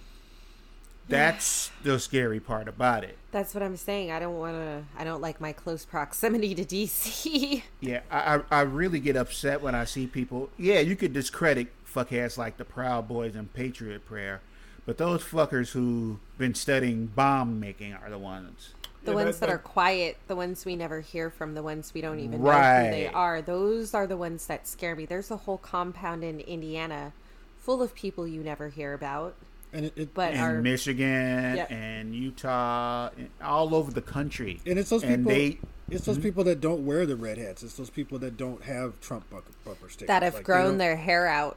That's 1.07 1.71
the 1.83 1.99
scary 1.99 2.39
part 2.39 2.67
about 2.67 3.03
it. 3.03 3.17
That's 3.31 3.53
what 3.53 3.63
I'm 3.63 3.77
saying. 3.77 4.11
I 4.11 4.19
don't 4.19 4.37
want 4.37 4.57
to. 4.57 4.83
I 4.97 5.05
don't 5.05 5.21
like 5.21 5.39
my 5.39 5.53
close 5.53 5.85
proximity 5.85 6.53
to 6.55 6.65
DC. 6.65 7.63
Yeah, 7.79 8.01
I, 8.11 8.35
I 8.35 8.41
I 8.51 8.61
really 8.61 8.99
get 8.99 9.15
upset 9.15 9.61
when 9.61 9.73
I 9.73 9.85
see 9.85 10.05
people. 10.05 10.49
Yeah, 10.57 10.79
you 10.81 10.97
could 10.97 11.13
discredit 11.13 11.67
fuckheads 11.85 12.37
like 12.37 12.57
the 12.57 12.65
Proud 12.65 13.07
Boys 13.07 13.35
and 13.35 13.53
Patriot 13.53 14.05
Prayer, 14.05 14.41
but 14.87 14.97
those 14.97 15.23
fuckers 15.23 15.69
who've 15.73 16.17
been 16.39 16.55
studying 16.55 17.05
bomb 17.07 17.59
making 17.59 17.93
are 17.93 18.09
the 18.09 18.17
ones. 18.17 18.73
the 19.03 19.11
Yeah, 19.11 19.23
ones 19.23 19.39
that- 19.39 19.47
that, 19.47 19.53
are 19.53 19.57
quiet, 19.59 20.17
the 20.27 20.35
ones 20.35 20.65
we 20.65 20.75
never 20.75 20.99
hear 20.99 21.29
from, 21.29 21.53
the 21.53 21.63
ones 21.63 21.93
we 21.93 22.01
don't 22.01 22.19
even 22.19 22.41
know 22.43 22.51
who 22.51 22.89
they 22.91 23.07
are. 23.07 23.41
Those 23.41 23.93
are 23.93 24.05
the 24.05 24.17
ones 24.17 24.47
that 24.47 24.67
scare 24.67 24.95
me. 24.97 25.05
There's 25.05 25.31
a 25.31 25.37
whole 25.37 25.59
compound 25.59 26.25
in 26.25 26.41
Indiana 26.41 27.13
full 27.61 27.81
of 27.81 27.95
people 27.95 28.27
you 28.27 28.41
never 28.43 28.67
hear 28.69 28.93
about, 28.93 29.35
And 29.71 29.85
it, 29.85 29.93
it 29.95 30.13
but 30.13 30.33
in 30.33 30.39
are 30.41 30.61
Michigan 30.61 31.55
Yep. 31.57 31.71
and 31.71 32.15
Utah, 32.15 33.09
and 33.17 33.29
all 33.41 33.73
over 33.75 33.91
the 33.91 34.01
country. 34.01 34.59
and 34.65 34.77
it's 34.79 34.89
those 34.89 35.03
and 35.03 35.25
people. 35.25 35.31
they 35.31 35.59
it's 35.89 36.03
those 36.05 36.17
hmm? 36.17 36.23
people 36.23 36.43
that 36.45 36.59
don't 36.59 36.85
wear 36.85 37.05
the 37.05 37.15
red 37.15 37.37
hats. 37.37 37.63
It's 37.63 37.75
those 37.75 37.89
people 37.89 38.19
that 38.19 38.35
don't 38.35 38.63
have 38.63 38.99
Trump 38.99 39.29
bumper, 39.29 39.51
bumper 39.63 39.87
stickers. 39.89 40.07
that 40.07 40.21
have 40.23 40.33
Like, 40.35 40.43
grown 40.43 40.65
don't- 40.71 40.77
their 40.79 40.97
hair 40.97 41.27
out. 41.27 41.55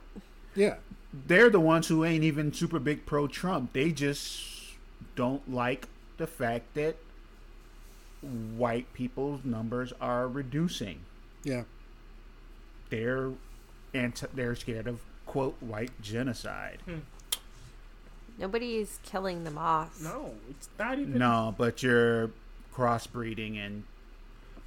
Yeah. 0.54 0.76
They're 1.12 1.50
the 1.50 1.60
ones 1.60 1.88
who 1.88 2.04
ain't 2.04 2.24
even 2.24 2.52
super 2.52 2.78
big 2.78 3.06
pro 3.06 3.26
Trump. 3.26 3.72
They 3.72 3.90
just 3.92 4.40
don't 5.16 5.52
like 5.52 5.88
the 6.18 6.26
fact 6.26 6.74
that 6.74 6.96
white 8.56 8.92
people's 8.92 9.44
numbers 9.44 9.92
are 10.00 10.28
reducing. 10.28 11.00
Yeah. 11.42 11.62
They're 12.90 13.30
anti- 13.94 14.26
they're 14.34 14.54
scared 14.54 14.86
of 14.86 15.00
quote 15.26 15.56
white 15.60 15.90
genocide. 16.02 16.78
Hmm. 16.84 16.98
Nobody's 18.38 18.98
killing 19.02 19.44
them 19.44 19.58
off. 19.58 20.00
No, 20.02 20.34
it's 20.50 20.68
not 20.78 20.98
even. 20.98 21.18
No, 21.18 21.54
but 21.56 21.82
you're 21.82 22.30
crossbreeding 22.74 23.58
and 23.64 23.84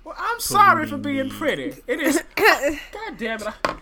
Well, 0.03 0.15
I'm 0.17 0.39
sorry 0.39 0.85
for 0.85 0.97
being 0.97 1.29
the- 1.29 1.35
pretty. 1.35 1.75
It 1.87 1.99
is. 1.99 2.21
God 2.35 3.17
damn 3.17 3.41
it! 3.41 3.47
I, 3.65 3.75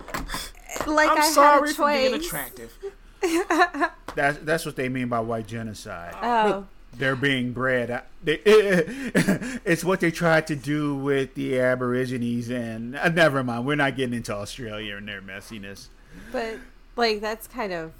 Like 0.88 1.10
I'm 1.10 1.18
I 1.20 1.30
sorry 1.30 1.70
had 1.70 1.70
a 1.70 1.74
for 1.74 1.92
being 1.92 2.14
attractive. 2.14 2.74
that's 4.16 4.38
that's 4.40 4.66
what 4.66 4.76
they 4.76 4.90
mean 4.90 5.08
by 5.10 5.20
white 5.20 5.48
genocide. 5.48 6.16
Oh, 6.22 6.66
They're 6.94 7.16
being 7.16 7.54
bred. 7.54 7.90
uh, 7.92 8.02
They, 8.24 8.40
it's 8.46 9.84
what 9.84 10.00
they 10.00 10.12
tried 10.12 10.48
to 10.48 10.56
do 10.56 10.96
with 10.96 11.36
the 11.36 11.60
Aborigines, 11.60 12.50
and 12.50 12.96
uh, 12.96 13.10
never 13.10 13.44
mind. 13.44 13.66
We're 13.66 13.76
not 13.76 13.96
getting 13.96 14.16
into 14.16 14.34
Australia 14.34 14.98
and 14.98 15.08
their 15.08 15.22
messiness. 15.22 15.88
but 16.32 16.58
like 16.96 17.22
that's 17.22 17.48
kind 17.48 17.72
of 17.72 17.94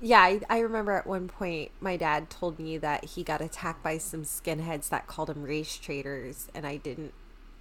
yeah 0.00 0.20
I, 0.20 0.40
I 0.48 0.58
remember 0.60 0.92
at 0.92 1.06
one 1.06 1.28
point 1.28 1.70
my 1.80 1.96
dad 1.96 2.30
told 2.30 2.58
me 2.58 2.78
that 2.78 3.04
he 3.04 3.22
got 3.22 3.40
attacked 3.40 3.82
by 3.82 3.98
some 3.98 4.22
skinheads 4.24 4.88
that 4.90 5.06
called 5.06 5.28
him 5.30 5.42
race 5.42 5.76
traitors 5.76 6.48
and 6.54 6.66
i 6.66 6.76
didn't 6.76 7.12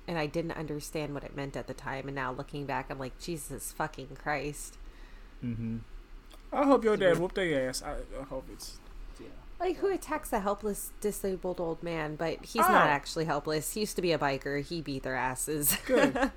and 0.07 0.17
i 0.17 0.25
didn't 0.25 0.51
understand 0.53 1.13
what 1.13 1.23
it 1.23 1.35
meant 1.35 1.55
at 1.55 1.67
the 1.67 1.73
time 1.73 2.07
and 2.07 2.15
now 2.15 2.31
looking 2.31 2.65
back 2.65 2.87
i'm 2.89 2.99
like 2.99 3.17
jesus 3.19 3.71
fucking 3.71 4.09
christ 4.21 4.77
mm-hmm. 5.43 5.77
I 6.53 6.63
hope 6.65 6.83
your 6.85 6.95
dad 6.95 7.17
whooped 7.19 7.35
their 7.35 7.67
ass. 7.67 7.83
I, 7.83 7.95
I 8.17 8.23
hope 8.29 8.45
it's. 8.51 8.77
Yeah. 9.19 9.27
like 9.59 9.77
who 9.77 9.91
attacks 9.93 10.31
a 10.31 10.39
helpless 10.39 10.91
disabled 11.01 11.59
old 11.59 11.81
man 11.83 12.15
but 12.15 12.45
he's 12.45 12.63
Oh. 12.65 12.71
not 12.71 12.87
ah. 12.87 12.91
actually 12.91 13.25
helpless 13.25 13.73
he 13.73 13.81
used 13.81 13.95
to 13.97 14.01
be 14.01 14.11
a 14.13 14.17
biker 14.17 14.63
he 14.63 14.81
beat 14.81 15.03
their 15.03 15.15
asses 15.15 15.77
Good. 15.85 16.31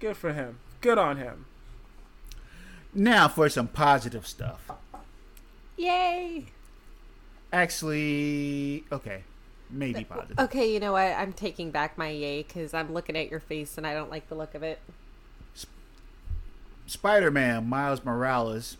Good 0.00 0.16
for 0.16 0.32
him. 0.32 0.58
Good 0.82 0.98
on 0.98 1.16
him. 1.16 1.46
Now 2.94 3.28
for 3.28 3.48
some 3.48 3.68
positive 3.68 4.26
stuff. 4.26 4.70
yay 5.76 6.46
Actually, 7.52 8.84
okay, 8.92 9.22
maybe 9.70 10.04
positive. 10.04 10.38
okay 10.38 10.72
you 10.72 10.78
know 10.80 10.92
what 10.92 11.12
i'm 11.16 11.32
taking 11.32 11.70
back 11.70 11.98
my 11.98 12.08
yay 12.08 12.42
because 12.42 12.72
i'm 12.72 12.92
looking 12.92 13.16
at 13.16 13.30
your 13.30 13.40
face 13.40 13.76
and 13.76 13.86
i 13.86 13.92
don't 13.94 14.10
like 14.10 14.28
the 14.28 14.34
look 14.34 14.54
of 14.54 14.62
it 14.62 14.78
Spider-Man 16.86 17.68
Miles 17.68 18.04
Morales, 18.04 18.76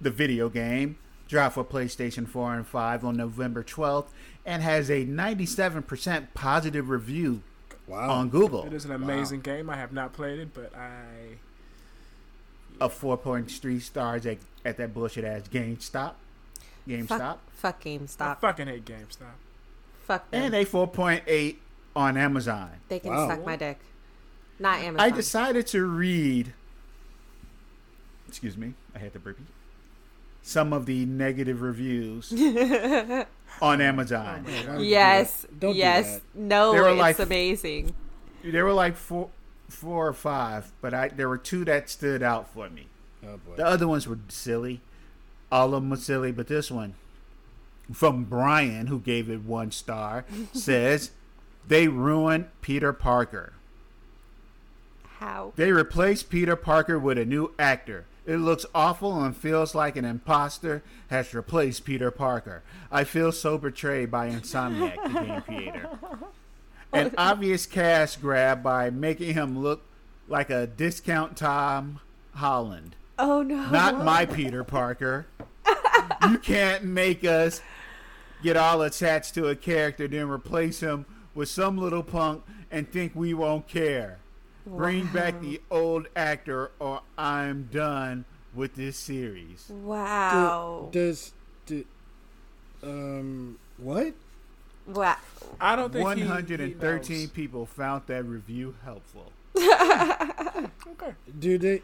the 0.00 0.10
video 0.10 0.48
game, 0.48 0.98
dropped 1.28 1.54
for 1.54 1.64
PlayStation 1.64 2.26
4 2.28 2.54
and 2.54 2.66
5 2.66 3.04
on 3.04 3.16
November 3.16 3.62
12th 3.62 4.06
and 4.44 4.62
has 4.62 4.90
a 4.90 5.04
97% 5.04 6.26
positive 6.34 6.88
review 6.88 7.42
Wow. 7.86 8.10
on 8.10 8.30
Google. 8.30 8.66
It 8.66 8.72
is 8.72 8.84
an 8.84 8.90
amazing 8.90 9.42
game. 9.42 9.70
I 9.70 9.76
have 9.76 9.92
not 9.92 10.12
played 10.12 10.40
it, 10.40 10.52
but 10.52 10.74
I. 10.74 11.36
A 12.80 12.88
4.3 12.88 13.80
stars 13.80 14.26
at, 14.26 14.38
at 14.64 14.76
that 14.76 14.92
bullshit 14.92 15.24
ass 15.24 15.42
GameStop. 15.48 16.14
GameStop. 16.88 17.06
fuck, 17.08 17.38
fuck 17.52 17.76
I 17.84 17.88
gamestop 17.88 18.40
fucking 18.40 18.66
hate 18.66 18.84
GameStop. 18.84 19.34
Fuck 20.06 20.30
them 20.30 20.42
And 20.42 20.54
a 20.54 20.64
4.8 20.64 21.56
on 21.94 22.16
Amazon. 22.16 22.70
They 22.88 22.98
can 23.00 23.10
Wow. 23.10 23.28
suck 23.28 23.44
my 23.44 23.56
dick. 23.56 23.78
Not 24.58 24.78
Amazon. 24.80 25.00
I 25.00 25.10
decided 25.14 25.66
to 25.68 25.84
read. 25.84 26.52
Excuse 28.28 28.56
me, 28.56 28.74
I 28.94 28.98
had 28.98 29.12
to 29.12 29.18
burpee. 29.18 29.44
Some 30.42 30.72
of 30.72 30.86
the 30.86 31.04
negative 31.06 31.60
reviews 31.62 32.32
on 33.62 33.80
Amazon. 33.80 34.44
Why 34.44 34.50
would 34.50 34.54
you 34.72 34.78
do 34.78 34.84
yes. 34.84 35.46
Don't 35.58 35.72
do 35.72 35.78
yes. 35.78 36.14
that. 36.14 36.22
No, 36.34 36.72
They 36.72 36.80
were 36.80 36.88
it's 36.90 36.98
like- 36.98 37.18
amazing. 37.18 37.94
There 38.44 38.64
were 38.64 38.72
like 38.72 38.96
four, 38.96 39.30
four 39.68 40.06
or 40.06 40.12
five, 40.12 40.70
but 40.80 40.94
I 40.94 41.08
there 41.08 41.28
were 41.28 41.38
two 41.38 41.64
that 41.64 41.90
stood 41.90 42.22
out 42.22 42.48
for 42.52 42.70
me. 42.70 42.86
Oh 43.26 43.38
boy. 43.38 43.56
The 43.56 43.66
other 43.66 43.88
ones 43.88 44.06
were 44.06 44.18
silly. 44.28 44.80
All 45.50 45.66
of 45.74 45.82
them 45.82 45.90
were 45.90 45.96
silly, 45.96 46.30
but 46.30 46.46
this 46.46 46.70
one 46.70 46.94
from 47.92 48.24
Brian, 48.24 48.88
who 48.88 48.98
gave 48.98 49.30
it 49.30 49.42
one 49.42 49.70
star, 49.70 50.24
says 50.52 51.10
they 51.66 51.88
ruined 51.88 52.46
Peter 52.62 52.92
Parker. 52.92 53.52
How? 55.18 55.52
They 55.56 55.72
replaced 55.72 56.28
Peter 56.28 56.56
Parker 56.56 56.98
with 56.98 57.16
a 57.18 57.24
new 57.24 57.52
actor. 57.58 58.04
It 58.26 58.36
looks 58.36 58.66
awful 58.74 59.22
and 59.22 59.36
feels 59.36 59.74
like 59.74 59.96
an 59.96 60.04
imposter 60.04 60.82
has 61.08 61.32
replaced 61.32 61.84
Peter 61.84 62.10
Parker. 62.10 62.62
I 62.90 63.04
feel 63.04 63.30
so 63.30 63.56
betrayed 63.56 64.10
by 64.10 64.28
Insomniac, 64.28 64.96
the 65.02 65.20
game 65.20 65.40
creator. 65.42 65.88
An 66.92 67.14
obvious 67.18 67.66
cast 67.66 68.20
grab 68.20 68.62
by 68.62 68.90
making 68.90 69.34
him 69.34 69.58
look 69.58 69.82
like 70.28 70.50
a 70.50 70.66
discount 70.66 71.36
Tom 71.36 72.00
Holland. 72.34 72.96
Oh 73.18 73.42
no. 73.42 73.70
Not 73.70 74.04
my 74.04 74.26
Peter 74.26 74.64
Parker. 74.64 75.26
You 76.28 76.38
can't 76.38 76.84
make 76.84 77.24
us 77.24 77.60
get 78.46 78.56
all 78.56 78.80
attached 78.82 79.34
to 79.34 79.48
a 79.48 79.56
character, 79.56 80.06
then 80.06 80.28
replace 80.28 80.78
him 80.78 81.04
with 81.34 81.48
some 81.48 81.76
little 81.76 82.04
punk 82.04 82.44
and 82.70 82.88
think 82.88 83.10
we 83.16 83.34
won't 83.34 83.66
care. 83.66 84.18
Bring 84.64 85.06
back 85.06 85.40
the 85.40 85.60
old 85.68 86.06
actor, 86.14 86.70
or 86.78 87.00
I'm 87.18 87.68
done 87.72 88.24
with 88.54 88.76
this 88.76 88.96
series. 88.96 89.66
Wow. 89.68 90.88
Does 90.92 91.32
do, 91.66 91.84
um 92.84 93.58
what? 93.78 94.14
wow. 94.86 95.16
I 95.60 95.74
don't 95.74 95.92
think 95.92 96.08
he- 96.16 96.22
he 96.22 96.28
113 96.28 97.28
people 97.30 97.66
found 97.66 98.02
that 98.06 98.24
review 98.24 98.74
helpful. 98.84 99.32
Okay. 100.88 101.14
Do 101.38 101.58
they? 101.58 101.82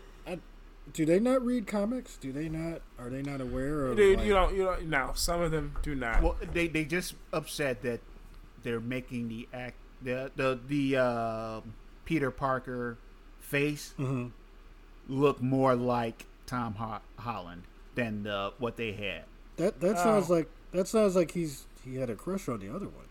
I, 0.86 0.90
do 0.92 1.04
they 1.06 1.20
not 1.20 1.44
read 1.44 1.66
comics? 1.66 2.16
Do 2.16 2.32
they 2.32 2.48
not? 2.48 2.82
Are 2.98 3.08
they 3.10 3.22
not 3.22 3.40
aware 3.40 3.86
of? 3.86 3.96
Dude, 3.96 4.18
like- 4.18 4.26
you 4.26 4.32
don't. 4.34 4.54
You 4.54 4.64
don't. 4.64 4.86
No, 4.88 5.12
some 5.14 5.40
of 5.40 5.50
them 5.50 5.76
do 5.82 5.94
not. 5.94 6.22
Well, 6.22 6.36
they 6.52 6.68
they 6.68 6.84
just 6.84 7.14
upset 7.32 7.82
that 7.82 8.00
they're 8.62 8.80
making 8.80 9.28
the 9.28 9.48
act 9.52 9.76
the 10.02 10.30
the 10.36 10.58
the 10.66 10.96
uh, 11.00 11.60
Peter 12.04 12.30
Parker 12.30 12.98
face 13.40 13.94
Mhm. 13.98 14.32
look 15.08 15.40
more 15.42 15.74
like 15.74 16.26
Tom 16.46 16.74
Ho- 16.74 17.00
Holland 17.18 17.62
than 17.94 18.22
the, 18.24 18.52
what 18.58 18.76
they 18.76 18.92
had. 18.92 19.24
That 19.56 19.80
that 19.80 19.98
sounds 19.98 20.30
Oh. 20.30 20.34
like 20.34 20.48
that 20.72 20.88
sounds 20.88 21.14
like 21.16 21.30
he's 21.32 21.66
he 21.84 21.96
had 21.96 22.10
a 22.10 22.14
crush 22.14 22.48
on 22.48 22.58
the 22.60 22.68
other 22.74 22.86
one. 22.86 23.06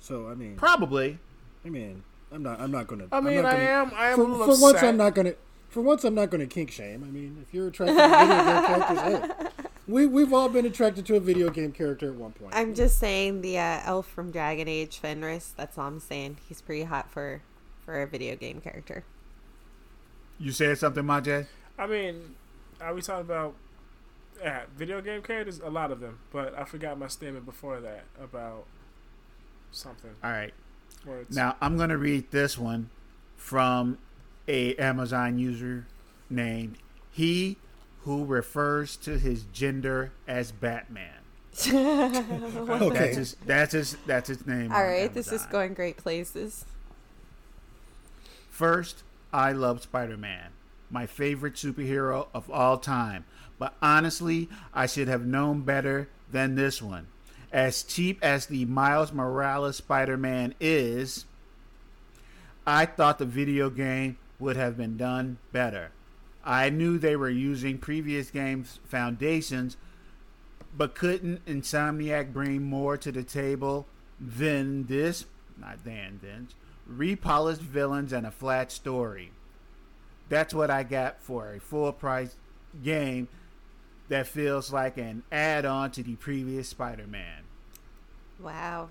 So 0.00 0.28
I 0.28 0.34
mean, 0.34 0.56
Probably. 0.56 1.18
I 1.64 1.70
mean, 1.70 2.02
I'm 2.30 2.42
not 2.42 2.60
I'm 2.60 2.70
not 2.70 2.86
gonna. 2.86 3.06
I 3.10 3.16
I'm 3.18 3.24
mean, 3.24 3.36
not 3.42 3.46
I 3.46 3.52
gonna, 3.52 3.64
am. 3.64 3.92
I 3.94 4.08
am 4.10 4.16
For, 4.16 4.22
a 4.22 4.26
little 4.26 4.56
for 4.56 4.62
once. 4.62 4.82
I'm 4.82 4.96
not 4.98 5.14
gonna. 5.14 5.34
For 5.74 5.80
once, 5.80 6.04
I'm 6.04 6.14
not 6.14 6.30
gonna 6.30 6.46
kink 6.46 6.70
shame. 6.70 7.02
I 7.02 7.08
mean, 7.10 7.36
if 7.42 7.52
you're 7.52 7.66
attracted 7.66 7.96
to 7.96 8.08
video 8.08 8.44
game 8.44 8.64
characters, 8.64 9.00
hey, 9.00 9.64
we 9.88 10.06
we've 10.06 10.32
all 10.32 10.48
been 10.48 10.66
attracted 10.66 11.04
to 11.06 11.16
a 11.16 11.20
video 11.20 11.50
game 11.50 11.72
character 11.72 12.10
at 12.10 12.14
one 12.14 12.30
point. 12.30 12.54
I'm 12.54 12.76
just 12.76 12.96
saying 13.00 13.40
the 13.40 13.58
uh, 13.58 13.80
elf 13.84 14.06
from 14.06 14.30
Dragon 14.30 14.68
Age 14.68 14.98
Fenris. 14.98 15.52
That's 15.56 15.76
all 15.76 15.88
I'm 15.88 15.98
saying. 15.98 16.36
He's 16.48 16.60
pretty 16.60 16.84
hot 16.84 17.10
for 17.10 17.42
for 17.84 18.00
a 18.00 18.06
video 18.06 18.36
game 18.36 18.60
character. 18.60 19.02
You 20.38 20.52
said 20.52 20.78
something, 20.78 21.02
Majay? 21.02 21.48
I 21.76 21.88
mean, 21.88 22.36
are 22.80 22.94
we 22.94 23.02
talking 23.02 23.22
about 23.22 23.56
yeah, 24.40 24.66
video 24.76 25.00
game 25.00 25.22
characters? 25.22 25.58
A 25.58 25.70
lot 25.70 25.90
of 25.90 25.98
them, 25.98 26.20
but 26.30 26.56
I 26.56 26.62
forgot 26.62 27.00
my 27.00 27.08
statement 27.08 27.46
before 27.46 27.80
that 27.80 28.04
about 28.22 28.66
something. 29.72 30.14
All 30.22 30.30
right. 30.30 30.54
Where 31.04 31.22
it's, 31.22 31.34
Now 31.34 31.56
I'm 31.60 31.76
going 31.76 31.90
to 31.90 31.98
read 31.98 32.30
this 32.30 32.56
one 32.56 32.90
from 33.36 33.98
a 34.48 34.74
Amazon 34.76 35.38
user 35.38 35.86
named 36.30 36.76
he 37.10 37.56
who 38.02 38.24
refers 38.24 38.96
to 38.96 39.18
his 39.18 39.44
gender 39.52 40.12
as 40.28 40.52
Batman. 40.52 41.10
That's 41.64 43.16
his. 43.16 43.36
That's 43.46 43.72
his. 43.72 43.96
That's 44.06 44.28
his 44.28 44.46
name. 44.46 44.72
All 44.72 44.82
right, 44.82 44.86
on 44.86 45.00
right, 45.02 45.14
this 45.14 45.30
is 45.30 45.46
going 45.46 45.74
great 45.74 45.96
places. 45.96 46.64
First, 48.50 49.02
I 49.32 49.52
love 49.52 49.82
Spider 49.82 50.16
Man, 50.16 50.50
my 50.90 51.06
favorite 51.06 51.54
superhero 51.54 52.26
of 52.34 52.50
all 52.50 52.78
time. 52.78 53.24
But 53.58 53.74
honestly, 53.80 54.48
I 54.72 54.86
should 54.86 55.08
have 55.08 55.24
known 55.24 55.60
better 55.60 56.08
than 56.30 56.56
this 56.56 56.82
one. 56.82 57.06
As 57.52 57.84
cheap 57.84 58.18
as 58.22 58.46
the 58.46 58.64
Miles 58.64 59.12
Morales 59.12 59.76
Spider 59.76 60.16
Man 60.16 60.54
is, 60.58 61.24
I 62.66 62.84
thought 62.84 63.18
the 63.18 63.24
video 63.24 63.70
game 63.70 64.18
would 64.38 64.56
have 64.56 64.76
been 64.76 64.96
done 64.96 65.38
better. 65.52 65.90
I 66.44 66.68
knew 66.70 66.98
they 66.98 67.16
were 67.16 67.30
using 67.30 67.78
previous 67.78 68.30
games' 68.30 68.78
foundations, 68.84 69.76
but 70.76 70.94
couldn't 70.94 71.44
Insomniac 71.46 72.32
bring 72.32 72.62
more 72.62 72.96
to 72.98 73.10
the 73.10 73.22
table 73.22 73.86
than 74.20 74.86
this? 74.86 75.24
Not 75.58 75.84
than 75.84 76.20
then. 76.22 76.48
Repolished 76.86 77.62
villains 77.62 78.12
and 78.12 78.26
a 78.26 78.30
flat 78.30 78.70
story. 78.70 79.32
That's 80.28 80.52
what 80.52 80.70
I 80.70 80.82
got 80.82 81.22
for 81.22 81.52
a 81.52 81.60
full 81.60 81.92
price 81.92 82.36
game 82.82 83.28
that 84.08 84.26
feels 84.26 84.72
like 84.72 84.98
an 84.98 85.22
add 85.32 85.64
on 85.64 85.90
to 85.92 86.02
the 86.02 86.16
previous 86.16 86.68
Spider 86.68 87.06
Man. 87.06 87.44
Wow. 88.38 88.88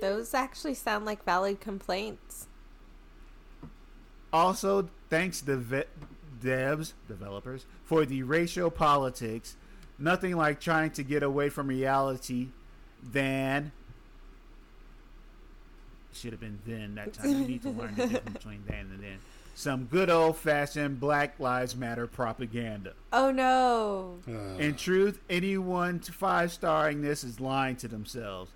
Those 0.00 0.34
actually 0.34 0.74
sound 0.74 1.04
like 1.04 1.24
valid 1.24 1.60
complaints. 1.60 2.48
Also, 4.32 4.88
thanks 5.10 5.40
to 5.42 5.56
ve- 5.56 5.84
devs, 6.42 6.92
developers, 7.08 7.66
for 7.84 8.04
the 8.04 8.22
racial 8.22 8.70
politics. 8.70 9.56
Nothing 9.98 10.36
like 10.36 10.60
trying 10.60 10.90
to 10.92 11.02
get 11.02 11.22
away 11.22 11.48
from 11.48 11.68
reality 11.68 12.48
than. 13.02 13.72
Should 16.14 16.32
have 16.32 16.40
been 16.40 16.58
then 16.66 16.94
that 16.96 17.12
time. 17.14 17.28
You 17.30 17.46
need 17.46 17.62
to 17.62 17.70
learn 17.70 17.94
the 17.94 18.06
difference 18.06 18.32
between 18.38 18.64
then 18.66 18.90
and 18.92 19.02
then. 19.02 19.18
Some 19.54 19.84
good 19.84 20.08
old 20.10 20.36
fashioned 20.38 20.98
Black 20.98 21.38
Lives 21.38 21.76
Matter 21.76 22.06
propaganda. 22.06 22.94
Oh 23.12 23.30
no. 23.30 24.18
Uh, 24.26 24.58
In 24.58 24.74
truth, 24.76 25.20
anyone 25.28 26.00
to 26.00 26.12
five 26.12 26.50
starring 26.52 27.02
this 27.02 27.22
is 27.22 27.38
lying 27.38 27.76
to 27.76 27.88
themselves. 27.88 28.50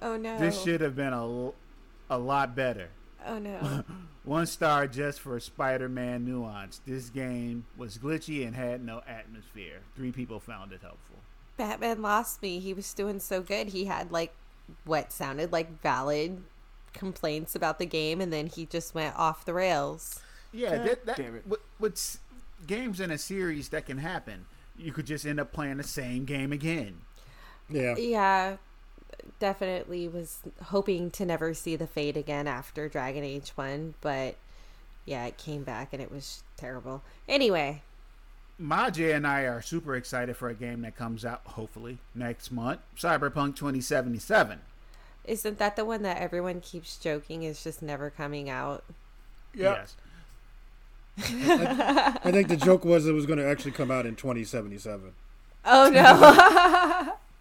Oh 0.00 0.16
no. 0.16 0.38
This 0.38 0.62
should 0.62 0.80
have 0.80 0.94
been 0.96 1.12
a, 1.12 1.50
a 2.10 2.18
lot 2.18 2.54
better. 2.54 2.88
Oh 3.26 3.38
no. 3.38 3.82
One 4.24 4.46
star 4.46 4.86
just 4.86 5.20
for 5.20 5.38
Spider 5.40 5.88
Man 5.88 6.24
nuance. 6.24 6.80
This 6.86 7.10
game 7.10 7.64
was 7.76 7.98
glitchy 7.98 8.46
and 8.46 8.54
had 8.54 8.84
no 8.84 9.02
atmosphere. 9.06 9.80
Three 9.96 10.12
people 10.12 10.38
found 10.38 10.72
it 10.72 10.80
helpful. 10.80 11.16
Batman 11.56 12.02
lost 12.02 12.40
me. 12.40 12.60
He 12.60 12.72
was 12.72 12.92
doing 12.94 13.18
so 13.18 13.42
good. 13.42 13.68
He 13.68 13.86
had 13.86 14.12
like 14.12 14.32
what 14.84 15.12
sounded 15.12 15.50
like 15.52 15.80
valid 15.82 16.42
complaints 16.92 17.54
about 17.56 17.78
the 17.78 17.86
game, 17.86 18.20
and 18.20 18.32
then 18.32 18.46
he 18.46 18.64
just 18.66 18.94
went 18.94 19.16
off 19.16 19.44
the 19.44 19.54
rails. 19.54 20.20
Yeah, 20.52 20.76
God 20.76 20.86
that, 20.86 21.06
that, 21.06 21.16
damn 21.16 21.36
it. 21.36 21.46
With, 21.46 21.60
with 21.80 21.92
s- 21.94 22.18
games 22.66 23.00
in 23.00 23.10
a 23.10 23.18
series, 23.18 23.70
that 23.70 23.86
can 23.86 23.98
happen. 23.98 24.44
You 24.78 24.92
could 24.92 25.06
just 25.06 25.26
end 25.26 25.40
up 25.40 25.52
playing 25.52 25.78
the 25.78 25.82
same 25.84 26.24
game 26.26 26.52
again. 26.52 27.00
yeah. 27.68 27.96
Yeah, 27.96 28.56
definitely 29.38 30.08
was 30.08 30.40
hoping 30.64 31.10
to 31.12 31.26
never 31.26 31.54
see 31.54 31.76
the 31.76 31.86
fade 31.86 32.16
again 32.16 32.46
after 32.46 32.88
Dragon 32.88 33.24
Age 33.24 33.50
1, 33.54 33.94
but 34.00 34.36
yeah, 35.04 35.26
it 35.26 35.36
came 35.36 35.64
back 35.64 35.92
and 35.92 36.00
it 36.00 36.10
was 36.10 36.42
terrible. 36.56 37.02
Anyway, 37.28 37.82
Maje 38.58 39.00
and 39.00 39.26
I 39.26 39.42
are 39.42 39.60
super 39.62 39.96
excited 39.96 40.36
for 40.36 40.48
a 40.48 40.54
game 40.54 40.82
that 40.82 40.96
comes 40.96 41.24
out 41.24 41.42
hopefully 41.44 41.98
next 42.14 42.52
month 42.52 42.80
Cyberpunk 42.96 43.56
2077. 43.56 44.60
isn't 45.24 45.58
that 45.58 45.76
the 45.76 45.84
one 45.84 46.02
that 46.02 46.18
everyone 46.18 46.60
keeps 46.60 46.96
joking 46.96 47.42
is 47.42 47.62
just 47.62 47.82
never 47.82 48.10
coming 48.10 48.48
out? 48.48 48.84
Yep. 49.54 49.76
Yes. 49.76 49.96
I 51.18 52.30
think 52.30 52.48
the 52.48 52.56
joke 52.56 52.84
was 52.84 53.06
it 53.06 53.12
was 53.12 53.26
going 53.26 53.38
to 53.38 53.46
actually 53.46 53.72
come 53.72 53.90
out 53.90 54.06
in 54.06 54.16
2077. 54.16 55.12
Oh 55.64 55.90
no. 55.90 57.12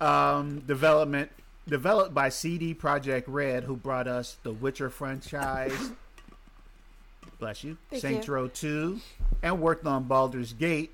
um, 0.00 0.60
development 0.60 1.30
developed 1.68 2.14
by 2.14 2.28
CD 2.28 2.74
Projekt 2.74 3.24
Red, 3.26 3.64
who 3.64 3.76
brought 3.76 4.06
us 4.06 4.36
the 4.42 4.52
Witcher 4.52 4.90
franchise. 4.90 5.92
Bless 7.38 7.64
you, 7.64 7.76
Thank 7.90 8.02
Saints. 8.02 8.28
Row 8.28 8.48
Two, 8.48 9.00
and 9.42 9.60
worked 9.60 9.86
on 9.86 10.04
Baldur's 10.04 10.52
Gate. 10.52 10.92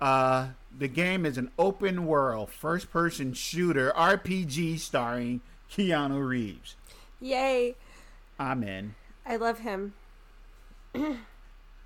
Uh, 0.00 0.48
the 0.76 0.88
game 0.88 1.24
is 1.24 1.38
an 1.38 1.50
open 1.58 2.06
world, 2.06 2.50
first 2.50 2.90
person 2.90 3.32
shooter 3.32 3.92
RPG 3.96 4.80
starring 4.80 5.40
Keanu 5.70 6.26
Reeves. 6.26 6.76
Yay. 7.20 7.76
I'm 8.38 8.64
in. 8.64 8.96
I 9.24 9.36
love 9.36 9.60
him. 9.60 9.94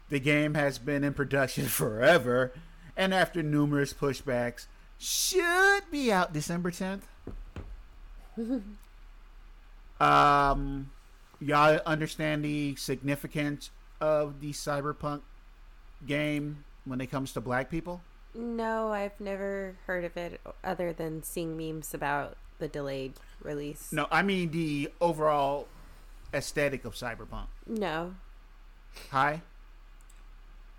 The 0.08 0.20
game 0.20 0.54
has 0.54 0.78
been 0.78 1.04
in 1.04 1.12
production 1.12 1.64
forever, 1.66 2.52
and 2.96 3.12
after 3.12 3.42
numerous 3.42 3.92
pushbacks, 3.92 4.66
should 4.98 5.90
be 5.90 6.12
out 6.12 6.32
December 6.32 6.70
10th. 6.70 7.02
um, 10.00 10.90
y'all 11.40 11.80
understand 11.86 12.44
the 12.44 12.76
significance 12.76 13.70
of 14.00 14.40
the 14.40 14.52
cyberpunk 14.52 15.20
game 16.06 16.64
when 16.84 17.00
it 17.00 17.06
comes 17.06 17.32
to 17.32 17.40
black 17.40 17.70
people? 17.70 18.00
No, 18.34 18.92
I've 18.92 19.18
never 19.18 19.76
heard 19.86 20.04
of 20.04 20.16
it 20.16 20.40
other 20.62 20.92
than 20.92 21.22
seeing 21.22 21.56
memes 21.56 21.94
about 21.94 22.36
the 22.58 22.68
delayed 22.68 23.14
release. 23.42 23.92
No, 23.92 24.06
I 24.10 24.22
mean 24.22 24.50
the 24.50 24.90
overall 25.00 25.68
aesthetic 26.34 26.84
of 26.84 26.94
cyberpunk. 26.94 27.46
No. 27.66 28.14
Hi. 29.10 29.40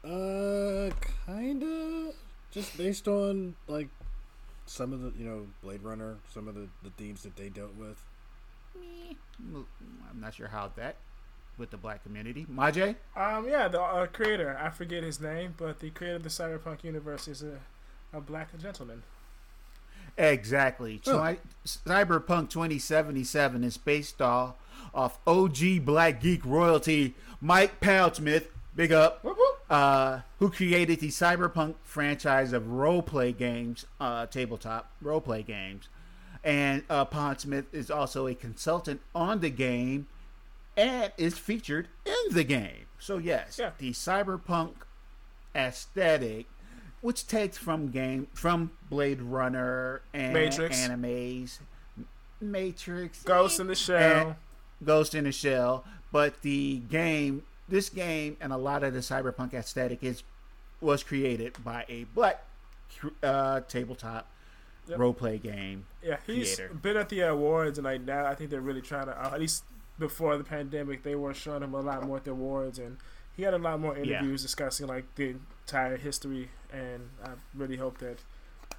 Uh, 0.04 0.90
kinda. 1.26 2.14
Just 2.52 2.78
based 2.78 3.08
on 3.08 3.56
like 3.68 3.90
some 4.68 4.94
of 4.94 5.02
the 5.02 5.12
you 5.18 5.26
know 5.28 5.48
Blade 5.64 5.84
Runner, 5.84 6.18
some 6.34 6.48
of 6.48 6.56
the 6.56 6.68
the 6.84 6.92
themes 6.92 7.24
that 7.24 7.36
they 7.36 7.50
dealt 7.50 7.76
with. 7.76 7.98
Me, 8.80 9.18
I'm 9.52 10.22
not 10.22 10.34
sure 10.36 10.48
how 10.48 10.72
that 10.76 10.96
with 11.58 11.72
the 11.72 11.78
black 11.78 12.04
community. 12.04 12.46
Maje? 12.48 12.96
Um, 13.16 13.48
yeah, 13.50 13.68
the 13.68 13.82
uh, 13.82 14.06
creator, 14.08 14.58
I 14.62 14.70
forget 14.70 15.04
his 15.04 15.20
name, 15.20 15.56
but 15.58 15.80
the 15.80 15.90
creator 15.90 16.18
of 16.18 16.24
the 16.24 16.30
Cyberpunk 16.30 16.84
universe 16.84 17.28
is 17.28 17.42
a, 17.42 17.60
a 18.14 18.22
black 18.22 18.56
gentleman. 18.60 19.04
Exactly. 20.18 21.00
Twi- 21.00 21.40
Cyberpunk 21.66 22.50
2077 22.50 23.64
is 23.64 23.78
based 23.78 24.22
off, 24.22 24.56
off 24.94 25.20
OG 25.28 25.84
Black 25.86 26.22
Geek 26.22 26.46
royalty 26.46 27.16
Mike 27.42 27.80
Pondsmith, 27.80 28.46
big 28.76 28.92
up, 28.92 29.24
Whoop, 29.24 29.38
whoop. 29.38 29.57
Uh, 29.70 30.20
who 30.40 30.50
created 30.50 31.00
the 31.00 31.10
Cyberpunk 31.10 31.76
franchise 31.84 32.54
of 32.54 32.64
roleplay 32.64 33.36
games, 33.38 33.86
uh, 34.00 34.26
tabletop 34.28 34.92
roleplay 35.04 35.46
games. 35.46 35.90
And 36.44 36.84
uh, 36.90 37.06
Pondsmith 37.06 37.66
is 37.74 37.92
also 37.92 38.28
a 38.28 38.36
consultant 38.36 39.02
on 39.14 39.42
the 39.42 39.50
game 39.50 40.08
and 40.78 41.12
is 41.18 41.38
featured 41.38 41.88
in 42.06 42.34
the 42.34 42.44
game. 42.44 42.86
So, 43.00 43.18
yes, 43.18 43.58
Yeah. 43.60 43.72
the 43.78 43.92
Cyberpunk 43.92 44.74
aesthetic 45.56 46.46
which 47.02 47.28
takes 47.28 47.58
from 47.58 47.90
game 47.92 48.28
from 48.34 48.72
Blade 48.90 49.22
Runner 49.22 50.02
and 50.14 50.34
Matrix. 50.34 50.80
animes, 50.80 51.60
Matrix, 52.42 53.24
Ghost 53.24 53.60
in 53.60 53.68
the 53.68 53.76
Shell. 53.76 54.36
Ghost 54.84 55.14
in 55.16 55.24
the 55.26 55.32
Shell. 55.32 55.86
But 56.12 56.42
the 56.42 56.78
game, 56.90 57.44
this 57.70 57.90
game, 57.90 58.38
and 58.42 58.52
a 58.54 58.58
lot 58.58 58.84
of 58.84 58.94
the 58.94 59.00
cyberpunk 59.00 59.54
aesthetic 59.54 60.04
is 60.04 60.24
was 60.82 61.04
created 61.04 61.64
by 61.64 61.86
a 61.90 62.04
black 62.06 62.44
uh, 63.24 63.62
tabletop 63.68 64.28
Yep. 64.90 65.00
role 65.00 65.14
play 65.14 65.38
game. 65.38 65.86
Yeah, 66.02 66.16
he's 66.26 66.56
creator. 66.56 66.74
been 66.74 66.96
at 66.96 67.10
the 67.10 67.20
awards, 67.20 67.78
and 67.78 67.84
like 67.84 68.00
now, 68.04 68.26
I 68.26 68.36
think 68.36 68.52
they're 68.52 68.62
really 68.62 68.80
trying 68.82 69.08
to. 69.08 69.12
Uh, 69.22 69.32
at 69.34 69.40
least 69.42 69.66
before 70.00 70.38
the 70.38 70.46
pandemic, 70.46 71.04
they 71.04 71.14
were 71.14 71.34
showing 71.34 71.62
him 71.62 71.74
a 71.74 71.82
lot 71.82 72.04
more 72.08 72.16
at 72.18 72.24
the 72.24 72.32
awards, 72.32 72.80
and 72.80 72.96
he 73.36 73.44
had 73.44 73.54
a 73.54 73.58
lot 73.58 73.82
more 73.82 73.98
Yeah. 73.98 74.04
interviews 74.20 74.44
discussing 74.44 74.88
like 74.88 75.04
the 75.16 75.36
entire 75.66 75.98
history. 75.98 76.52
And 76.72 77.10
I 77.22 77.32
really 77.54 77.76
hope 77.76 77.98
that 77.98 78.20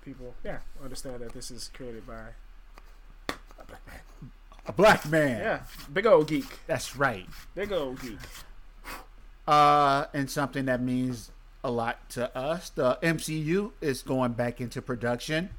people, 0.03 0.35
yeah, 0.43 0.61
understand 0.83 1.21
that 1.21 1.35
this 1.35 1.51
is 1.51 1.71
created 1.75 2.07
by 2.07 2.29
a 3.59 3.65
black 3.67 3.87
man. 3.87 4.31
A 4.67 4.73
black 4.73 5.07
man. 5.11 5.41
Yeah, 5.41 5.61
big 5.93 6.07
old 6.07 6.29
geek, 6.29 6.47
That's 6.67 6.97
right. 6.97 7.27
big 7.55 7.71
old 7.71 8.01
geek. 8.01 8.19
Uh, 9.49 10.07
and 10.13 10.31
something 10.31 10.67
that 10.67 10.83
means 10.83 11.31
a 11.65 11.71
lot 11.71 12.11
to 12.11 12.37
us. 12.37 12.69
The 12.71 12.99
MCU 13.03 13.73
is 13.81 14.03
going 14.03 14.33
back 14.33 14.61
into 14.61 14.83
production. 14.83 15.51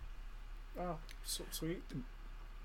Oh, 0.80 0.98
so 1.26 1.44
sweet. 1.52 1.82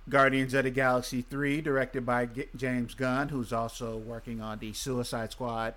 Guardians 0.09 0.53
of 0.53 0.64
the 0.64 0.70
Galaxy 0.70 1.22
3, 1.22 1.62
directed 1.62 2.05
by 2.05 2.27
G- 2.27 2.45
James 2.55 2.93
Gunn, 2.95 3.31
who's 3.31 3.55
also 3.55 3.97
working 3.97 4.43
on 4.43 4.59
the 4.59 4.75
Suicide 4.75 5.33
Squad 5.33 5.72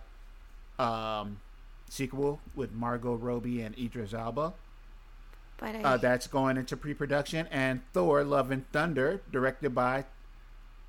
um, 0.78 1.40
sequel 1.90 2.42
with 2.54 2.74
Margot 2.74 3.16
Robbie 3.16 3.62
and 3.62 3.78
Idris 3.80 4.14
Elba. 4.14 4.52
But 5.58 5.76
I, 5.78 5.82
Uh, 5.82 5.98
that's 5.98 6.28
going 6.28 6.58
into 6.58 6.76
pre-production, 6.76 7.48
and 7.50 7.82
Thor: 7.94 8.24
Love 8.26 8.52
and 8.52 8.70
Thunder, 8.74 9.22
directed 9.32 9.74
by 9.74 10.04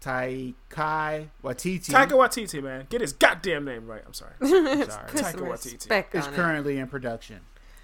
Taika 0.00 1.28
Waititi, 1.42 1.90
Taika 1.90 2.10
Waititi, 2.12 2.62
man, 2.62 2.86
get 2.88 3.00
his 3.00 3.12
goddamn 3.12 3.64
name 3.64 3.86
right. 3.86 4.02
I'm 4.06 4.12
sorry. 4.14 4.32
sorry, 4.40 4.86
put 4.86 4.88
Taika 4.88 5.32
some 5.32 5.40
Waititi. 5.40 5.72
respect 5.74 6.14
is 6.14 6.26
on 6.26 6.32
it. 6.32 6.36
currently 6.36 6.78
in 6.78 6.86
production, 6.86 7.40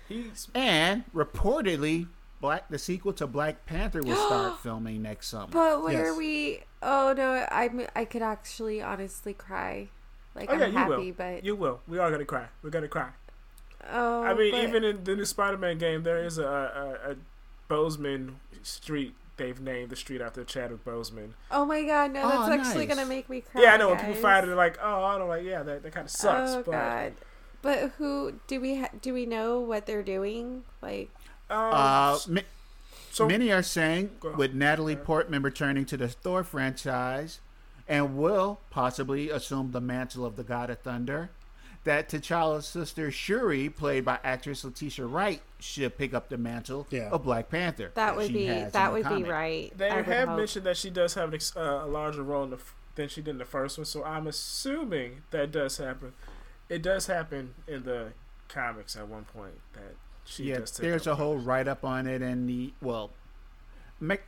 He's 0.09 0.49
and 0.55 1.05
reportedly, 1.15 2.07
Black 2.41 2.69
the 2.69 2.79
sequel 2.79 3.13
to 3.15 3.27
Black 3.27 3.67
Panther 3.67 4.03
will 4.03 4.17
start 4.17 4.59
filming 4.63 5.03
next 5.03 5.29
summer. 5.29 5.49
But 5.51 5.83
when 5.83 5.95
Yes. 5.95 6.07
are 6.09 6.15
we? 6.17 6.61
Oh 6.83 7.15
no, 7.17 7.47
I'm. 7.51 7.87
I 7.97 8.05
could 8.05 8.23
actually 8.23 8.83
honestly 8.83 9.33
cry. 9.35 9.89
Like 10.35 10.51
oh 10.51 10.57
yeah, 10.57 10.65
I'm 10.67 10.73
you 10.73 10.79
happy, 10.79 10.91
will. 11.07 11.13
but 11.17 11.45
You 11.45 11.57
will. 11.57 11.81
We 11.89 11.99
are 11.99 12.11
gonna 12.11 12.25
cry. 12.25 12.47
We're 12.63 12.71
gonna 12.71 12.89
cry. 12.89 13.11
oh, 13.91 14.23
I 14.23 14.35
mean, 14.35 14.53
but- 14.53 14.63
even 14.65 14.85
in 14.85 15.05
the 15.05 15.17
new 15.17 15.25
Spider-Man 15.25 15.79
game, 15.79 16.03
there 16.03 16.25
is 16.25 16.39
a, 16.39 16.45
a, 16.45 17.13
a 17.13 17.17
Boseman 17.71 18.35
street. 18.63 19.15
They've 19.37 19.61
named 19.61 19.91
the 19.91 19.97
street 19.97 20.21
after 20.21 20.45
Chadwick 20.45 20.85
Boseman. 20.85 21.31
oh 21.51 21.65
my 21.65 21.83
god, 21.83 22.13
no, 22.13 22.23
that's 22.29 22.49
Oh, 22.49 22.53
actually 22.53 22.87
nice. 22.87 22.97
gonna 22.97 23.09
make 23.09 23.29
me 23.29 23.41
cry. 23.41 23.63
yeah, 23.63 23.75
I 23.75 23.77
know. 23.77 23.89
When 23.89 23.99
people 23.99 24.15
find 24.15 24.45
it, 24.45 24.47
they're 24.47 24.57
like, 24.57 24.79
"Oh, 24.83 25.03
I 25.05 25.19
don't 25.19 25.29
like." 25.29 25.43
Yeah, 25.45 25.63
that, 25.65 25.83
that 25.83 25.93
kind 25.93 26.05
of 26.07 26.11
sucks. 26.11 26.53
oh 26.53 26.63
but 26.63 26.71
god. 26.71 27.13
But 27.63 27.93
who 27.99 28.35
do 28.47 28.61
we 28.61 28.77
ha- 28.77 28.91
do 29.01 29.13
we 29.15 29.27
know 29.27 29.59
what 29.59 29.87
they're 29.87 30.03
doing? 30.05 30.65
Like, 30.83 31.11
um, 31.51 31.71
Uh, 31.73 32.19
ma- 32.29 32.41
so 33.11 33.27
many 33.27 33.51
are 33.53 33.63
saying 33.63 34.11
with 34.37 34.55
Natalie 34.55 34.97
Portman 34.97 35.43
returning 35.43 35.85
to 35.87 35.97
the 35.97 36.09
Thor 36.09 36.45
franchise 36.45 37.41
and 37.89 38.17
will 38.17 38.61
possibly 38.71 39.31
assume 39.31 39.73
the 39.73 39.81
mantle 39.81 40.25
of 40.25 40.37
the 40.37 40.43
God 40.45 40.69
of 40.71 40.79
Thunder, 40.81 41.31
that 41.85 42.09
T'Challa's 42.09 42.67
sister 42.67 43.11
Shuri, 43.11 43.69
played 43.69 44.05
by 44.05 44.19
actress 44.25 44.65
Letitia 44.65 45.07
Wright, 45.07 45.41
should 45.61 45.97
pick 45.97 46.15
up 46.15 46.29
the 46.29 46.39
mantle 46.39 46.87
Yeah. 46.91 47.11
of 47.11 47.23
Black 47.25 47.51
Panther. 47.51 47.93
that 47.95 48.17
would 48.17 48.33
be 48.33 48.47
that 48.49 48.93
would 48.93 49.09
be 49.09 49.23
right. 49.23 49.73
they 49.77 49.89
I 49.91 50.03
have 50.03 50.37
mentioned 50.37 50.65
that 50.67 50.77
she 50.77 50.91
does 50.91 51.15
have 51.15 51.33
an 51.33 51.41
uh, 51.57 51.61
a 51.85 51.87
larger 51.87 52.23
role 52.23 52.45
in 52.45 52.51
the 52.51 52.57
f- 52.57 52.75
than 52.95 53.09
she 53.09 53.21
did 53.21 53.31
in 53.31 53.39
the 53.39 53.45
first 53.45 53.79
one. 53.79 53.85
So 53.85 54.03
I'm 54.05 54.27
assuming 54.27 55.23
that 55.31 55.53
does 55.53 55.77
happen. 55.79 56.13
It 56.69 56.83
does 56.83 57.07
happen 57.07 57.55
in 57.69 57.83
the 57.85 58.13
comics 58.49 58.97
at 58.97 59.09
one 59.09 59.25
point 59.25 59.61
that 59.75 59.95
she 60.25 60.45
yeah, 60.45 60.59
does. 60.59 60.71
Take 60.71 60.83
there's 60.83 61.07
up 61.07 61.15
a 61.15 61.17
whole 61.17 61.37
write 61.37 61.69
up 61.69 61.85
on 61.85 62.07
it 62.07 62.23
in 62.23 62.47
the 62.47 62.73
well, 62.81 63.11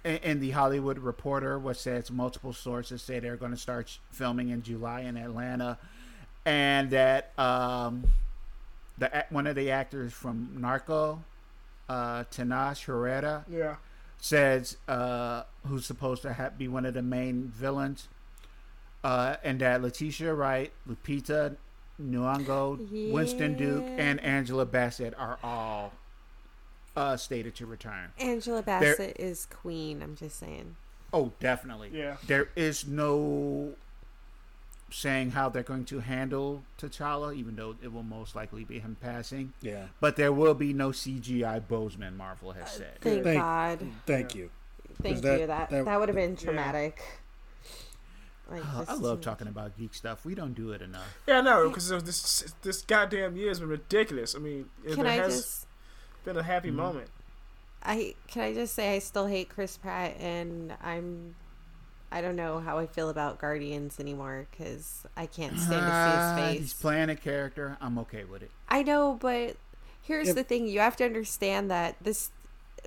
and 0.05 0.41
the 0.41 0.51
Hollywood 0.51 0.99
Reporter, 0.99 1.59
which 1.59 1.79
says 1.79 2.11
multiple 2.11 2.53
sources 2.53 3.03
say 3.03 3.19
they're 3.19 3.37
going 3.37 3.51
to 3.53 3.57
start 3.57 3.99
filming 4.11 4.51
in 4.51 4.63
July 4.63 5.01
in 5.01 5.17
Atlanta, 5.17 5.79
and 6.47 6.89
that 6.91 7.39
um, 7.39 8.05
the 8.97 9.27
one 9.31 9.47
of 9.47 9.57
the 9.57 9.71
actors 9.71 10.13
from 10.15 10.51
Narco, 10.59 11.23
uh, 11.89 12.25
Tenoch 12.31 12.83
Herrera, 12.85 13.45
Yeah. 13.51 13.77
says 14.19 14.79
uh, 14.89 15.43
who's 15.67 15.85
supposed 15.85 16.23
to 16.23 16.33
ha- 16.33 16.51
be 16.57 16.69
one 16.69 16.87
of 16.87 16.95
the 16.95 17.03
main 17.03 17.49
villains, 17.55 18.09
uh, 19.05 19.37
and 19.45 19.61
that 19.61 19.83
Letitia 19.83 20.33
Wright, 20.33 20.73
Lupita 20.89 21.57
Nyong'o, 22.01 23.13
Winston 23.13 23.57
Duke, 23.57 23.85
and 23.99 24.21
Angela 24.21 24.65
Bassett 24.65 25.15
are 25.19 25.39
all 25.43 25.93
uh, 26.97 27.17
stated 27.17 27.55
to 27.57 27.67
return. 27.67 28.13
Angela 28.19 28.63
Bassett 28.63 29.17
is 29.19 29.47
queen. 29.47 30.01
I'm 30.03 30.15
just 30.17 30.39
saying. 30.39 30.77
Oh, 31.13 31.33
definitely. 31.41 31.91
Yeah. 31.93 32.17
There 32.27 32.49
is 32.57 32.87
no 32.87 33.73
saying 34.91 35.33
how 35.33 35.49
they're 35.49 35.63
going 35.63 35.85
to 35.87 35.99
handle 36.01 36.63
T'Challa, 36.79 37.35
even 37.35 37.57
though 37.57 37.75
it 37.83 37.93
will 37.93 38.03
most 38.05 38.37
likely 38.37 38.65
be 38.65 38.79
him 38.79 38.97
passing. 39.01 39.53
Yeah. 39.61 39.87
But 40.01 40.17
there 40.17 40.33
will 40.33 40.55
be 40.55 40.73
no 40.73 40.91
CGI 40.91 41.61
Boseman. 41.61 42.17
Marvel 42.17 42.53
has 42.53 42.71
said. 42.71 42.99
Thank, 43.01 43.25
Thank- 43.25 43.41
God. 43.41 43.87
Thank 44.07 44.35
you. 44.35 44.51
Thank 45.03 45.23
that- 45.23 45.41
you. 45.41 45.47
That 45.49 45.71
that- 45.71 45.85
that, 45.85 45.99
would 46.01 46.09
have 46.09 46.17
been 46.17 46.37
traumatic. 46.37 47.03
Like, 48.49 48.63
Oh, 48.65 48.85
I 48.87 48.95
love 48.95 49.21
talking 49.23 49.49
about 49.49 49.77
geek 49.77 49.93
stuff. 49.93 50.25
We 50.25 50.37
don't 50.37 50.55
do 50.55 50.71
it 50.71 50.81
enough. 50.81 51.19
Yeah, 51.27 51.41
no, 51.41 51.69
because 51.69 51.89
this 52.05 52.55
this 52.63 52.83
goddamn 52.83 53.37
year 53.37 53.49
has 53.49 53.59
been 53.59 53.69
ridiculous. 53.69 54.37
I 54.37 54.39
mean, 54.39 54.71
if 54.85 54.95
Can 54.95 55.03
there 55.03 55.13
I 55.13 55.17
has 55.17 55.37
just? 55.37 55.67
been 56.25 56.37
a 56.37 56.45
happy 56.45 56.69
Mm-hmm. 56.69 56.77
moment. 56.77 57.11
I 57.83 58.15
can 58.29 58.43
I 58.43 58.55
just 58.55 58.75
say 58.77 58.95
I 58.95 59.01
still 59.01 59.27
hate 59.27 59.49
Chris 59.49 59.77
Pratt 59.77 60.17
and 60.21 60.75
I'm. 60.81 61.35
I 62.11 62.21
don't 62.21 62.37
know 62.37 62.61
how 62.61 62.79
I 62.79 62.87
feel 62.87 63.09
about 63.11 63.39
Guardians 63.39 63.99
anymore 64.01 64.47
because 64.51 65.05
I 65.17 65.27
can't 65.27 65.59
stand 65.59 65.85
Ah, 65.87 66.37
to 66.37 66.43
see 66.43 66.49
his 66.49 66.59
face. 66.61 66.61
He's 66.73 66.81
playing 66.81 67.11
a 67.11 67.17
character. 67.17 67.77
I'm 67.81 67.99
okay 67.99 68.25
with 68.25 68.43
it. 68.43 68.51
I 68.69 68.83
know, 68.83 69.15
but 69.21 69.57
here's 70.01 70.29
If- 70.29 70.37
the 70.37 70.45
thing: 70.45 70.67
you 70.69 70.81
have 70.81 70.97
to 70.97 71.05
understand 71.05 71.71
that 71.71 71.97
this, 72.01 72.31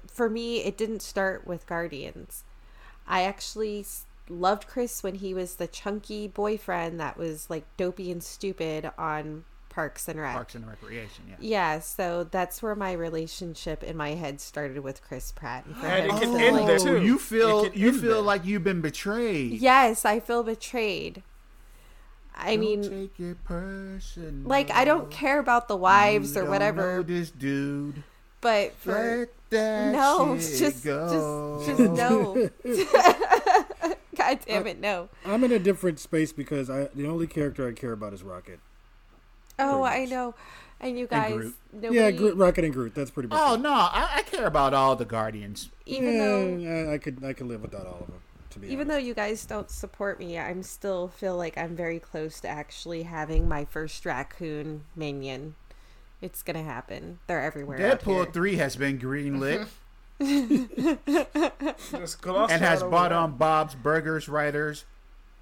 for 0.07 0.29
me, 0.29 0.63
it 0.63 0.77
didn't 0.77 1.01
start 1.01 1.45
with 1.45 1.67
Guardians. 1.67 2.43
I 3.07 3.23
actually 3.23 3.85
loved 4.29 4.67
Chris 4.67 5.01
when 5.03 5.15
he 5.15 5.33
was 5.33 5.55
the 5.55 5.67
chunky 5.67 6.27
boyfriend 6.27 6.99
that 6.99 7.17
was 7.17 7.49
like 7.49 7.65
dopey 7.77 8.11
and 8.11 8.23
stupid 8.23 8.89
on 8.97 9.43
Parks 9.79 10.07
and 10.09 10.19
Rec. 10.19 10.33
Parks 10.33 10.55
and 10.55 10.67
Recreation. 10.67 11.23
Yeah. 11.29 11.35
Yeah, 11.39 11.79
so 11.79 12.25
that's 12.25 12.61
where 12.61 12.75
my 12.75 12.91
relationship 12.91 13.81
in 13.81 13.95
my 13.95 14.09
head 14.11 14.41
started 14.41 14.79
with 14.79 15.01
Chris 15.01 15.31
Pratt. 15.31 15.65
And 15.65 15.75
And 15.83 16.05
it 16.05 16.21
can 16.21 16.35
end 16.39 16.55
like- 16.57 16.67
there, 16.67 16.79
too. 16.79 17.01
you 17.01 17.17
feel 17.17 17.67
you 17.73 17.93
feel 17.93 18.15
there. 18.15 18.21
like 18.21 18.45
you've 18.45 18.63
been 18.65 18.81
betrayed. 18.81 19.53
Yes, 19.53 20.03
I 20.03 20.19
feel 20.19 20.43
betrayed. 20.43 21.23
I 22.35 22.55
Don't 22.55 22.59
mean, 22.59 22.83
take 22.89 23.19
it 23.19 23.43
personal. 23.45 24.47
like 24.47 24.69
I 24.71 24.83
don't 24.85 25.09
care 25.11 25.39
about 25.39 25.67
the 25.69 25.75
wives 25.77 26.35
You 26.35 26.41
or 26.41 26.45
whatever, 26.49 26.97
know 26.97 27.03
this 27.03 27.31
dude. 27.31 28.03
but 28.41 28.73
for 28.75 28.91
Let 28.93 29.29
that 29.49 29.91
no, 29.93 30.37
shit 30.39 30.57
just 30.59 30.83
go. 30.85 31.61
just 31.65 31.79
just 31.79 31.91
no. 31.93 32.49
God 34.15 34.39
damn 34.45 34.67
it, 34.67 34.79
no. 34.79 35.09
I'm 35.25 35.43
in 35.43 35.51
a 35.51 35.59
different 35.59 35.99
space 35.99 36.31
because 36.33 36.69
I 36.69 36.89
the 36.93 37.07
only 37.07 37.27
character 37.27 37.67
I 37.67 37.71
care 37.73 37.91
about 37.93 38.13
is 38.13 38.23
Rocket. 38.23 38.59
Oh, 39.59 39.81
Pretty 39.83 40.03
I 40.03 40.05
know. 40.05 40.35
And 40.81 40.97
you 40.97 41.07
guys, 41.07 41.33
Groot. 41.33 41.55
nobody, 41.73 41.95
Yeah, 41.95 42.11
Groot, 42.11 42.37
Rocket 42.37 42.63
and 42.63 42.73
Groot. 42.73 42.95
That's 42.95 43.11
pretty 43.11 43.27
much. 43.27 43.37
Oh 43.41 43.55
it. 43.55 43.61
no, 43.61 43.71
I, 43.71 44.09
I 44.15 44.21
care 44.21 44.47
about 44.47 44.73
all 44.73 44.95
the 44.95 45.03
Guardians. 45.05 45.69
even 45.85 46.13
yeah, 46.13 46.19
though 46.19 46.57
yeah, 46.57 46.91
I 46.93 46.97
could 46.97 47.23
I 47.23 47.33
could 47.33 47.47
live 47.47 47.61
without 47.61 47.85
all 47.85 47.99
of 48.01 48.07
them. 48.07 48.21
To 48.51 48.59
be 48.59 48.69
even 48.69 48.87
though 48.87 48.97
you 48.97 49.13
guys 49.13 49.45
don't 49.45 49.69
support 49.69 50.19
me, 50.19 50.39
I'm 50.39 50.63
still 50.63 51.09
feel 51.09 51.35
like 51.35 51.57
I'm 51.57 51.75
very 51.75 51.99
close 51.99 52.39
to 52.41 52.47
actually 52.47 53.03
having 53.03 53.47
my 53.47 53.65
first 53.65 54.05
raccoon 54.05 54.85
minion. 54.95 55.55
It's 56.21 56.41
gonna 56.43 56.63
happen. 56.63 57.19
They're 57.27 57.41
everywhere. 57.41 57.77
out 57.77 58.01
here. 58.01 58.25
Deadpool 58.25 58.33
three 58.33 58.55
has 58.55 58.75
been 58.77 58.97
greenlit 58.99 59.67
and 60.19 60.69
has 62.61 62.81
over 62.81 62.89
brought 62.89 63.11
on 63.11 63.37
Bob's 63.37 63.75
Burgers 63.75 64.27
writers 64.29 64.85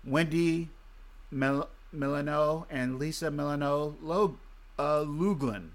Wendy 0.04 0.70
Mil- 1.32 1.70
Molyneux 1.98 2.66
and 2.70 2.98
Lisa 3.00 3.30
Molyneux 3.32 3.96
Lo- 4.02 4.38
uh, 4.80 5.04
Logelin. 5.06 5.70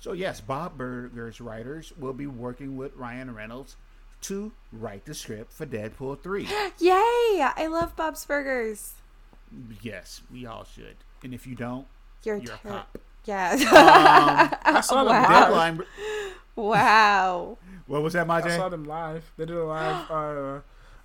So 0.00 0.12
yes, 0.12 0.40
Bob 0.40 0.78
Burgers 0.78 1.40
writers 1.40 1.92
will 1.98 2.12
be 2.14 2.26
working 2.26 2.76
with 2.76 2.96
Ryan 2.96 3.34
Reynolds 3.34 3.76
to 4.22 4.52
write 4.72 5.04
the 5.04 5.14
script 5.14 5.52
for 5.52 5.66
Deadpool 5.66 6.20
three. 6.22 6.44
Yay! 6.78 6.92
I 7.42 7.68
love 7.70 7.96
Bob's 7.96 8.24
Burgers. 8.24 8.92
yes, 9.82 10.22
we 10.32 10.46
all 10.46 10.64
should. 10.64 10.96
And 11.22 11.34
if 11.34 11.46
you 11.46 11.54
don't, 11.54 11.86
You're, 12.24 12.36
you're 12.36 12.54
a 12.54 12.58
ter- 12.58 12.68
cop. 12.70 12.98
Yeah. 13.26 13.50
Um, 13.52 14.58
I 14.76 14.80
saw 14.80 15.04
them 15.04 15.12
Wow. 15.12 15.22
live. 15.28 15.28
Deadline. 15.76 15.86
wow. 16.56 17.58
What 17.86 18.02
was 18.02 18.12
that, 18.14 18.26
my 18.26 18.40
I 18.42 18.56
saw 18.56 18.68
them 18.68 18.84
live. 18.84 19.30
They 19.36 19.44
did 19.46 19.56
a 19.56 19.64
live 19.64 20.10
uh, 20.10 20.60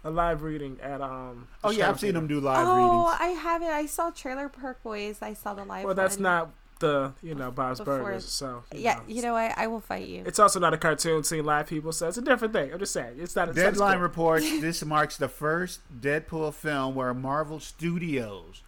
a 0.05 0.09
live 0.09 0.41
reading 0.43 0.77
at 0.81 1.01
um. 1.01 1.47
Oh 1.63 1.71
yeah, 1.71 1.89
I've 1.89 1.99
seen 1.99 2.13
them 2.13 2.27
do 2.27 2.39
live 2.39 2.59
readings. 2.65 2.77
Oh, 2.79 3.03
readings. 3.09 3.17
I 3.19 3.27
haven't. 3.41 3.69
I 3.69 3.85
saw 3.87 4.11
Trailer 4.11 4.47
Park 4.47 4.81
Boys. 4.83 5.17
I 5.21 5.33
saw 5.33 5.53
the 5.53 5.65
live. 5.65 5.83
Well, 5.83 5.95
that's 5.95 6.15
one. 6.15 6.23
not 6.23 6.49
the 6.79 7.13
you 7.23 7.33
know 7.35 7.51
Bob's 7.51 7.79
Before- 7.79 7.99
Burgers. 8.03 8.25
So 8.25 8.63
you 8.73 8.81
Yeah, 8.81 8.95
know, 8.95 9.01
you 9.07 9.21
know 9.21 9.33
what? 9.33 9.57
I 9.57 9.67
will 9.67 9.79
fight 9.81 10.07
you. 10.07 10.23
It's 10.25 10.39
also 10.39 10.59
not 10.59 10.73
a 10.73 10.77
cartoon 10.77 11.23
seeing 11.23 11.43
live 11.43 11.67
people, 11.67 11.91
so 11.91 12.07
it's 12.07 12.17
a 12.17 12.21
different 12.21 12.53
thing. 12.53 12.71
I'm 12.71 12.79
just 12.79 12.93
saying, 12.93 13.15
it's 13.19 13.35
not. 13.35 13.49
It's 13.49 13.57
Deadline 13.57 13.95
cool. 13.95 14.03
reports 14.03 14.45
this 14.61 14.85
marks 14.85 15.17
the 15.17 15.27
first 15.27 15.79
Deadpool 16.01 16.53
film 16.53 16.95
where 16.95 17.13
Marvel 17.13 17.59
Studios 17.59 18.61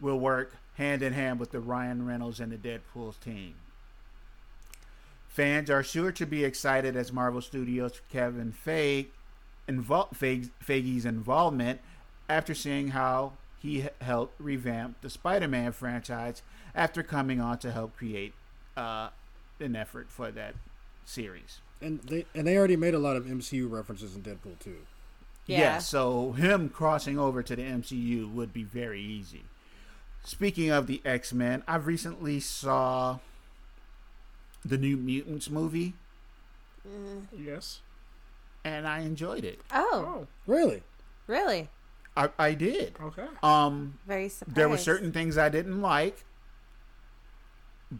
will 0.00 0.18
work 0.18 0.54
hand 0.76 1.02
in 1.02 1.12
hand 1.12 1.38
with 1.38 1.52
the 1.52 1.60
Ryan 1.60 2.04
Reynolds 2.06 2.40
and 2.40 2.50
the 2.50 2.56
Deadpool 2.56 3.20
team. 3.20 3.54
Fans 5.28 5.68
are 5.68 5.82
sure 5.82 6.12
to 6.12 6.26
be 6.26 6.44
excited 6.44 6.96
as 6.96 7.12
Marvel 7.12 7.40
Studios 7.40 8.00
Kevin 8.10 8.52
Feige, 8.52 9.06
invol- 9.68 10.12
Feige 10.14 10.50
Feige's 10.64 11.04
involvement 11.04 11.80
after 12.28 12.54
seeing 12.54 12.88
how 12.88 13.32
he 13.60 13.86
helped 14.00 14.40
revamp 14.40 15.00
the 15.00 15.10
Spider-Man 15.10 15.72
franchise 15.72 16.42
after 16.74 17.02
coming 17.02 17.40
on 17.40 17.58
to 17.58 17.70
help 17.72 17.96
create 17.96 18.34
uh, 18.76 19.08
an 19.60 19.76
effort 19.76 20.08
for 20.10 20.30
that 20.30 20.54
series. 21.04 21.60
and 21.82 22.00
they 22.00 22.24
and 22.34 22.46
they 22.46 22.56
already 22.56 22.76
made 22.76 22.94
a 22.94 22.98
lot 22.98 23.16
of 23.16 23.24
MCU 23.24 23.70
references 23.70 24.14
in 24.16 24.22
Deadpool 24.22 24.58
too. 24.58 24.78
Yeah. 25.46 25.58
Yeah, 25.60 25.78
so 25.78 26.32
him 26.32 26.70
crossing 26.70 27.18
over 27.18 27.42
to 27.42 27.54
the 27.54 27.62
MCU 27.62 28.32
would 28.32 28.52
be 28.54 28.62
very 28.64 29.00
easy. 29.02 29.42
Speaking 30.24 30.70
of 30.70 30.86
the 30.86 31.02
X 31.04 31.32
Men, 31.34 31.62
I 31.68 31.76
recently 31.76 32.40
saw 32.40 33.18
the 34.64 34.78
New 34.78 34.96
Mutants 34.96 35.50
movie, 35.50 35.92
Yes. 37.36 37.80
And 38.64 38.86
I 38.88 39.00
enjoyed 39.00 39.44
it. 39.44 39.60
Oh, 39.72 39.88
Oh, 39.92 40.26
Really? 40.46 40.82
really? 41.26 41.68
I, 42.16 42.30
I 42.38 42.54
did. 42.54 42.96
okay. 43.02 43.26
Um, 43.42 43.98
Very 44.06 44.28
surprised. 44.28 44.56
there 44.56 44.68
were 44.68 44.78
certain 44.78 45.10
things 45.12 45.36
I 45.36 45.48
didn't 45.48 45.82
like, 45.82 46.24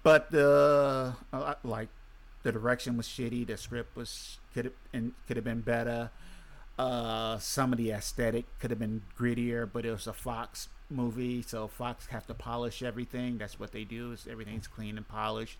but 0.02 0.30
the 0.30 1.14
uh, 1.32 1.54
like 1.64 1.88
the 2.42 2.52
direction 2.52 2.96
was 2.96 3.06
shitty. 3.06 3.46
The 3.46 3.56
script 3.56 3.96
was 3.96 4.38
could 4.52 4.66
have 4.66 4.74
and 4.92 5.12
could 5.26 5.36
have 5.36 5.44
been 5.44 5.60
better. 5.62 6.10
Uh, 6.78 7.38
some 7.38 7.72
of 7.72 7.78
the 7.78 7.90
aesthetic 7.92 8.46
could 8.58 8.70
have 8.70 8.78
been 8.80 9.02
grittier, 9.18 9.68
but 9.70 9.84
it 9.84 9.90
was 9.92 10.06
a 10.06 10.12
Fox 10.12 10.68
movie, 10.90 11.40
so 11.42 11.68
Fox 11.68 12.06
have 12.06 12.26
to 12.26 12.34
polish 12.34 12.82
everything. 12.82 13.38
That's 13.38 13.58
what 13.60 13.72
they 13.72 13.84
do. 13.84 14.12
Is 14.12 14.26
everything's 14.30 14.66
clean 14.66 14.96
and 14.96 15.06
polished. 15.06 15.58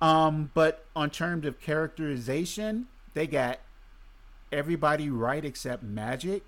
Um, 0.00 0.50
but 0.54 0.84
on 0.94 1.10
terms 1.10 1.44
of 1.44 1.60
characterization, 1.60 2.86
they 3.14 3.26
got 3.26 3.58
everybody 4.52 5.08
right 5.10 5.44
except 5.44 5.84
Magik 5.84 6.42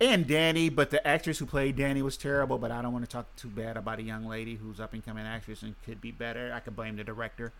and 0.00 0.26
Dani, 0.26 0.74
but 0.74 0.90
the 0.90 1.06
actress 1.06 1.38
who 1.38 1.46
played 1.46 1.76
Dani 1.76 2.02
was 2.02 2.16
terrible. 2.16 2.58
But 2.58 2.70
I 2.72 2.82
don't 2.82 2.92
want 2.92 3.04
to 3.04 3.10
talk 3.10 3.34
too 3.36 3.48
bad 3.48 3.76
about 3.76 3.98
a 3.98 4.02
young 4.02 4.26
lady 4.26 4.56
who's 4.56 4.80
up 4.80 4.92
and 4.94 5.04
coming 5.04 5.24
actress 5.26 5.62
and 5.62 5.74
could 5.84 6.00
be 6.00 6.10
better. 6.10 6.52
I 6.52 6.60
could 6.60 6.74
blame 6.74 6.96
the 6.96 7.04
director. 7.04 7.52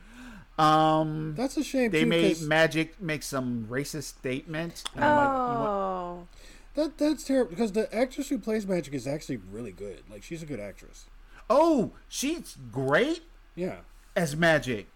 Um, 0.59 1.35
That's 1.37 1.57
a 1.57 1.65
shame 1.65 1.91
they 1.91 2.01
too. 2.03 2.07
made 2.07 2.37
'cause 2.37 2.47
Magik 2.47 2.91
make 3.01 3.23
some 3.23 3.67
racist 3.71 4.03
statements. 4.05 4.85
and 4.95 5.05
I'm 5.05 5.17
like, 5.17 5.25
you 5.49 5.55
know 5.55 5.61
what? 5.61 5.69
Oh, 5.69 6.29
that 6.75 6.99
that's 6.99 7.25
terrible 7.25 7.51
because 7.51 7.73
the 7.73 7.95
actress 7.95 8.29
who 8.29 8.39
plays 8.39 8.67
Magik 8.67 8.93
is 8.93 9.07
actually 9.07 9.37
really 9.39 9.73
good. 9.73 10.03
Like 10.11 10.23
she's 10.23 10.43
a 10.43 10.47
good 10.47 10.61
actress. 10.61 11.07
oh, 11.51 11.93
she's 12.09 12.57
great 12.71 13.23
Yeah. 13.55 13.79
as 14.17 14.35
Magik. 14.35 14.87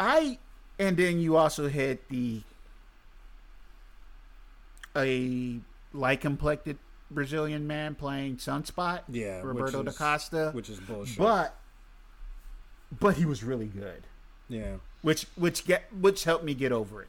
I 0.00 0.38
and 0.78 0.96
then 0.96 1.18
you 1.20 1.36
also 1.36 1.68
had 1.68 1.98
the 2.08 2.42
a 4.96 5.58
light 5.92 6.20
complected 6.20 6.78
Brazilian 7.10 7.66
man 7.66 7.94
playing 7.94 8.36
Sunspot. 8.36 9.00
Yeah, 9.10 9.40
Roberto 9.42 9.82
which 9.82 9.96
da 9.96 9.98
Costa. 9.98 10.50
Which 10.52 10.68
is 10.68 10.78
bullshit. 10.80 11.18
but 11.18 11.54
but 12.98 13.16
he 13.16 13.24
was 13.24 13.42
really 13.44 13.66
good, 13.66 14.04
yeah. 14.48 14.76
which 15.02 15.26
which 15.36 15.66
get 15.66 15.84
which 15.92 16.24
helped 16.24 16.44
me 16.44 16.54
get 16.54 16.72
over 16.72 17.02
it. 17.02 17.08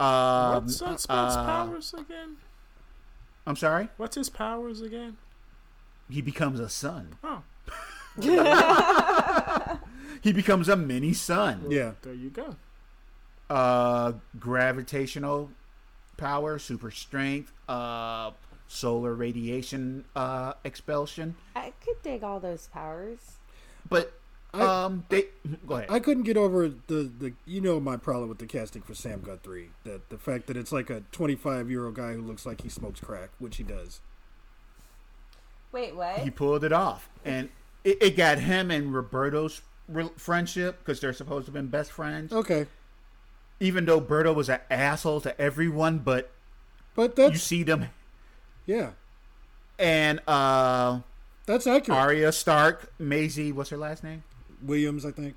Um, 0.00 0.64
What's 0.64 0.80
Sunspot's 0.80 1.08
uh, 1.36 1.44
powers 1.44 1.94
again? 1.94 2.36
I'm 3.46 3.56
sorry. 3.56 3.88
What's 3.96 4.16
his 4.16 4.28
powers 4.30 4.80
again? 4.80 5.16
He 6.08 6.22
becomes 6.22 6.58
a 6.60 6.68
sun. 6.68 7.16
Oh, 7.22 7.42
He 10.22 10.32
becomes 10.32 10.68
a 10.68 10.76
mini 10.76 11.12
sun. 11.14 11.66
Yeah. 11.68 11.92
there 12.02 12.12
you 12.12 12.30
go. 12.30 12.56
Uh 13.50 14.12
gravitational 14.38 15.50
power, 16.16 16.58
super 16.58 16.90
strength, 16.90 17.52
uh 17.68 18.30
solar 18.68 19.14
radiation 19.14 20.04
uh 20.14 20.52
expulsion. 20.64 21.34
I 21.56 21.72
could 21.84 22.00
dig 22.02 22.22
all 22.22 22.40
those 22.40 22.68
powers. 22.68 23.18
But 23.88 24.12
I- 24.54 24.84
um 24.84 25.04
they 25.08 25.26
go 25.66 25.74
ahead. 25.76 25.90
I 25.90 25.98
couldn't 26.00 26.22
get 26.22 26.36
over 26.36 26.68
the, 26.68 27.10
the 27.18 27.32
you 27.44 27.60
know 27.60 27.80
my 27.80 27.96
problem 27.96 28.28
with 28.28 28.38
the 28.38 28.46
casting 28.46 28.82
for 28.82 28.94
Sam 28.94 29.20
Guthrie 29.20 29.70
that 29.84 30.08
the 30.10 30.18
fact 30.18 30.46
that 30.46 30.56
it's 30.56 30.72
like 30.72 30.88
a 30.88 31.02
25 31.12 31.68
year 31.70 31.84
old 31.86 31.94
guy 31.96 32.12
who 32.14 32.22
looks 32.22 32.46
like 32.46 32.62
he 32.62 32.68
smokes 32.68 33.00
crack, 33.00 33.30
which 33.38 33.56
he 33.56 33.62
does. 33.64 34.00
Wait, 35.72 35.94
what? 35.94 36.18
he 36.18 36.30
pulled 36.30 36.64
it 36.64 36.72
off. 36.72 37.08
And 37.24 37.48
it, 37.84 37.98
it 38.02 38.16
got 38.16 38.38
him 38.38 38.70
and 38.72 38.92
Roberto's 38.92 39.62
re- 39.88 40.10
friendship 40.16 40.78
because 40.80 41.00
they're 41.00 41.12
supposed 41.12 41.46
to 41.46 41.50
have 41.50 41.54
been 41.54 41.68
best 41.68 41.92
friends. 41.92 42.32
Okay, 42.32 42.66
Even 43.60 43.84
though 43.84 44.00
Berto 44.00 44.34
was 44.34 44.48
an 44.48 44.60
asshole 44.70 45.20
to 45.20 45.38
everyone, 45.40 45.98
but 45.98 46.30
but 46.94 47.16
you 47.16 47.36
see 47.36 47.62
them 47.62 47.86
yeah, 48.66 48.90
and 49.78 50.20
uh 50.26 51.00
that's 51.46 51.66
accurate. 51.66 51.98
Arya 51.98 52.32
Stark, 52.32 52.92
Maisie, 52.98 53.52
what's 53.52 53.70
her 53.70 53.76
last 53.76 54.04
name? 54.04 54.22
Williams, 54.62 55.04
I 55.04 55.10
think. 55.10 55.34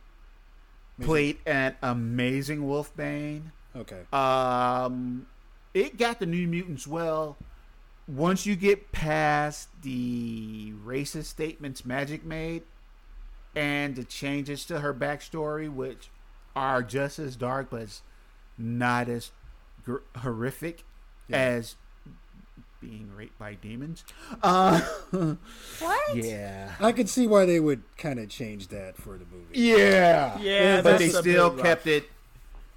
Maybe. 0.97 1.07
Played 1.07 1.37
an 1.45 1.75
amazing 1.81 2.61
Wolfbane. 2.61 3.51
Okay. 3.75 4.01
um 4.13 5.25
it 5.73 5.97
got 5.97 6.19
the 6.19 6.27
new 6.27 6.47
mutants 6.47 6.85
well 6.85 7.37
once 8.07 8.45
you 8.45 8.55
get 8.55 8.91
past 8.91 9.69
the 9.81 10.73
racist 10.85 11.25
statements 11.25 11.83
magic 11.83 12.23
made 12.23 12.61
and 13.55 13.95
the 13.95 14.03
changes 14.03 14.65
to 14.65 14.81
her 14.81 14.93
backstory 14.93 15.73
which 15.73 16.09
are 16.55 16.83
just 16.83 17.17
as 17.17 17.35
dark 17.35 17.71
but 17.71 17.81
it's 17.81 18.03
not 18.57 19.09
as 19.09 19.31
gr- 19.83 19.97
horrific 20.17 20.83
Yeah. 21.27 21.37
as 21.37 21.75
being 22.81 23.09
raped 23.15 23.39
by 23.39 23.53
demons 23.53 24.03
uh 24.43 24.81
what? 25.79 26.15
yeah 26.15 26.73
I 26.81 26.91
could 26.91 27.07
see 27.07 27.27
why 27.27 27.45
they 27.45 27.59
would 27.61 27.81
kind 27.97 28.19
of 28.19 28.27
change 28.29 28.67
that 28.67 28.97
for 28.97 29.11
the 29.17 29.25
movie. 29.31 29.57
yeah 29.57 30.37
Yeah, 30.39 30.81
but 30.81 30.97
they 30.99 31.07
still 31.09 31.49
bit 31.49 31.57
rough. 31.57 31.65
kept 31.65 31.87
it 31.87 32.09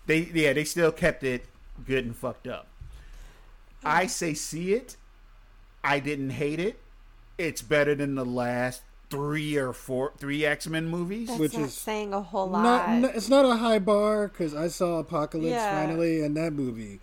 they 0.06 0.18
yeah 0.32 0.52
they 0.52 0.62
still 0.64 0.92
kept 0.92 1.24
it 1.24 1.46
good 1.84 2.04
and 2.04 2.16
fucked 2.16 2.46
up 2.46 2.68
i 3.84 4.06
say 4.06 4.32
see 4.32 4.72
it 4.74 4.96
i 5.82 5.98
didn't 5.98 6.30
hate 6.30 6.60
it 6.60 6.78
it's 7.36 7.60
better 7.60 7.94
than 7.94 8.14
the 8.14 8.24
last 8.24 8.82
three 9.08 9.56
or 9.56 9.72
four 9.72 10.12
three 10.18 10.44
x-men 10.44 10.88
movies 10.88 11.28
That's 11.28 11.38
Which 11.40 11.54
not 11.56 11.66
is 11.66 11.74
saying 11.74 12.12
a 12.12 12.22
whole 12.22 12.48
lot. 12.48 12.62
Not, 12.62 12.88
n- 12.88 13.12
it's 13.14 13.28
not 13.28 13.44
a 13.44 13.56
high 13.56 13.78
bar 13.78 14.28
because 14.28 14.54
I 14.54 14.68
saw 14.68 14.98
Apocalypse 14.98 15.50
Yeah. 15.52 15.86
finally, 15.86 16.22
and 16.22 16.36
that 16.36 16.52
movie, 16.52 17.00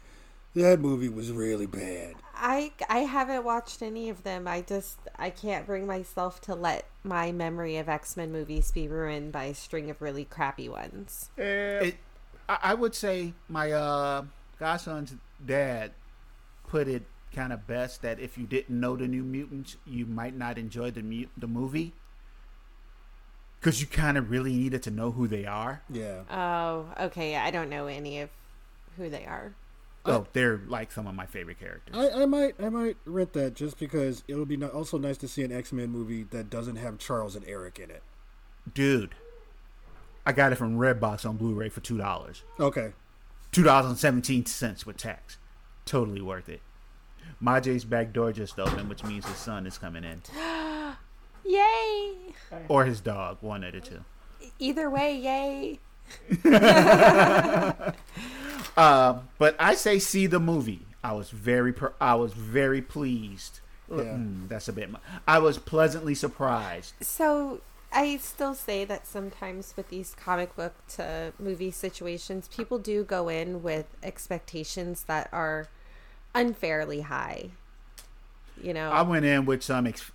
that 0.54 0.80
movie 0.80 1.10
was 1.10 1.32
really 1.32 1.66
bad. 1.66 2.16
I 2.36 2.74
I 2.90 3.00
haven't 3.00 3.46
watched 3.46 3.82
any 3.82 4.10
of 4.10 4.24
them. 4.24 4.48
I 4.48 4.62
just 4.62 4.98
I 5.18 5.30
can't 5.30 5.66
bring 5.66 5.88
myself 5.88 6.42
to 6.42 6.56
let 6.56 6.86
my 7.04 7.32
memory 7.32 7.78
of 7.78 7.88
X 7.88 8.18
Men 8.18 8.32
movies 8.34 8.70
be 8.72 8.88
ruined 8.88 9.32
by 9.32 9.46
a 9.46 9.54
string 9.54 9.90
of 9.90 10.02
really 10.02 10.26
crappy 10.26 10.68
ones. 10.68 11.30
it, 11.38 11.96
I, 12.50 12.58
I 12.64 12.74
would 12.74 12.96
say 12.96 13.34
my 13.48 13.72
uh 13.72 14.26
godson's 14.60 15.16
dad 15.46 15.92
put 16.68 16.88
it 16.88 17.04
kind 17.34 17.52
of 17.52 17.66
best 17.68 18.02
that 18.02 18.20
if 18.20 18.38
you 18.38 18.46
didn't 18.46 18.80
know 18.80 18.96
the 18.96 19.08
new 19.08 19.24
mutants 19.24 19.78
you 19.86 20.06
might 20.06 20.36
not 20.36 20.58
enjoy 20.58 20.92
the 20.92 21.02
mu- 21.02 21.26
the 21.38 21.48
movie 21.48 21.94
because 23.60 23.80
you 23.82 23.88
kind 23.88 24.18
of 24.18 24.30
really 24.30 24.54
needed 24.54 24.84
to 24.84 24.92
know 24.92 25.12
who 25.12 25.28
they 25.28 25.46
are 25.46 25.82
Yeah. 25.90 26.22
Oh, 26.30 26.86
okay. 27.00 27.36
I 27.36 27.50
don't 27.52 27.70
know 27.70 27.88
any 27.88 28.20
of 28.22 28.30
who 28.98 29.10
they 29.10 29.26
are. 29.26 29.54
Oh, 30.06 30.28
they're 30.34 30.60
like 30.68 30.92
some 30.92 31.08
of 31.08 31.16
my 31.16 31.26
favorite 31.26 31.60
characters. 31.62 31.96
I, 31.96 32.24
I 32.24 32.26
might 32.26 32.56
I 32.62 32.68
might 32.70 32.98
rent 33.06 33.32
that 33.34 33.56
just 33.56 33.80
because 33.80 34.24
it'll 34.28 34.46
be 34.46 34.58
no- 34.58 34.68
also 34.68 34.98
nice 34.98 35.18
to 35.20 35.30
see 35.30 35.44
an 35.44 35.52
X 35.54 35.72
Men 35.72 35.90
movie 35.92 36.24
that 36.24 36.50
doesn't 36.50 36.76
have 36.76 36.98
Charles 36.98 37.38
and 37.38 37.48
Erik 37.48 37.80
in 37.80 37.90
it. 37.90 38.04
Dude, 38.74 39.16
I 40.26 40.34
got 40.34 40.52
it 40.52 40.56
from 40.56 40.78
Redbox 40.78 41.28
on 41.28 41.38
Blu-ray 41.38 41.70
for 41.70 41.80
two 41.80 41.98
dollars. 41.98 42.44
Okay. 42.60 42.92
Two 43.54 43.64
dollars 43.64 43.86
and 43.88 43.98
seventeen 43.98 44.46
cents 44.46 44.86
with 44.86 44.98
tax. 44.98 45.38
Totally 45.86 46.22
worth 46.22 46.50
it. 46.50 46.60
Majay's 47.42 47.86
back 47.86 48.14
door 48.14 48.32
just 48.32 48.60
opened, 48.60 48.90
which 48.90 49.04
means 49.04 49.26
his 49.26 49.38
son 49.38 49.66
is 49.68 49.78
coming 49.78 50.04
in, 50.04 50.22
Yay! 51.46 52.14
or 52.68 52.86
his 52.86 53.02
dog, 53.02 53.38
one 53.42 53.64
of 53.64 53.74
the 53.74 53.82
two. 53.82 54.04
Either 54.60 54.90
way, 54.90 55.18
yay! 55.18 55.80
Uh, 58.76 59.20
but 59.38 59.56
I 59.60 59.76
say 59.76 60.00
see 60.00 60.26
the 60.26 60.40
movie. 60.40 60.86
I 61.04 61.14
was 61.14 61.30
very, 61.30 61.74
per- 61.74 61.94
I 62.02 62.16
was 62.16 62.34
very 62.34 62.82
pleased. 62.82 63.60
Yeah. 63.88 63.98
Mm, 64.04 64.48
that's 64.48 64.68
a 64.68 64.74
bit. 64.74 64.90
Mu- 64.90 64.98
I 65.28 65.38
was 65.40 65.60
pleasantly 65.60 66.16
surprised. 66.16 66.94
So 67.02 67.62
I 67.92 68.18
still 68.18 68.56
say 68.56 68.84
that 68.86 69.06
sometimes 69.06 69.76
with 69.78 69.90
these 69.90 70.16
comic 70.16 70.56
book 70.56 70.74
to 70.96 71.34
movie 71.38 71.70
situations, 71.70 72.48
people 72.48 72.80
do 72.80 73.04
go 73.04 73.30
in 73.30 73.62
with 73.62 73.86
expectations 74.02 75.04
that 75.04 75.30
are 75.32 75.68
unfairly 76.36 77.02
high. 77.02 77.50
You 78.62 78.74
know, 78.74 78.92
I 78.92 79.02
went 79.02 79.26
in 79.26 79.46
with 79.46 79.64
some 79.64 79.88
ex- 79.88 80.12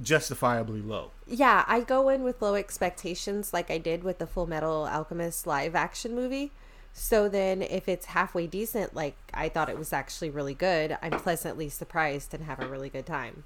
justifiably 0.00 0.80
low. 0.80 1.10
yeah, 1.26 1.64
I 1.66 1.80
go 1.80 2.08
in 2.08 2.22
with 2.22 2.40
low 2.40 2.54
expectations 2.54 3.52
like 3.52 3.70
I 3.70 3.78
did 3.78 4.04
with 4.04 4.18
the 4.18 4.26
Full 4.26 4.46
Metal 4.46 4.86
Alchemist 4.86 5.46
live 5.46 5.74
action 5.74 6.14
movie. 6.14 6.52
So 6.92 7.28
then 7.28 7.62
if 7.62 7.88
it's 7.88 8.06
halfway 8.06 8.46
decent, 8.46 8.94
like 8.94 9.16
I 9.34 9.48
thought 9.48 9.68
it 9.68 9.78
was 9.78 9.92
actually 9.92 10.30
really 10.30 10.54
good, 10.54 10.96
I'm 11.02 11.12
pleasantly 11.12 11.68
surprised 11.68 12.34
and 12.34 12.44
have 12.44 12.60
a 12.60 12.66
really 12.68 12.88
good 12.88 13.06
time. 13.06 13.44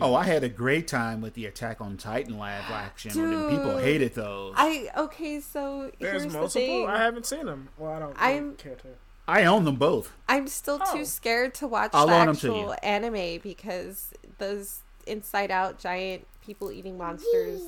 Oh, 0.00 0.14
I 0.14 0.24
had 0.24 0.44
a 0.44 0.48
great 0.48 0.86
time 0.88 1.20
with 1.20 1.34
the 1.34 1.46
Attack 1.46 1.80
on 1.80 1.96
Titan 1.96 2.38
live 2.38 2.70
action. 2.70 3.10
and 3.18 3.50
people 3.50 3.74
Dude. 3.74 3.84
hated 3.84 4.14
those. 4.14 4.54
I 4.56 4.88
okay, 4.96 5.40
so 5.40 5.90
There's 5.98 6.22
here's 6.22 6.32
the 6.32 6.38
multiple. 6.38 6.50
thing. 6.66 6.86
I 6.88 6.98
haven't 6.98 7.26
seen 7.26 7.46
them. 7.46 7.68
Well, 7.76 7.92
I 7.92 7.98
don't 7.98 8.14
I'm- 8.16 8.42
really 8.44 8.56
care 8.56 8.74
to. 8.76 8.88
I 9.30 9.44
own 9.44 9.64
them 9.64 9.76
both. 9.76 10.12
I'm 10.28 10.48
still 10.48 10.80
Oh. 10.84 10.96
too 10.96 11.04
scared 11.04 11.54
to 11.54 11.66
watch 11.68 11.90
I'll 11.94 12.06
the 12.06 12.12
loan 12.12 12.28
'em 12.30 12.36
to 12.36 12.46
actual 12.48 12.74
anime 12.82 13.38
because 13.42 14.10
those 14.38 14.80
inside 15.06 15.50
out 15.50 15.78
giant 15.78 16.26
people 16.44 16.70
eating 16.72 16.98
monsters 16.98 17.62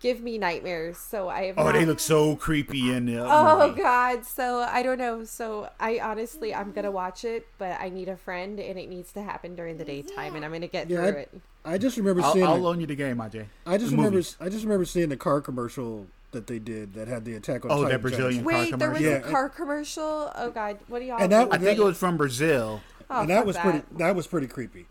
give 0.00 0.20
me 0.20 0.38
nightmares. 0.38 0.96
So 0.98 1.28
I 1.28 1.46
have 1.46 1.58
Oh, 1.58 1.64
not- 1.64 1.72
they 1.74 1.84
look 1.84 1.98
so 1.98 2.36
creepy 2.36 2.92
in 2.92 3.06
the 3.06 3.18
Oh 3.18 3.66
movie. 3.68 3.80
god, 3.82 4.24
so 4.26 4.60
I 4.60 4.82
don't 4.82 4.98
know. 4.98 5.24
So 5.24 5.70
I 5.80 5.98
honestly 5.98 6.54
I'm 6.54 6.72
gonna 6.72 6.90
watch 6.90 7.24
it, 7.24 7.46
but 7.58 7.80
I 7.80 7.88
need 7.88 8.08
a 8.08 8.16
friend 8.16 8.60
and 8.60 8.78
it 8.78 8.88
needs 8.88 9.10
to 9.12 9.22
happen 9.22 9.56
during 9.56 9.76
the 9.78 9.84
daytime 9.84 10.36
and 10.36 10.44
I'm 10.44 10.52
gonna 10.52 10.68
get 10.68 10.88
Yeah, 10.88 10.98
through 10.98 11.06
I- 11.18 11.20
it. 11.22 11.40
I 11.64 11.78
just 11.78 11.96
remember 11.96 12.22
I'll, 12.22 12.32
seeing. 12.32 12.46
I'll 12.46 12.54
the- 12.56 12.62
loan 12.62 12.80
you 12.80 12.86
the 12.86 12.94
game, 12.94 13.18
AJ. 13.20 13.46
I 13.66 13.76
just 13.76 13.90
The 13.90 13.96
remember. 13.96 14.12
movies. 14.18 14.36
I 14.40 14.48
just 14.48 14.62
remember 14.64 14.84
seeing 14.84 15.08
the 15.08 15.16
car 15.16 15.40
commercial 15.40 16.06
that 16.32 16.46
they 16.46 16.58
did 16.58 16.94
that 16.94 17.08
had 17.08 17.24
the 17.24 17.34
attack 17.34 17.64
on. 17.64 17.70
Oh, 17.70 17.76
Titan 17.84 17.90
that 17.90 18.02
Brazilian 18.02 18.44
car 18.44 18.52
Wait, 18.52 18.78
there 18.78 18.90
was 18.90 18.98
commercial. 18.98 19.06
a 19.06 19.10
Yeah, 19.10 19.16
and- 19.16 19.24
car 19.24 19.48
commercial? 19.48 20.32
Oh 20.34 20.50
god, 20.50 20.78
what 20.88 20.98
do 21.00 21.04
y'all 21.06 21.18
And 21.20 21.32
that- 21.32 21.52
I 21.52 21.58
think 21.58 21.78
it 21.78 21.82
was 21.84 21.96
from 21.98 22.16
Brazil. 22.16 22.80
oh, 23.10 23.20
and 23.20 23.30
that 23.30 23.38
fuck 23.38 23.46
was 23.46 23.56
pretty. 23.56 23.82
That 23.92 24.14
was 24.16 24.26
pretty 24.26 24.46
creepy. 24.46 24.86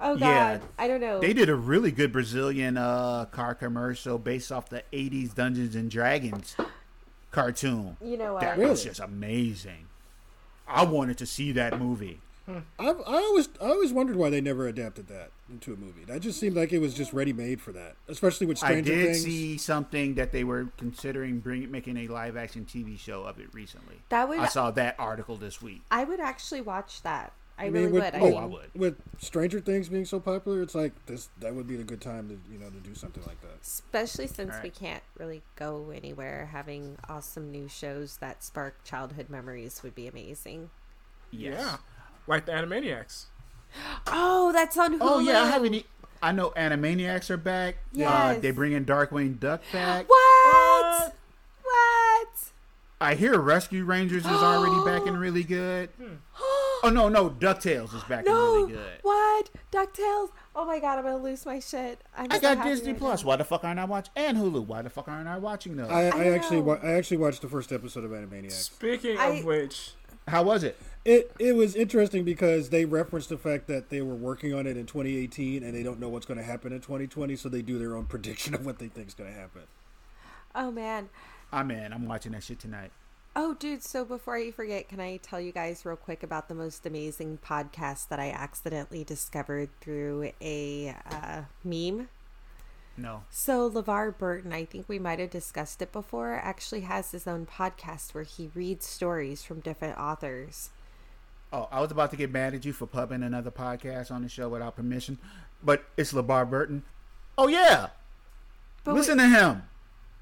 Oh 0.00 0.16
god, 0.16 0.20
Yeah. 0.20 0.58
I 0.78 0.88
don't 0.88 1.00
know. 1.00 1.20
They 1.20 1.32
did 1.32 1.48
a 1.48 1.54
really 1.54 1.92
good 1.92 2.12
Brazilian 2.12 2.76
uh, 2.76 3.26
car 3.26 3.54
commercial 3.54 4.18
based 4.18 4.50
off 4.52 4.68
the 4.68 4.82
'80s 4.92 5.34
Dungeons 5.34 5.74
and 5.76 5.90
Dragons 5.90 6.56
cartoon. 7.30 7.96
you 8.04 8.16
know 8.16 8.34
what? 8.34 8.42
That 8.42 8.58
Really? 8.58 8.70
was 8.70 8.84
just 8.84 9.00
amazing. 9.00 9.86
I 10.68 10.84
wanted 10.84 11.18
to 11.18 11.26
see 11.26 11.52
that 11.52 11.78
movie. 11.78 12.20
I've, 12.48 13.00
I 13.00 13.02
always, 13.06 13.48
I 13.60 13.66
always 13.66 13.92
wondered 13.92 14.16
why 14.16 14.28
they 14.30 14.40
never 14.40 14.66
adapted 14.66 15.06
that 15.08 15.30
into 15.52 15.72
a 15.72 15.76
movie. 15.76 16.04
That 16.04 16.20
just 16.20 16.40
seemed 16.40 16.56
like 16.56 16.72
it 16.72 16.78
was 16.78 16.94
just 16.94 17.12
ready 17.12 17.32
made 17.32 17.60
for 17.60 17.72
that, 17.72 17.96
especially 18.08 18.46
with 18.46 18.58
Stranger 18.58 18.90
Things. 18.90 19.00
I 19.00 19.04
did 19.04 19.12
Things. 19.12 19.24
see 19.24 19.58
something 19.58 20.14
that 20.14 20.32
they 20.32 20.44
were 20.44 20.68
considering 20.76 21.38
bring, 21.38 21.70
making 21.70 21.96
a 21.98 22.08
live 22.08 22.36
action 22.36 22.64
TV 22.64 22.98
show 22.98 23.22
of 23.22 23.38
it 23.38 23.48
recently. 23.52 23.96
That 24.08 24.28
would 24.28 24.38
I 24.38 24.46
saw 24.46 24.70
that 24.72 24.96
article 24.98 25.36
this 25.36 25.62
week. 25.62 25.82
I 25.90 26.04
would 26.04 26.20
actually 26.20 26.62
watch 26.62 27.02
that. 27.02 27.32
I, 27.58 27.64
I 27.64 27.68
really 27.68 27.84
mean, 27.86 27.94
with, 27.94 28.04
would. 28.04 28.14
I 28.14 28.18
oh, 28.20 28.30
mean, 28.30 28.38
I 28.38 28.46
would. 28.46 28.70
With 28.74 28.96
Stranger 29.18 29.60
Things 29.60 29.88
being 29.88 30.04
so 30.04 30.18
popular, 30.18 30.62
it's 30.62 30.74
like 30.74 30.92
this. 31.06 31.28
That 31.40 31.54
would 31.54 31.68
be 31.68 31.76
a 31.76 31.84
good 31.84 32.00
time 32.00 32.28
to 32.28 32.38
you 32.52 32.58
know 32.58 32.70
to 32.70 32.78
do 32.78 32.94
something 32.94 33.22
like 33.26 33.40
that. 33.42 33.58
especially 33.62 34.26
since 34.26 34.54
we 34.62 34.70
can't 34.70 35.02
really 35.18 35.42
go 35.56 35.92
anywhere. 35.94 36.48
Having 36.50 36.96
awesome 37.08 37.50
new 37.50 37.68
shows 37.68 38.16
that 38.18 38.42
spark 38.42 38.82
childhood 38.84 39.28
memories 39.28 39.82
would 39.82 39.94
be 39.94 40.06
amazing. 40.06 40.70
Yes. 41.30 41.58
Yeah, 41.58 41.76
like 42.26 42.46
the 42.46 42.52
Animaniacs. 42.52 43.26
Oh, 44.06 44.52
that's 44.52 44.76
on 44.76 44.94
Hulu. 44.94 44.98
Oh 45.00 45.18
yeah, 45.20 45.42
I 45.42 45.46
haven't. 45.46 45.74
E- 45.74 45.86
I 46.22 46.30
know 46.32 46.50
Animaniacs 46.50 47.30
are 47.30 47.36
back. 47.36 47.76
Uh, 48.00 48.34
they 48.38 48.50
bring 48.52 48.72
in 48.72 48.84
Darkwing 48.84 49.40
Duck 49.40 49.60
back. 49.72 50.08
What? 50.08 51.14
What? 51.62 52.28
I 53.00 53.14
hear 53.16 53.38
Rescue 53.40 53.84
Rangers 53.84 54.24
is 54.24 54.30
already 54.30 54.84
back 54.98 55.06
and 55.08 55.18
really 55.18 55.42
good. 55.42 55.90
Oh 56.84 56.90
no, 56.92 57.08
no, 57.08 57.30
Ducktales 57.30 57.94
is 57.94 58.02
back 58.04 58.24
and 58.26 58.34
really 58.34 58.72
good. 58.72 58.98
What? 59.02 59.50
Ducktales. 59.72 60.28
Oh 60.54 60.64
my 60.66 60.78
god, 60.78 60.98
I'm 60.98 61.04
gonna 61.04 61.16
lose 61.16 61.44
my 61.46 61.58
shit. 61.58 62.00
I'm 62.16 62.26
I 62.30 62.36
so 62.36 62.40
got 62.40 62.58
happy 62.58 62.70
Disney 62.70 62.92
right 62.92 62.98
Plus. 63.00 63.22
now. 63.22 63.28
Why 63.28 63.36
the 63.36 63.44
fuck 63.44 63.64
aren't 63.64 63.80
I 63.80 63.84
watching? 63.84 64.12
And 64.16 64.36
Hulu. 64.36 64.66
Why 64.66 64.82
the 64.82 64.90
fuck 64.90 65.08
aren't 65.08 65.26
I 65.28 65.38
watching 65.38 65.76
those? 65.76 65.90
I, 65.90 66.08
I, 66.08 66.10
don't 66.10 66.34
actually, 66.34 66.60
wa- 66.60 66.78
I 66.82 66.92
actually 66.92 67.16
watched 67.16 67.42
the 67.42 67.48
first 67.48 67.72
episode 67.72 68.04
of 68.04 68.10
Animaniacs. 68.12 68.52
Speaking 68.52 69.16
I- 69.18 69.26
of 69.38 69.44
which, 69.44 69.92
How 70.28 70.42
was 70.44 70.62
it? 70.62 70.78
It 71.04 71.32
it 71.38 71.56
was 71.56 71.74
interesting 71.74 72.24
because 72.24 72.70
they 72.70 72.84
referenced 72.84 73.28
the 73.28 73.38
fact 73.38 73.66
that 73.66 73.90
they 73.90 74.02
were 74.02 74.14
working 74.14 74.54
on 74.54 74.66
it 74.66 74.76
in 74.76 74.86
2018 74.86 75.64
and 75.64 75.74
they 75.74 75.82
don't 75.82 75.98
know 75.98 76.08
what's 76.08 76.26
going 76.26 76.38
to 76.38 76.44
happen 76.44 76.72
in 76.72 76.80
2020, 76.80 77.34
so 77.36 77.48
they 77.48 77.62
do 77.62 77.78
their 77.78 77.96
own 77.96 78.04
prediction 78.06 78.54
of 78.54 78.64
what 78.64 78.78
they 78.78 78.88
think 78.88 79.08
is 79.08 79.14
going 79.14 79.32
to 79.32 79.38
happen. 79.38 79.62
Oh 80.54 80.70
man. 80.70 81.08
I'm 81.52 81.70
in. 81.70 81.92
I'm 81.92 82.06
watching 82.06 82.32
that 82.32 82.44
shit 82.44 82.60
tonight. 82.60 82.92
Oh, 83.34 83.54
dude, 83.54 83.82
so 83.82 84.04
before 84.04 84.36
I 84.36 84.50
forget, 84.50 84.90
can 84.90 85.00
I 85.00 85.16
tell 85.16 85.40
you 85.40 85.52
guys 85.52 85.86
real 85.86 85.96
quick 85.96 86.22
about 86.22 86.48
the 86.48 86.54
most 86.54 86.84
amazing 86.84 87.38
podcast 87.44 88.08
that 88.08 88.20
I 88.20 88.30
accidentally 88.30 89.04
discovered 89.04 89.70
through 89.80 90.32
a 90.42 90.94
uh, 91.10 91.42
meme? 91.64 92.08
No. 92.96 93.22
So, 93.30 93.70
LeVar 93.70 94.18
Burton, 94.18 94.52
I 94.52 94.66
think 94.66 94.86
we 94.86 94.98
might 94.98 95.18
have 95.18 95.30
discussed 95.30 95.80
it 95.80 95.92
before, 95.92 96.34
actually 96.34 96.82
has 96.82 97.12
his 97.12 97.26
own 97.26 97.46
podcast 97.46 98.12
where 98.12 98.24
he 98.24 98.50
reads 98.54 98.86
stories 98.86 99.42
from 99.42 99.60
different 99.60 99.98
authors. 99.98 100.68
Oh, 101.52 101.68
I 101.70 101.80
was 101.80 101.90
about 101.90 102.10
to 102.12 102.16
get 102.16 102.30
mad 102.32 102.54
at 102.54 102.64
you 102.64 102.72
for 102.72 102.86
pubbing 102.86 103.22
another 103.22 103.50
podcast 103.50 104.10
on 104.10 104.22
the 104.22 104.28
show 104.28 104.48
without 104.48 104.74
permission, 104.76 105.18
but 105.62 105.84
it's 105.96 106.12
LeVar 106.12 106.48
Burton. 106.48 106.82
Oh 107.36 107.46
yeah, 107.48 107.88
But, 108.84 108.94
listen 108.94 109.18
we, 109.18 109.24
to 109.24 109.28
him. 109.30 109.62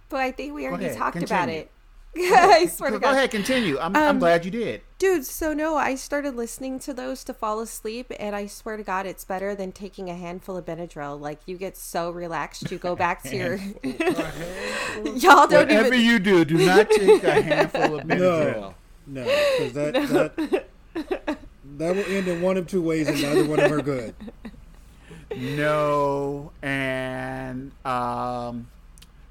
but 0.09 0.21
I 0.21 0.33
think 0.33 0.55
we 0.55 0.67
already 0.67 0.87
ahead, 0.87 0.99
talked 0.99 1.23
about 1.23 1.49
it. 1.49 1.71
I 2.17 2.67
swear 2.67 2.91
Go, 2.91 2.97
to 2.97 3.01
God. 3.01 3.07
go 3.07 3.13
God. 3.13 3.17
ahead, 3.19 3.31
continue. 3.31 3.79
I'm, 3.79 3.95
I'm 3.95 4.03
Um, 4.03 4.19
glad 4.19 4.45
you 4.45 4.51
did. 4.51 4.81
Dude, 4.99 5.25
so 5.25 5.53
no, 5.55 5.77
I 5.77 5.95
started 5.95 6.35
listening 6.35 6.81
to 6.81 6.93
those 6.93 7.23
to 7.25 7.33
fall 7.35 7.61
asleep, 7.61 8.11
and 8.19 8.35
I 8.35 8.47
swear 8.47 8.77
to 8.77 8.83
God, 8.83 9.07
it's 9.07 9.25
better 9.25 9.55
than 9.55 9.71
taking 9.71 10.11
a 10.11 10.15
handful 10.17 10.57
of 10.57 10.65
Benadryl. 10.67 11.21
Like, 11.21 11.39
you 11.47 11.57
get 11.57 11.77
so 11.77 12.11
relaxed, 12.11 12.69
you 12.73 12.79
go 12.79 12.97
back 12.97 13.23
to 13.31 13.37
your. 13.37 13.57
Y'all 15.17 15.47
don't 15.47 15.69
Whatever 15.69 15.95
even. 15.95 16.01
you 16.01 16.19
do, 16.19 16.45
do 16.45 16.59
not 16.67 16.91
take 16.91 17.23
a 17.23 17.43
handful 17.43 18.01
of 18.01 18.07
Benadryl. 18.07 18.75
No, 19.07 19.23
because 19.25 19.73
that, 19.75 19.93
that 19.95 20.69
that 20.95 21.37
will 21.79 22.05
end 22.07 22.29
in 22.29 22.43
one 22.43 22.57
of 22.57 22.67
two 22.67 22.83
ways, 22.83 23.09
and 23.09 23.21
neither 23.21 23.45
one 23.45 23.61
of 23.61 23.71
them 23.71 23.79
are 23.79 23.83
good. 23.83 24.15
No, 25.37 26.51
and 26.63 27.73
um, 27.85 28.69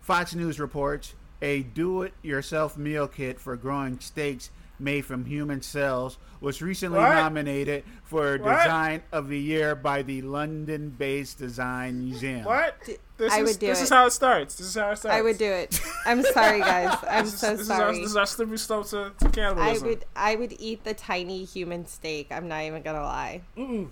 Fox 0.02 0.34
News 0.34 0.60
reports 0.60 1.14
a 1.42 1.64
do-it-yourself 1.64 2.78
meal 2.78 3.08
kit 3.08 3.40
for 3.40 3.56
growing 3.56 4.00
steaks 4.00 4.50
made 4.80 5.02
from 5.06 5.26
human 5.26 5.62
cells 5.62 6.18
was 6.42 6.62
recently 6.62 7.00
What? 7.00 7.14
nominated 7.16 7.84
for 8.04 8.38
What? 8.38 8.64
Design 8.64 9.02
of 9.12 9.28
the 9.28 9.38
Year 9.40 9.76
by 9.76 10.02
the 10.04 10.22
London-based 10.22 11.38
Design 11.38 12.00
Museum. 12.00 12.46
what? 12.46 12.76
This 13.18 13.34
I 13.34 13.42
is 13.42 13.48
would 13.50 13.60
do 13.60 13.68
this 13.68 13.80
it. 13.82 13.84
is 13.84 13.90
how 13.90 14.06
it 14.06 14.12
starts. 14.12 14.56
This 14.56 14.68
is 14.68 14.76
how 14.76 14.92
it 14.92 14.98
starts. 14.98 15.16
I 15.18 15.22
would 15.22 15.38
do 15.38 15.46
it. 15.52 15.80
I'm 16.06 16.24
sorry, 16.24 16.60
guys. 16.62 16.98
I'm 17.10 17.26
This 17.26 17.34
is, 17.34 17.40
so 17.40 17.52
this 17.52 17.60
Is 17.62 17.70
our, 17.70 17.78
sorry. 17.80 17.98
this 18.00 18.10
is 18.12 18.16
our 18.16 18.26
slippery 18.26 18.58
slope 18.58 18.88
to, 18.90 19.12
to 19.32 19.42
I 19.44 19.78
would 19.80 20.06
I 20.16 20.36
would 20.36 20.56
eat 20.60 20.86
the 20.86 20.94
tiny 20.94 21.44
human 21.44 21.86
steak. 21.86 22.28
I'm 22.32 22.48
not 22.48 22.64
even 22.64 22.82
gonna 22.82 23.04
lie. 23.04 23.42
Mm-mm. 23.58 23.90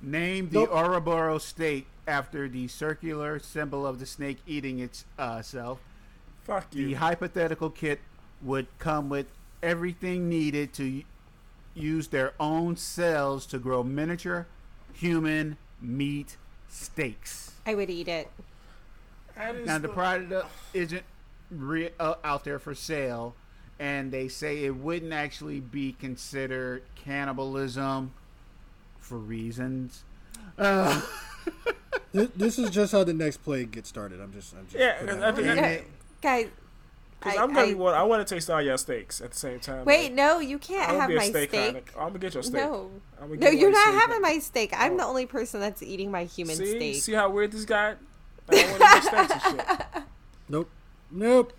Name 0.00 0.48
the 0.50 0.60
Nope. 0.60 0.70
Ouroboros 0.72 1.44
steak 1.44 1.86
after 2.06 2.48
the 2.48 2.68
circular 2.68 3.38
symbol 3.40 3.84
of 3.86 3.98
the 3.98 4.06
snake 4.06 4.38
eating 4.46 4.78
its 4.78 5.04
uh, 5.18 5.42
self. 5.42 5.80
Fuck 6.44 6.70
The 6.70 6.94
hypothetical 6.94 7.70
kit 7.70 8.00
would 8.42 8.66
come 8.78 9.08
with 9.08 9.26
everything 9.64 10.28
needed 10.28 10.72
to 10.74 11.02
use 11.74 12.08
their 12.08 12.34
own 12.38 12.76
cells 12.76 13.46
to 13.46 13.58
grow 13.58 13.82
miniature 13.82 14.46
human 14.92 15.56
meat 15.80 16.36
steaks. 16.68 17.52
I 17.66 17.74
would 17.74 17.90
eat 17.90 18.06
it. 18.06 18.30
Now 19.36 19.78
the 19.78 19.88
the- 19.88 19.88
product 19.88 20.46
isn't 20.72 21.02
re- 21.50 21.90
uh, 21.98 22.14
out 22.22 22.44
there 22.44 22.58
for 22.60 22.74
sale, 22.74 23.34
and 23.80 24.12
they 24.12 24.28
say 24.28 24.64
it 24.64 24.76
wouldn't 24.76 25.12
actually 25.12 25.58
be 25.60 25.92
considered 25.98 26.82
cannibalism 26.94 28.12
for 29.00 29.18
reasons. 29.18 30.04
Uh, 30.58 31.00
This, 32.12 32.28
this 32.36 32.58
is 32.60 32.70
just 32.70 32.92
how 32.92 33.02
the 33.02 33.12
next 33.12 33.38
plague 33.38 33.72
gets 33.72 33.88
started. 33.88 34.20
I'm 34.20 34.32
just, 34.32 34.54
I'm 34.54 34.64
just. 34.66 34.76
Yeah, 34.78 34.92
putting 35.00 35.08
'cause 35.08 35.18
that 35.18 35.28
I 35.28 35.32
think 35.36 35.48
out 35.48 35.56
Yeah. 35.56 35.62
Okay, 35.64 35.84
guys. 36.22 36.46
Cause 37.20 37.36
I- 37.36 37.42
I'm 37.42 37.48
gonna 37.54 37.60
I- 37.62 37.66
be 37.68 37.74
one. 37.74 37.94
I 37.94 38.02
want 38.02 38.26
to 38.26 38.34
taste 38.34 38.50
all 38.50 38.60
your 38.60 38.76
steaks 38.76 39.20
at 39.20 39.30
the 39.32 39.38
same 39.38 39.58
time. 39.60 39.84
Wait, 39.86 40.04
Like, 40.04 40.12
no, 40.12 40.40
you 40.40 40.58
can't 40.58 40.82
I'm 40.90 40.96
gonna 40.98 41.00
have 41.00 41.10
my 41.22 41.28
steak. 41.30 41.48
steak. 41.50 41.90
I'm 41.96 42.06
gonna 42.08 42.18
get 42.18 42.34
your 42.34 42.42
steak. 42.42 42.54
No, 42.54 42.90
I'm 43.20 43.28
gonna 43.28 43.40
no, 43.40 43.48
you're 43.50 43.70
not 43.70 43.88
steak. 43.88 44.00
having 44.00 44.20
my 44.20 44.38
steak. 44.40 44.72
I'm 44.76 44.92
Oh. 44.92 44.96
the 44.98 45.04
only 45.04 45.26
person 45.26 45.60
that's 45.60 45.82
eating 45.82 46.10
my 46.10 46.24
human 46.24 46.56
See, 46.56 46.76
steak. 46.76 47.02
see 47.02 47.12
how 47.12 47.30
weird 47.30 47.52
this 47.52 47.64
guy. 47.64 47.94
Like, 48.46 48.66
I 48.66 48.70
want 48.78 49.02
to 49.02 49.08
steaks 49.08 49.32
and 49.46 49.60
shit. 49.60 50.02
Nope, 50.50 50.68
nope. 51.10 51.52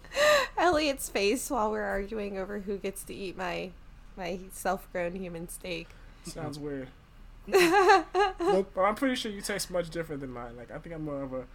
Elliot's 0.56 1.10
face 1.10 1.50
while 1.50 1.72
we're 1.72 1.82
arguing 1.82 2.38
over 2.38 2.60
who 2.60 2.78
gets 2.78 3.04
to 3.06 3.14
eat 3.16 3.36
my 3.36 3.72
my 4.16 4.40
self-grown 4.52 5.16
human 5.16 5.50
steak. 5.50 5.88
Sounds 6.26 6.60
weird. 6.60 6.90
Nope. 7.48 8.72
But 8.76 8.82
I'm 8.82 8.96
pretty 8.96 9.16
sure 9.16 9.32
you 9.32 9.42
taste 9.42 9.70
much 9.72 9.90
different 9.90 10.22
than 10.22 10.32
mine. 10.32 10.56
Like 10.58 10.70
I 10.72 10.78
think 10.78 10.94
I'm 10.96 11.06
more 11.06 11.24
of 11.24 11.34
a. 11.34 11.46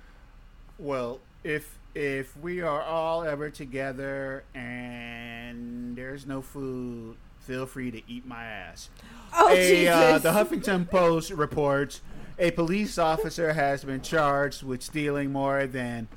Well, 0.79 1.21
if 1.45 1.79
if 1.95 2.37
we 2.37 2.61
are 2.61 2.83
all 2.83 3.25
ever 3.25 3.51
together 3.51 4.45
and 4.55 5.97
there's 5.97 6.27
no 6.27 6.41
food, 6.41 7.17
feel 7.41 7.67
free 7.67 7.91
to 7.91 8.03
eat 8.09 8.25
my 8.27 8.45
ass. 8.45 8.91
Oh 9.35 9.49
a, 9.53 9.57
Jesus! 9.57 9.95
uh, 9.95 10.19
the 10.19 10.33
Huffington 10.33 10.89
Post 10.89 11.31
reports 11.31 12.01
a 12.39 12.51
police 12.53 12.97
officer 12.99 13.53
has 13.53 13.85
been 13.85 14.01
charged 14.01 14.63
with 14.63 14.83
stealing 14.83 15.33
more 15.33 15.67
than 15.67 16.09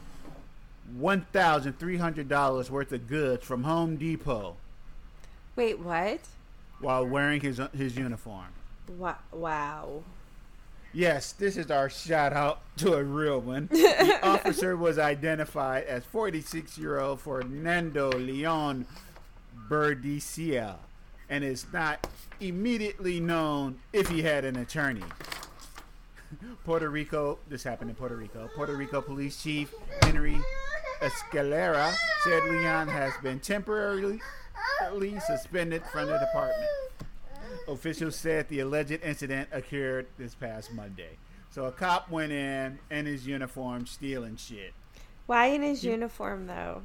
one 0.95 1.21
thousand 1.33 1.79
three 1.79 1.97
hundred 1.97 2.29
dollars 2.29 2.69
worth 2.69 2.91
of 2.91 3.07
goods 3.07 3.43
from 3.43 3.63
Home 3.63 3.95
Depot 3.97 4.55
Wait, 5.55 5.79
what? 5.79 6.19
while 6.79 7.05
wearing 7.05 7.41
his 7.41 7.59
his 7.75 7.97
uniform. 7.97 8.47
Wa- 8.97 9.15
Wow. 9.31 10.03
Yes, 10.93 11.31
this 11.33 11.57
is 11.57 11.71
our 11.71 11.89
shout 11.89 12.33
out 12.33 12.61
to 12.77 12.93
a 12.93 13.03
real 13.03 13.39
one. 13.39 13.67
The 13.71 14.19
officer 14.23 14.77
was 14.77 14.99
identified 14.99 15.85
as 15.85 16.05
46 16.05 16.77
year 16.77 16.99
old 16.99 17.19
Fernando 17.19 18.11
Leon 18.11 18.85
Berdicia, 19.67 20.75
and 21.29 21.43
it's 21.43 21.65
not 21.73 22.07
immediately 22.39 23.19
known 23.19 23.79
if 23.91 24.07
he 24.07 24.21
had 24.21 24.45
an 24.45 24.57
attorney. 24.57 25.03
Puerto 26.63 26.89
Rico, 26.89 27.39
this 27.49 27.63
happened 27.63 27.89
in 27.89 27.95
Puerto 27.95 28.15
Rico. 28.15 28.49
Puerto 28.55 28.75
Rico 28.75 29.01
Police 29.01 29.41
Chief 29.41 29.73
Henry 30.03 30.37
Escalera 31.01 31.93
said 32.23 32.43
Leon 32.45 32.87
has 32.87 33.13
been 33.21 33.39
temporarily 33.39 34.21
suspended 35.27 35.81
from 35.91 36.07
the 36.07 36.17
department. 36.19 36.69
Officials 37.67 38.15
said 38.15 38.49
the 38.49 38.59
alleged 38.59 38.99
incident 39.03 39.49
occurred 39.51 40.07
this 40.17 40.35
past 40.35 40.73
Monday. 40.73 41.17
So 41.49 41.65
a 41.65 41.71
cop 41.71 42.09
went 42.09 42.31
in 42.31 42.79
in 42.89 43.05
his 43.05 43.27
uniform 43.27 43.85
stealing 43.85 44.37
shit. 44.37 44.73
Why 45.25 45.47
in 45.47 45.61
his 45.61 45.83
uniform 45.83 46.47
though? 46.47 46.81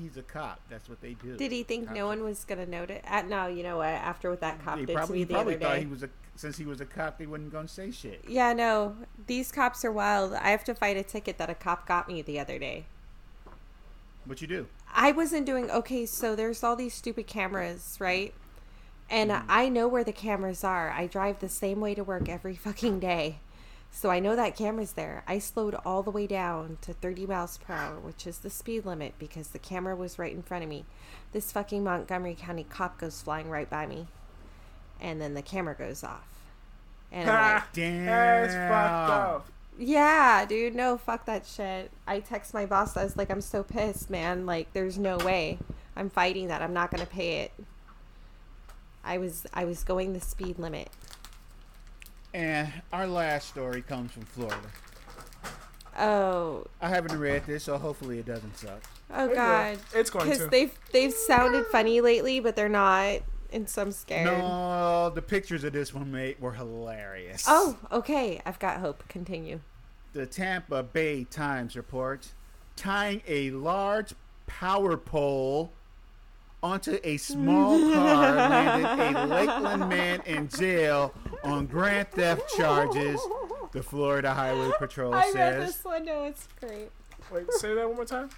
He's 0.00 0.16
a 0.16 0.22
cop. 0.22 0.60
That's 0.68 0.88
what 0.88 1.00
they 1.00 1.14
do. 1.14 1.36
Did 1.36 1.52
he 1.52 1.62
think 1.62 1.86
Cops 1.86 1.96
no 1.96 2.06
one 2.06 2.22
was 2.22 2.44
gonna 2.44 2.66
notice? 2.66 3.02
Uh, 3.08 3.22
no, 3.22 3.46
you 3.46 3.62
know 3.62 3.78
what? 3.78 3.86
After 3.86 4.28
what 4.30 4.40
that 4.40 4.62
cop 4.62 4.78
They 4.78 4.84
did 4.84 4.96
probably, 4.96 5.14
to 5.14 5.18
me 5.20 5.24
the 5.24 5.34
probably 5.34 5.54
other 5.54 5.64
thought 5.64 5.74
day. 5.74 5.80
he 5.80 5.86
was 5.86 6.02
a 6.02 6.10
since 6.34 6.58
he 6.58 6.66
was 6.66 6.80
a 6.82 6.84
cop, 6.84 7.18
they 7.18 7.26
wasn't 7.26 7.52
gonna 7.52 7.68
say 7.68 7.90
shit. 7.90 8.22
Yeah, 8.28 8.52
no. 8.52 8.96
These 9.26 9.52
cops 9.52 9.84
are 9.84 9.92
wild. 9.92 10.34
I 10.34 10.50
have 10.50 10.64
to 10.64 10.74
fight 10.74 10.96
a 10.96 11.02
ticket 11.02 11.38
that 11.38 11.48
a 11.48 11.54
cop 11.54 11.86
got 11.86 12.08
me 12.08 12.20
the 12.20 12.38
other 12.38 12.58
day. 12.58 12.86
What 14.26 14.42
you 14.42 14.48
do? 14.48 14.66
I 14.92 15.12
wasn't 15.12 15.46
doing 15.46 15.70
okay, 15.70 16.04
so 16.04 16.34
there's 16.34 16.62
all 16.62 16.76
these 16.76 16.94
stupid 16.94 17.26
cameras, 17.26 17.96
right? 18.00 18.34
And 19.08 19.30
Mm-hmm. 19.30 19.46
I 19.48 19.68
know 19.68 19.86
where 19.88 20.04
the 20.04 20.12
cameras 20.12 20.64
are. 20.64 20.90
I 20.90 21.06
drive 21.06 21.38
the 21.40 21.48
same 21.48 21.80
way 21.80 21.94
to 21.94 22.02
work 22.04 22.28
every 22.28 22.56
fucking 22.56 23.00
day. 23.00 23.38
So 23.92 24.10
I 24.10 24.18
know 24.18 24.36
that 24.36 24.56
camera's 24.56 24.92
there. 24.92 25.22
I 25.26 25.38
slowed 25.38 25.74
all 25.86 26.02
the 26.02 26.10
way 26.10 26.26
down 26.26 26.76
to 26.82 26.92
30 26.92 27.26
miles 27.26 27.56
per 27.56 27.72
hour, 27.72 27.98
which 27.98 28.26
is 28.26 28.38
the 28.38 28.50
speed 28.50 28.84
limit 28.84 29.14
because 29.18 29.48
the 29.48 29.58
camera 29.58 29.96
was 29.96 30.18
right 30.18 30.32
in 30.34 30.42
front 30.42 30.64
of 30.64 30.68
me. 30.68 30.84
This 31.32 31.50
fucking 31.52 31.82
Montgomery 31.84 32.36
County 32.38 32.64
cop 32.68 32.98
goes 32.98 33.22
flying 33.22 33.48
right 33.48 33.70
by 33.70 33.86
me. 33.86 34.06
And 35.00 35.20
then 35.20 35.34
the 35.34 35.40
camera 35.42 35.74
goes 35.74 36.02
off. 36.04 36.26
And 37.12 37.30
I'm 37.30 37.54
like, 37.54 37.62
Damn. 37.72 38.06
That's 38.06 38.52
fucked 38.54 39.10
up. 39.10 39.46
yeah, 39.78 40.44
dude, 40.46 40.74
no, 40.74 40.98
fuck 40.98 41.24
that 41.26 41.46
shit. 41.46 41.90
I 42.06 42.20
text 42.20 42.52
my 42.52 42.66
boss. 42.66 42.96
I 42.96 43.04
was 43.04 43.16
like, 43.16 43.30
I'm 43.30 43.40
so 43.40 43.62
pissed, 43.62 44.10
man. 44.10 44.44
Like, 44.44 44.72
there's 44.74 44.98
no 44.98 45.16
way. 45.18 45.58
I'm 45.94 46.10
fighting 46.10 46.48
that. 46.48 46.60
I'm 46.60 46.74
not 46.74 46.90
gonna 46.90 47.06
pay 47.06 47.40
it. 47.42 47.52
I 49.06 49.18
was 49.18 49.46
I 49.54 49.64
was 49.64 49.84
going 49.84 50.12
the 50.12 50.20
speed 50.20 50.58
limit. 50.58 50.88
And 52.34 52.70
our 52.92 53.06
last 53.06 53.48
story 53.48 53.80
comes 53.82 54.12
from 54.12 54.22
Florida. 54.22 54.68
Oh, 55.98 56.66
I 56.82 56.90
haven't 56.90 57.18
read 57.18 57.46
this, 57.46 57.64
so 57.64 57.78
hopefully 57.78 58.18
it 58.18 58.26
doesn't 58.26 58.58
suck. 58.58 58.82
oh 59.10 59.24
It 59.24 59.28
will. 59.28 59.34
god. 59.34 59.78
It's 59.94 60.10
going 60.10 60.26
to. 60.26 60.30
Because 60.30 60.48
they've 60.48 60.78
they've 60.92 61.12
sounded 61.12 61.66
funny 61.66 62.00
lately, 62.02 62.40
but 62.40 62.54
they're 62.56 62.68
not, 62.68 63.20
and 63.52 63.68
so 63.68 63.82
I'm 63.82 63.92
scared. 63.92 64.26
No, 64.26 65.10
the 65.14 65.22
pictures 65.22 65.64
of 65.64 65.72
this 65.72 65.94
one 65.94 66.12
mate 66.12 66.38
were 66.38 66.52
hilarious. 66.52 67.44
Oh, 67.48 67.78
okay. 67.90 68.42
I've 68.44 68.58
got 68.58 68.80
hope. 68.80 69.08
Continue. 69.08 69.60
The 70.12 70.26
Tampa 70.26 70.82
Bay 70.82 71.24
Times 71.24 71.76
reports 71.76 72.34
tying 72.74 73.22
a 73.26 73.50
large 73.52 74.14
power 74.46 74.96
pole 74.98 75.72
onto 76.66 76.98
a 77.04 77.16
small 77.16 77.78
car 77.92 78.34
landed 78.36 79.16
a 79.16 79.26
Lakeland 79.26 79.88
man 79.88 80.20
in 80.26 80.48
jail 80.48 81.14
on 81.44 81.66
grand 81.66 82.08
theft 82.10 82.42
charges. 82.56 83.20
The 83.72 83.82
Florida 83.82 84.34
Highway 84.34 84.72
Patrol 84.78 85.14
I 85.14 85.30
read 85.34 85.62
this 85.62 85.84
one. 85.84 86.04
No, 86.04 86.24
it's 86.24 86.48
great. 86.60 86.90
Wait, 87.30 87.52
say 87.52 87.74
that 87.74 87.86
one 87.86 87.96
more 87.96 88.04
time. 88.04 88.30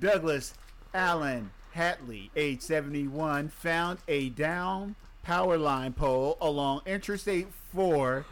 Douglas 0.00 0.54
Allen 0.94 1.50
Hadley, 1.72 2.30
age 2.34 2.60
71, 2.62 3.48
found 3.50 3.98
a 4.08 4.30
down 4.30 4.96
power 5.22 5.56
line 5.58 5.92
pole 5.92 6.36
along 6.40 6.80
Interstate 6.86 7.48
4 7.72 8.24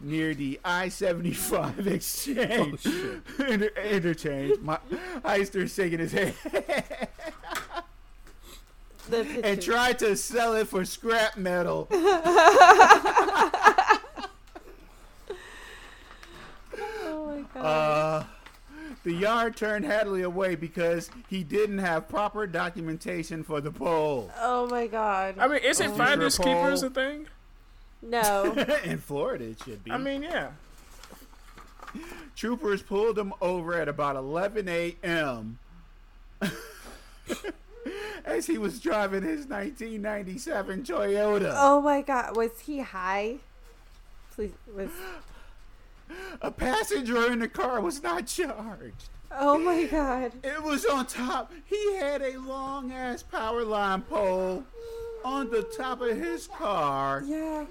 near 0.00 0.34
the 0.34 0.60
I 0.64 0.88
75 0.88 1.86
exchange. 1.86 2.84
Inter- 3.38 3.70
interchange. 3.90 4.58
My 4.60 4.78
Heister's 5.24 5.74
shaking 5.74 5.98
his 6.00 6.12
head. 6.12 6.34
The 9.08 9.20
and 9.20 9.42
picture. 9.42 9.72
tried 9.72 9.98
to 10.00 10.16
sell 10.16 10.54
it 10.54 10.68
for 10.68 10.84
scrap 10.84 11.36
metal. 11.36 11.88
oh 11.90 11.98
my 17.26 17.44
god. 17.54 17.64
Uh, 17.64 18.24
the 19.04 19.12
yard 19.12 19.56
turned 19.56 19.84
Hadley 19.84 20.22
away 20.22 20.54
because 20.54 21.10
he 21.28 21.42
didn't 21.44 21.78
have 21.78 22.08
proper 22.08 22.46
documentation 22.46 23.42
for 23.42 23.60
the 23.60 23.70
pole. 23.70 24.30
oh 24.40 24.66
my 24.68 24.86
god. 24.86 25.36
I 25.38 25.48
mean, 25.48 25.60
isn't 25.62 25.92
Oh. 25.92 25.96
finders 25.96 26.34
Is 26.34 26.40
a 26.40 26.42
keepers 26.42 26.82
a 26.82 26.90
thing? 26.90 27.26
No. 28.02 28.52
In 28.84 28.98
Florida, 28.98 29.44
it 29.46 29.58
should 29.64 29.82
be. 29.84 29.90
I 29.90 29.98
mean, 29.98 30.22
yeah. 30.22 30.50
Troopers 32.36 32.82
pulled 32.82 33.18
him 33.18 33.32
over 33.40 33.74
at 33.74 33.88
about 33.88 34.14
11 34.14 34.68
a.m. 34.68 35.58
as 38.28 38.46
he 38.46 38.58
was 38.58 38.78
driving 38.78 39.22
his 39.22 39.46
1997 39.46 40.82
Toyota. 40.84 41.52
Oh 41.56 41.80
my 41.80 42.02
god, 42.02 42.36
was 42.36 42.60
he 42.60 42.80
high? 42.80 43.36
Please 44.32 44.52
was 44.74 44.90
A 46.42 46.50
passenger 46.50 47.30
in 47.32 47.40
the 47.40 47.48
car 47.48 47.80
was 47.80 48.02
not 48.02 48.26
charged. 48.26 49.08
Oh 49.30 49.58
my 49.58 49.84
god. 49.84 50.32
It 50.42 50.62
was 50.62 50.84
on 50.86 51.06
top. 51.06 51.52
He 51.66 51.96
had 51.96 52.22
a 52.22 52.38
long 52.38 52.92
ass 52.92 53.22
power 53.22 53.62
line 53.64 54.02
pole 54.02 54.64
on 55.24 55.50
the 55.50 55.62
top 55.62 56.00
of 56.00 56.16
his 56.16 56.46
car. 56.46 57.22
Yeah. 57.26 57.66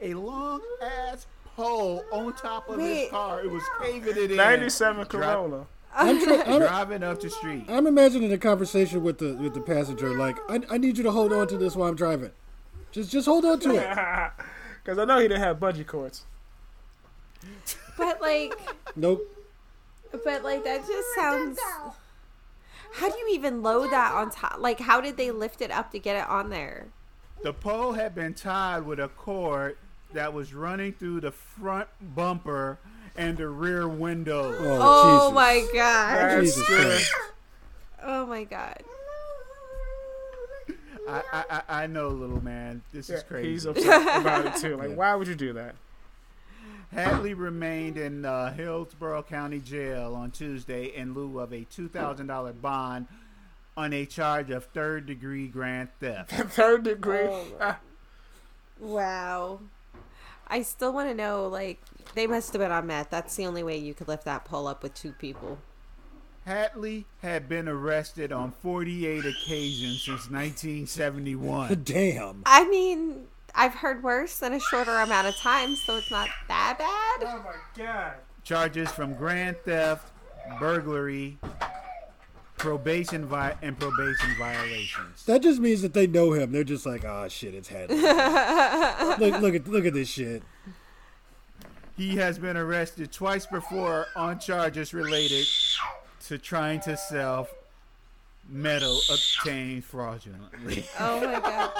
A 0.00 0.14
long 0.14 0.62
ass 0.82 1.26
pole 1.54 2.02
on 2.10 2.32
top 2.34 2.68
of 2.70 2.78
Wait. 2.78 3.02
his 3.02 3.10
car. 3.10 3.42
It 3.42 3.50
was 3.50 3.62
caving 3.82 4.16
it 4.16 4.30
in. 4.30 4.36
97 4.36 5.06
Dri- 5.06 5.20
Corolla. 5.20 5.66
I'm, 5.96 6.22
try- 6.22 6.42
I'm, 6.42 6.60
driving 6.60 7.02
up 7.02 7.20
the 7.20 7.30
street. 7.30 7.64
I'm 7.68 7.86
imagining 7.86 8.32
a 8.32 8.38
conversation 8.38 9.02
with 9.02 9.18
the 9.18 9.34
with 9.34 9.54
the 9.54 9.60
passenger, 9.60 10.16
like, 10.16 10.36
I, 10.48 10.60
I 10.70 10.78
need 10.78 10.98
you 10.98 11.04
to 11.04 11.10
hold 11.10 11.32
on 11.32 11.48
to 11.48 11.56
this 11.56 11.74
while 11.74 11.88
I'm 11.88 11.96
driving. 11.96 12.32
Just 12.92 13.10
just 13.10 13.26
hold 13.26 13.44
on 13.44 13.60
to 13.60 13.74
it. 13.76 14.32
Because 14.84 15.00
I 15.00 15.04
know 15.04 15.18
he 15.18 15.26
didn't 15.26 15.42
have 15.42 15.58
bungee 15.58 15.84
cords. 15.84 16.22
But 17.98 18.20
like 18.20 18.54
Nope. 18.94 19.20
but 20.24 20.44
like 20.44 20.62
that 20.62 20.86
just 20.86 21.08
sounds 21.16 21.58
How 22.92 23.08
do 23.08 23.18
you 23.18 23.30
even 23.34 23.64
load 23.64 23.90
that 23.90 24.12
on 24.12 24.30
top? 24.30 24.60
Like 24.60 24.78
how 24.78 25.00
did 25.00 25.16
they 25.16 25.32
lift 25.32 25.60
it 25.60 25.72
up 25.72 25.90
to 25.90 25.98
get 25.98 26.14
it 26.14 26.28
on 26.28 26.50
there? 26.50 26.86
The 27.42 27.52
pole 27.52 27.94
had 27.94 28.14
been 28.14 28.32
tied 28.32 28.86
with 28.86 29.00
a 29.00 29.08
cord 29.08 29.76
that 30.12 30.32
was 30.32 30.54
running 30.54 30.92
through 30.92 31.20
the 31.20 31.32
front 31.32 31.88
bumper 32.14 32.78
and 33.16 33.36
the 33.36 33.48
rear 33.48 33.88
window. 33.88 34.54
Oh, 34.58 35.28
Oh 35.28 35.30
my 35.32 35.66
god. 35.72 36.16
That's 36.16 36.54
Jesus 36.54 36.68
good. 36.68 36.86
Christ. 36.86 37.14
Oh 38.02 38.26
my 38.26 38.44
god. 38.44 38.82
I, 41.08 41.22
I, 41.32 41.44
I 41.50 41.82
I 41.82 41.86
know, 41.86 42.08
little 42.08 42.42
man. 42.42 42.82
This 42.92 43.10
is 43.10 43.22
crazy. 43.22 43.50
He's 43.50 43.64
upset 43.66 44.20
about 44.20 44.46
it 44.46 44.56
too. 44.56 44.76
Like, 44.76 44.92
why 44.96 45.14
would 45.14 45.28
you 45.28 45.36
do 45.36 45.52
that? 45.52 45.76
Hadley 46.92 47.34
remained 47.34 47.96
in 47.96 48.24
uh, 48.24 48.52
Hillsborough 48.54 49.24
County 49.24 49.58
Jail 49.60 50.14
on 50.14 50.30
Tuesday 50.30 50.86
in 50.86 51.14
lieu 51.14 51.40
of 51.40 51.52
a 51.52 51.64
$2,000 51.76 52.60
bond 52.60 53.06
on 53.76 53.92
a 53.92 54.06
charge 54.06 54.50
of 54.50 54.64
third 54.66 55.04
degree 55.06 55.46
grand 55.48 55.88
theft. 56.00 56.30
Third 56.52 56.84
degree. 56.84 57.26
Oh. 57.28 57.76
Wow. 58.78 59.60
I 60.48 60.62
still 60.62 60.92
want 60.92 61.08
to 61.08 61.14
know 61.14 61.48
like 61.48 61.80
they 62.14 62.26
must 62.26 62.52
have 62.52 62.60
been 62.60 62.70
on 62.72 62.86
meth. 62.86 63.10
That's 63.10 63.34
the 63.36 63.46
only 63.46 63.62
way 63.62 63.76
you 63.76 63.94
could 63.94 64.08
lift 64.08 64.24
that 64.24 64.44
pole 64.44 64.66
up 64.66 64.82
with 64.82 64.94
two 64.94 65.12
people. 65.12 65.58
Hadley 66.44 67.06
had 67.22 67.48
been 67.48 67.68
arrested 67.68 68.30
on 68.30 68.52
48 68.62 69.24
occasions 69.26 70.02
since 70.04 70.30
1971. 70.30 71.80
Damn. 71.84 72.42
I 72.46 72.68
mean, 72.68 73.26
I've 73.52 73.74
heard 73.74 74.02
worse 74.04 74.42
in 74.42 74.52
a 74.52 74.60
shorter 74.60 74.96
amount 74.98 75.26
of 75.26 75.36
time, 75.36 75.74
so 75.74 75.96
it's 75.96 76.10
not 76.10 76.28
that 76.46 76.76
bad. 76.78 77.28
oh 77.28 77.42
my 77.44 77.84
god. 77.84 78.12
Charges 78.44 78.88
from 78.92 79.14
grand 79.14 79.56
theft, 79.64 80.12
burglary, 80.60 81.36
probation 82.66 83.24
vi- 83.26 83.54
and 83.62 83.78
probation 83.78 84.34
violations. 84.38 85.24
That 85.26 85.40
just 85.40 85.60
means 85.60 85.82
that 85.82 85.94
they 85.94 86.06
know 86.08 86.32
him. 86.32 86.50
They're 86.50 86.64
just 86.64 86.84
like, 86.84 87.04
oh 87.04 87.28
shit, 87.28 87.54
it's 87.54 87.68
Hadley. 87.68 87.96
look, 89.30 89.40
look 89.40 89.54
at 89.54 89.68
look 89.68 89.84
at 89.86 89.94
this 89.94 90.08
shit. 90.08 90.42
He 91.96 92.16
has 92.16 92.38
been 92.38 92.56
arrested 92.56 93.12
twice 93.12 93.46
before 93.46 94.06
on 94.16 94.38
charges 94.40 94.92
related 94.92 95.46
to 96.26 96.38
trying 96.38 96.80
to 96.80 96.96
sell 96.96 97.48
metal 98.48 98.98
obtained 99.10 99.84
fraudulently. 99.84 100.84
Oh 100.98 101.20
my 101.20 101.40
god. 101.40 101.70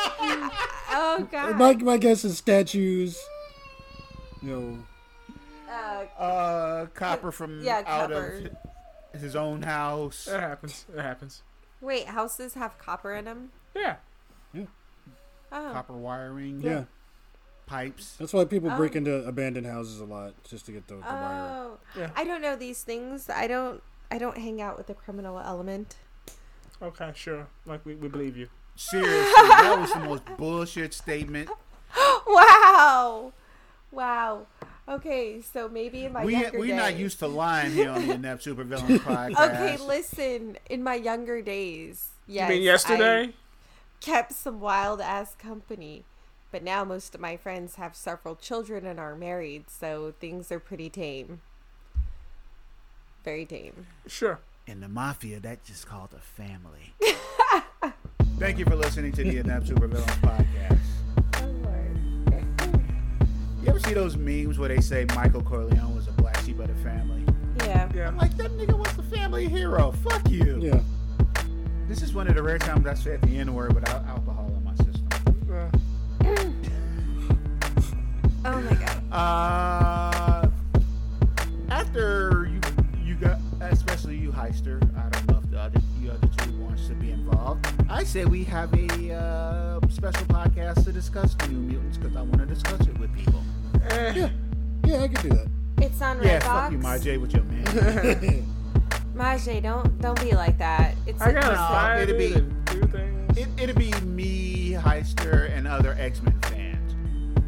Oh 0.90 1.28
god. 1.30 1.56
My 1.56 1.74
my 1.74 1.96
guess 1.98 2.24
is 2.24 2.38
statues. 2.38 3.18
You 4.40 4.48
know, 4.50 4.78
Uh, 5.68 6.22
Uh, 6.22 6.86
copper 6.94 7.32
from 7.32 7.60
Yeah, 7.62 7.78
out 7.78 8.10
copper. 8.10 8.42
of 8.44 8.56
his 9.20 9.36
own 9.36 9.62
house. 9.62 10.26
It 10.28 10.40
happens. 10.40 10.84
It 10.94 11.00
happens. 11.00 11.42
wait, 11.80 12.06
houses 12.06 12.54
have 12.54 12.78
copper 12.78 13.12
in 13.14 13.24
them? 13.26 13.50
Yeah. 13.74 13.96
Oh. 15.52 15.70
copper 15.72 15.92
wiring, 15.92 16.60
Yeah. 16.60 16.84
pipes. 17.66 18.16
That's 18.18 18.32
why 18.32 18.44
people 18.44 18.68
break 18.70 18.94
Oh. 18.94 18.98
into 18.98 19.14
abandoned 19.26 19.66
houses 19.66 20.00
a 20.00 20.04
lot 20.04 20.34
just 20.44 20.66
to 20.66 20.72
get 20.72 20.88
the, 20.88 20.94
the 20.96 21.00
wire. 21.00 21.50
Oh. 21.50 21.78
Yeah. 21.96 22.10
I 22.16 22.24
don't 22.24 22.42
know 22.42 22.56
these 22.56 22.82
things. 22.82 23.30
I 23.30 23.46
don't. 23.46 23.82
I 24.10 24.18
don't 24.18 24.38
hang 24.38 24.60
out 24.60 24.76
with 24.76 24.86
the 24.88 24.94
criminal 24.94 25.38
element. 25.38 25.96
Okay, 26.82 27.10
sure. 27.14 27.46
Like 27.64 27.84
we, 27.86 27.94
we 27.94 28.08
believe 28.08 28.36
you. 28.36 28.48
Seriously, 28.76 29.14
that 29.48 29.76
was 29.80 29.92
the 29.92 30.00
most 30.00 30.22
bullshit 30.38 30.92
statement. 30.94 31.48
wow. 32.26 33.32
Wow. 33.90 34.46
Okay, 34.88 35.40
so 35.42 35.68
maybe 35.68 36.04
in 36.04 36.12
my 36.12 36.24
We 36.24 36.32
younger 36.34 36.58
we're 36.60 36.76
not 36.76 36.96
used 36.96 37.18
to 37.18 37.26
lying 37.26 37.72
here 37.72 37.90
on 37.90 38.06
the 38.06 38.14
Inept 38.14 38.44
Supervillains 38.44 38.98
podcast. 38.98 39.50
Okay, 39.50 39.76
listen. 39.84 40.56
In 40.70 40.82
my 40.84 40.94
younger 40.94 41.42
days, 41.42 42.10
yes, 42.28 42.48
you 42.48 42.54
mean 42.54 42.62
I 42.62 42.64
yesterday? 42.70 43.32
kept 44.00 44.32
some 44.32 44.60
wild 44.60 45.00
ass 45.00 45.34
company, 45.34 46.04
but 46.52 46.62
now 46.62 46.84
most 46.84 47.14
of 47.16 47.20
my 47.20 47.36
friends 47.36 47.74
have 47.74 47.96
several 47.96 48.36
children 48.36 48.86
and 48.86 49.00
are 49.00 49.16
married, 49.16 49.64
so 49.70 50.14
things 50.20 50.52
are 50.52 50.60
pretty 50.60 50.88
tame. 50.88 51.40
Very 53.24 53.44
tame. 53.44 53.86
Sure. 54.06 54.38
In 54.68 54.80
the 54.80 54.88
mafia, 54.88 55.40
that's 55.40 55.66
just 55.66 55.86
called 55.86 56.10
a 56.16 56.20
family. 56.20 56.94
Thank 58.38 58.58
you 58.58 58.64
for 58.64 58.76
listening 58.76 59.10
to 59.12 59.24
the 59.24 59.38
Inept 59.38 59.66
Supervillains 59.66 60.20
podcast. 60.20 60.75
You 63.66 63.70
ever 63.70 63.80
see 63.80 63.94
those 63.94 64.16
memes 64.16 64.60
where 64.60 64.68
they 64.68 64.80
say 64.80 65.06
Michael 65.16 65.42
Corleone 65.42 65.92
was 65.96 66.06
a 66.06 66.12
black 66.12 66.38
sheep 66.44 66.60
of 66.60 66.68
the 66.68 66.74
family? 66.88 67.24
Yeah. 67.58 67.90
Yeah. 67.92 68.06
I'm 68.06 68.16
like, 68.16 68.36
that 68.36 68.52
nigga 68.52 68.78
was 68.78 68.92
the 68.94 69.02
family 69.02 69.48
hero. 69.48 69.90
Fuck 69.90 70.30
you. 70.30 70.60
Yeah. 70.60 70.80
This 71.88 72.00
is 72.00 72.14
one 72.14 72.28
of 72.28 72.36
the 72.36 72.44
rare 72.44 72.58
times 72.58 72.86
I 72.86 72.94
said 72.94 73.20
the 73.22 73.36
N 73.36 73.52
word 73.54 73.74
without 73.74 74.04
alcohol 74.06 74.54
in 74.56 74.62
my 74.62 74.74
system. 74.76 75.08
Uh, 75.52 76.46
Oh 78.44 78.60
my 78.60 78.74
god. 78.74 79.12
Uh, 79.12 80.48
after 81.68 82.48
you, 82.52 82.60
you 83.04 83.14
got, 83.16 83.40
especially 83.60 84.16
you, 84.16 84.30
Heister. 84.30 84.80
I 84.96 85.08
don't 85.08 85.28
know 85.28 85.40
if 85.42 85.50
the 85.50 85.58
other, 85.58 85.80
you 86.00 86.12
other 86.12 86.28
two 86.38 86.52
wants 86.60 86.86
to 86.86 86.94
be 86.94 87.10
involved. 87.10 87.66
I 87.88 88.04
say 88.04 88.24
we 88.26 88.44
have 88.44 88.72
a 88.74 89.12
uh, 89.12 89.80
special 89.88 90.24
podcast 90.26 90.84
to 90.84 90.92
discuss 90.92 91.34
the 91.34 91.48
New 91.48 91.58
Mutants 91.58 91.96
because 91.98 92.14
I 92.14 92.22
want 92.22 92.38
to 92.38 92.46
discuss 92.46 92.80
it 92.82 92.96
with 93.00 93.12
people. 93.16 93.42
Eh, 93.90 94.12
Yeah. 94.14 94.28
Yeah, 94.84 95.02
I 95.02 95.08
can 95.08 95.22
do 95.30 95.36
that. 95.36 95.48
It's 95.82 96.00
on 96.02 96.22
Yeah, 96.22 96.38
Redbox. 96.40 96.42
fuck 96.42 96.72
you, 96.72 96.78
Majay, 96.78 97.20
with 97.20 97.32
your 97.34 97.42
man. 97.44 97.64
Majay, 99.16 99.62
don't 99.62 100.00
don't 100.00 100.20
be 100.20 100.32
like 100.32 100.58
that. 100.58 100.94
It's 101.06 101.20
I 101.20 101.26
like 101.26 101.34
gotta 101.36 101.48
you 101.50 101.56
said. 101.56 101.68
find 101.68 102.02
it'd 102.02 102.18
be- 102.18 102.34
and 102.34 102.64
do 102.66 102.80
things. 102.88 103.38
it, 103.38 103.48
it'd 103.62 103.76
be 103.78 103.92
me, 104.06 104.72
Heister, 104.72 105.50
and 105.56 105.66
other 105.66 105.96
X 105.98 106.22
Men 106.22 106.38
fans. 106.42 106.94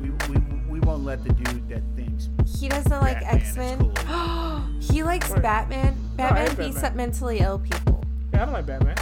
We, 0.01 0.11
we, 0.33 0.39
we 0.69 0.81
won't 0.81 1.05
let 1.05 1.23
the 1.25 1.33
dude 1.33 1.69
that 1.69 1.83
thinks 1.95 2.29
He 2.59 2.69
doesn't 2.69 2.91
like 3.01 3.19
X 3.23 3.57
Men. 3.57 3.93
cool. 3.95 4.63
he 4.81 5.03
likes 5.03 5.31
Wait. 5.31 5.43
Batman. 5.43 5.95
Batman 6.17 6.49
hate 6.49 6.57
beats 6.59 6.75
Batman. 6.77 6.91
up 6.91 6.97
mentally 6.97 7.39
ill 7.41 7.59
people. 7.59 8.03
yeah, 8.33 8.43
I 8.43 8.45
don't 8.47 8.55
like 8.55 8.67
Batman. 8.67 8.97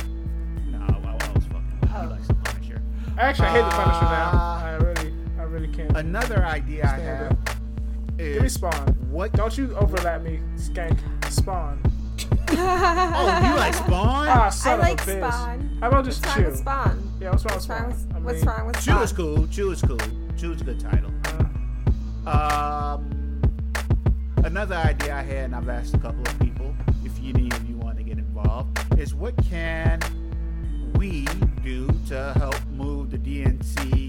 No, 0.73 0.79
I, 0.81 1.09
I 1.09 1.33
was 1.33 1.45
fucking 1.45 1.79
with 1.81 1.91
him. 1.91 1.97
Oh. 1.97 2.01
He 2.03 2.07
likes 2.09 2.27
the 2.29 2.35
Punisher. 2.35 2.83
Actually, 3.19 3.49
I 3.49 3.53
hate 3.53 3.63
the 3.63 3.71
Punisher 3.71 4.05
Uh, 4.07 4.11
now. 4.11 4.67
I 5.57 5.59
really, 5.61 5.73
can't. 5.75 5.97
Another 5.97 6.45
idea 6.45 6.85
I 6.85 6.99
Stand 6.99 7.03
have 7.03 7.59
is 8.19 8.35
Give 8.35 8.43
me 8.43 8.49
Spawn. 8.49 8.89
what? 9.11 9.33
Don't 9.33 9.57
you 9.57 9.75
overlap 9.77 10.23
me, 10.23 10.41
skank. 10.57 10.99
Spawn. 11.33 11.81
Oh, 12.49 13.41
you 13.49 13.57
like 13.57 13.75
Spawn? 13.75 14.29
Ah, 14.29 14.47
I 14.47 14.51
son 14.51 14.75
of 14.75 14.81
like 14.81 15.01
a 15.03 15.05
bitch. 15.05 15.33
Spawn. 15.33 15.79
How 15.81 15.89
about 15.89 16.05
just 16.05 16.25
What's 16.25 16.35
Chew? 16.37 16.43
wrong 16.43 16.51
with 16.51 16.59
Spawn? 16.61 17.13
Yeah, 17.21 17.31
what's 17.31 17.45
wrong 17.45 17.55
with 17.57 17.63
Spawn? 17.65 17.89
with 17.89 18.15
I 18.15 18.19
What's 18.21 18.45
wrong 18.45 18.67
with 18.67 18.77
Chew 18.77 18.81
Spawn? 18.83 19.03
is 19.03 19.13
cool. 19.13 19.47
Chew 19.49 19.71
is 19.73 19.83
cool. 19.83 19.99
Chew 20.39 20.53
is 20.53 20.61
a 20.61 20.65
good 20.65 20.81
title. 20.81 21.11
uh, 22.27 22.99
Um, 22.99 23.41
another 24.45 24.77
idea 24.77 25.15
I 25.17 25.23
had, 25.23 25.45
and 25.47 25.57
I've 25.57 25.69
asked 25.69 25.95
a 25.95 25.99
couple 25.99 26.21
of 26.23 26.39
people 26.39 26.75
if 27.05 27.19
any 27.19 27.51
of 27.51 27.69
you 27.69 27.77
want 27.77 27.97
to 27.99 28.03
get 28.05 28.19
involved, 28.19 28.79
is 28.99 29.15
what 29.15 29.35
can 29.49 30.01
we 30.95 31.27
do 31.65 31.89
to 32.09 32.33
help 32.37 32.57
move 32.71 33.11
the 33.11 33.19
DNC 33.19 34.06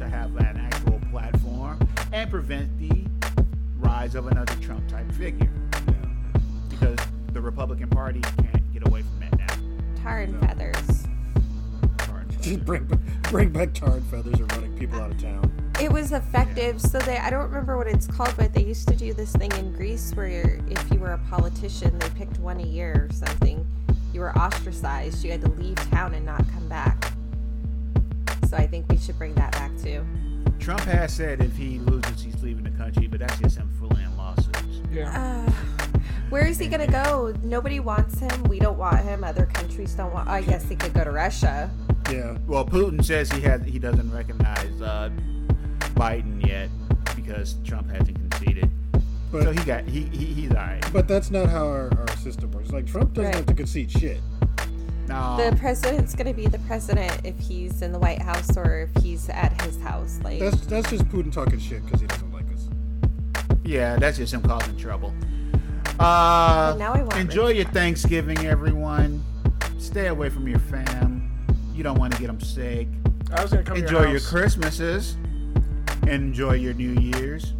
to 0.00 0.08
have 0.08 0.34
an 0.36 0.56
actual 0.56 0.98
platform 1.10 1.78
and 2.12 2.30
prevent 2.30 2.78
the 2.78 3.06
rise 3.78 4.14
of 4.14 4.26
another 4.26 4.54
Trump 4.56 4.88
type 4.88 5.10
figure? 5.12 5.50
Because 6.70 6.98
the 7.32 7.40
Republican 7.40 7.88
Party 7.90 8.20
can't 8.20 8.72
get 8.72 8.86
away 8.88 9.02
from 9.02 9.20
that 9.20 9.38
now. 9.38 10.02
Tar 10.02 10.20
and 10.20 10.40
feathers. 10.40 11.06
Just 12.40 12.64
bring 12.64 12.88
bring 13.24 13.50
back 13.50 13.74
tar 13.74 13.96
and 13.96 14.06
feathers 14.06 14.40
and 14.40 14.50
running 14.52 14.76
people 14.78 14.98
out 15.00 15.10
of 15.10 15.20
town. 15.20 15.52
It 15.78 15.92
was 15.92 16.12
effective. 16.12 16.80
So 16.80 16.98
they, 16.98 17.18
I 17.18 17.28
don't 17.28 17.44
remember 17.44 17.76
what 17.76 17.86
it's 17.86 18.06
called, 18.06 18.34
but 18.38 18.54
they 18.54 18.64
used 18.64 18.88
to 18.88 18.96
do 18.96 19.12
this 19.12 19.32
thing 19.32 19.52
in 19.52 19.72
Greece 19.72 20.12
where 20.14 20.28
you're, 20.28 20.60
if 20.68 20.90
you 20.90 20.98
were 20.98 21.12
a 21.12 21.18
politician, 21.30 21.98
they 21.98 22.08
picked 22.10 22.38
one 22.38 22.58
a 22.60 22.66
year 22.66 23.08
or 23.08 23.14
something. 23.14 23.66
You 24.14 24.20
were 24.20 24.36
ostracized. 24.36 25.22
You 25.24 25.32
had 25.32 25.42
to 25.42 25.50
leave 25.50 25.76
town 25.90 26.14
and 26.14 26.24
not 26.24 26.42
come 26.52 26.68
back. 26.68 27.12
So 28.50 28.56
I 28.56 28.66
think 28.66 28.86
we 28.88 28.96
should 28.98 29.16
bring 29.16 29.32
that 29.34 29.52
back 29.52 29.70
too. 29.80 30.04
Trump 30.58 30.80
has 30.80 31.14
said 31.14 31.40
if 31.40 31.56
he 31.56 31.78
loses, 31.78 32.20
he's 32.20 32.42
leaving 32.42 32.64
the 32.64 32.70
country, 32.70 33.06
but 33.06 33.20
that's 33.20 33.38
just 33.38 33.56
him 33.56 33.70
fooling 33.78 34.04
lawsuits. 34.16 34.82
yeah. 34.92 35.46
Uh, 35.46 35.98
where 36.30 36.44
is 36.46 36.58
he 36.58 36.66
gonna 36.66 36.86
go? 36.88 37.32
Nobody 37.44 37.78
wants 37.78 38.18
him. 38.18 38.42
We 38.44 38.58
don't 38.58 38.76
want 38.76 38.98
him. 39.04 39.22
Other 39.22 39.46
countries 39.46 39.94
don't 39.94 40.12
want. 40.12 40.28
I 40.28 40.42
guess 40.42 40.68
he 40.68 40.74
could 40.74 40.92
go 40.92 41.04
to 41.04 41.12
Russia. 41.12 41.70
Yeah. 42.10 42.38
Well, 42.48 42.66
Putin 42.66 43.04
says 43.04 43.30
he 43.30 43.40
has 43.42 43.62
he 43.64 43.78
doesn't 43.78 44.12
recognize 44.12 44.82
uh, 44.82 45.10
Biden 45.94 46.44
yet 46.44 46.70
because 47.14 47.54
Trump 47.64 47.88
hasn't 47.88 48.16
conceded. 48.30 48.68
But 49.30 49.44
so 49.44 49.52
he 49.52 49.64
got 49.64 49.84
he, 49.84 50.02
he 50.06 50.24
he's 50.26 50.50
alright. 50.50 50.84
but 50.92 51.06
that's 51.06 51.30
not 51.30 51.48
how 51.48 51.68
our, 51.68 51.88
our 51.96 52.16
system 52.16 52.50
works. 52.50 52.70
Like 52.70 52.86
Trump 52.86 53.12
doesn't 53.12 53.26
Right. 53.26 53.34
have 53.36 53.46
to 53.46 53.54
concede 53.54 53.92
shit. 53.92 54.20
No, 55.10 55.36
The 55.50 55.56
president's 55.56 56.14
gonna 56.14 56.32
be 56.32 56.46
the 56.46 56.58
president 56.60 57.12
if 57.24 57.38
he's 57.38 57.82
in 57.82 57.90
the 57.92 57.98
White 57.98 58.22
House 58.22 58.56
or 58.56 58.88
if 58.94 59.02
he's 59.02 59.28
at 59.28 59.60
his 59.62 59.78
house. 59.82 60.20
Like 60.22 60.38
That's 60.38 60.60
that's 60.66 60.88
just 60.90 61.04
Putin 61.08 61.32
talking 61.32 61.58
shit 61.58 61.84
because 61.84 62.00
he 62.00 62.06
doesn't 62.06 62.32
like 62.32 62.44
us. 62.52 62.68
yeah, 63.64 63.96
that's 63.96 64.18
just 64.18 64.32
him 64.32 64.42
causing 64.42 64.76
trouble. 64.76 65.12
Uh, 65.98 66.74
now 66.78 66.94
I 66.94 67.02
want 67.02 67.16
enjoy 67.16 67.48
Rich 67.48 67.56
your 67.56 67.64
Paul. 67.66 67.74
Thanksgiving, 67.74 68.38
everyone. 68.46 69.22
Stay 69.78 70.06
away 70.06 70.30
from 70.30 70.46
your 70.48 70.58
fam. 70.60 71.30
You 71.74 71.82
don't 71.82 71.98
want 71.98 72.14
to 72.14 72.20
get 72.20 72.28
them 72.28 72.40
sick. 72.40 72.86
I 73.32 73.42
was 73.42 73.50
gonna 73.50 73.64
come 73.64 73.76
Enjoy 73.76 74.00
your, 74.02 74.08
your 74.10 74.18
house. 74.20 74.30
Christmases. 74.30 75.16
Enjoy 76.06 76.52
your 76.52 76.72
New 76.74 76.92
Year's. 77.00 77.52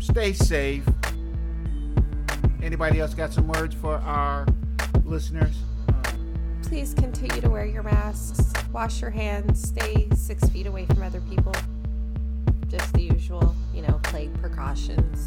Stay 0.00 0.32
safe. 0.32 0.84
Anybody 2.62 3.00
else 3.00 3.14
got 3.14 3.32
some 3.32 3.48
words 3.48 3.74
for 3.74 3.96
our 3.96 4.46
listeners? 5.04 5.56
Please 6.70 6.94
continue 6.94 7.40
to 7.40 7.50
wear 7.50 7.66
your 7.66 7.82
masks, 7.82 8.52
wash 8.72 9.00
your 9.00 9.10
hands, 9.10 9.60
stay 9.68 10.06
six 10.14 10.48
feet 10.50 10.66
away 10.66 10.86
from 10.86 11.02
other 11.02 11.20
people. 11.22 11.52
Just 12.68 12.92
the 12.92 13.02
usual, 13.02 13.56
you 13.74 13.82
know, 13.82 13.98
plague 14.04 14.32
precautions. 14.40 15.26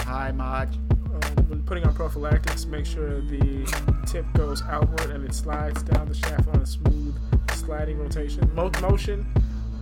Hi, 0.00 0.30
Maj. 0.32 0.68
Um, 0.90 1.48
when 1.48 1.62
putting 1.62 1.84
on 1.86 1.94
prophylactics, 1.94 2.66
make 2.66 2.84
sure 2.84 3.22
the 3.22 3.64
tip 4.06 4.26
goes 4.34 4.60
outward 4.64 5.08
and 5.10 5.24
it 5.24 5.34
slides 5.34 5.82
down 5.82 6.06
the 6.08 6.14
shaft 6.14 6.46
on 6.48 6.56
a 6.60 6.66
smooth 6.66 7.16
sliding 7.52 7.98
rotation 7.98 8.50
mo- 8.54 8.70
motion. 8.82 9.26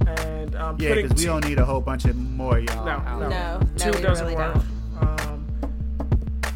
And 0.07 0.55
um, 0.55 0.77
Yeah, 0.79 0.95
because 0.95 1.11
we 1.11 1.17
t- 1.19 1.25
don't 1.27 1.45
need 1.45 1.59
a 1.59 1.65
whole 1.65 1.81
bunch 1.81 2.05
of 2.05 2.15
more 2.15 2.61
y'all. 2.61 2.85
No, 2.85 2.93
out 2.93 3.21
no. 3.21 3.29
No, 3.29 3.61
two 3.77 3.91
no, 3.91 4.01
doesn't 4.01 4.27
really 4.27 4.37
work. 4.37 4.55
don't. 4.55 5.21
Um, 5.21 5.47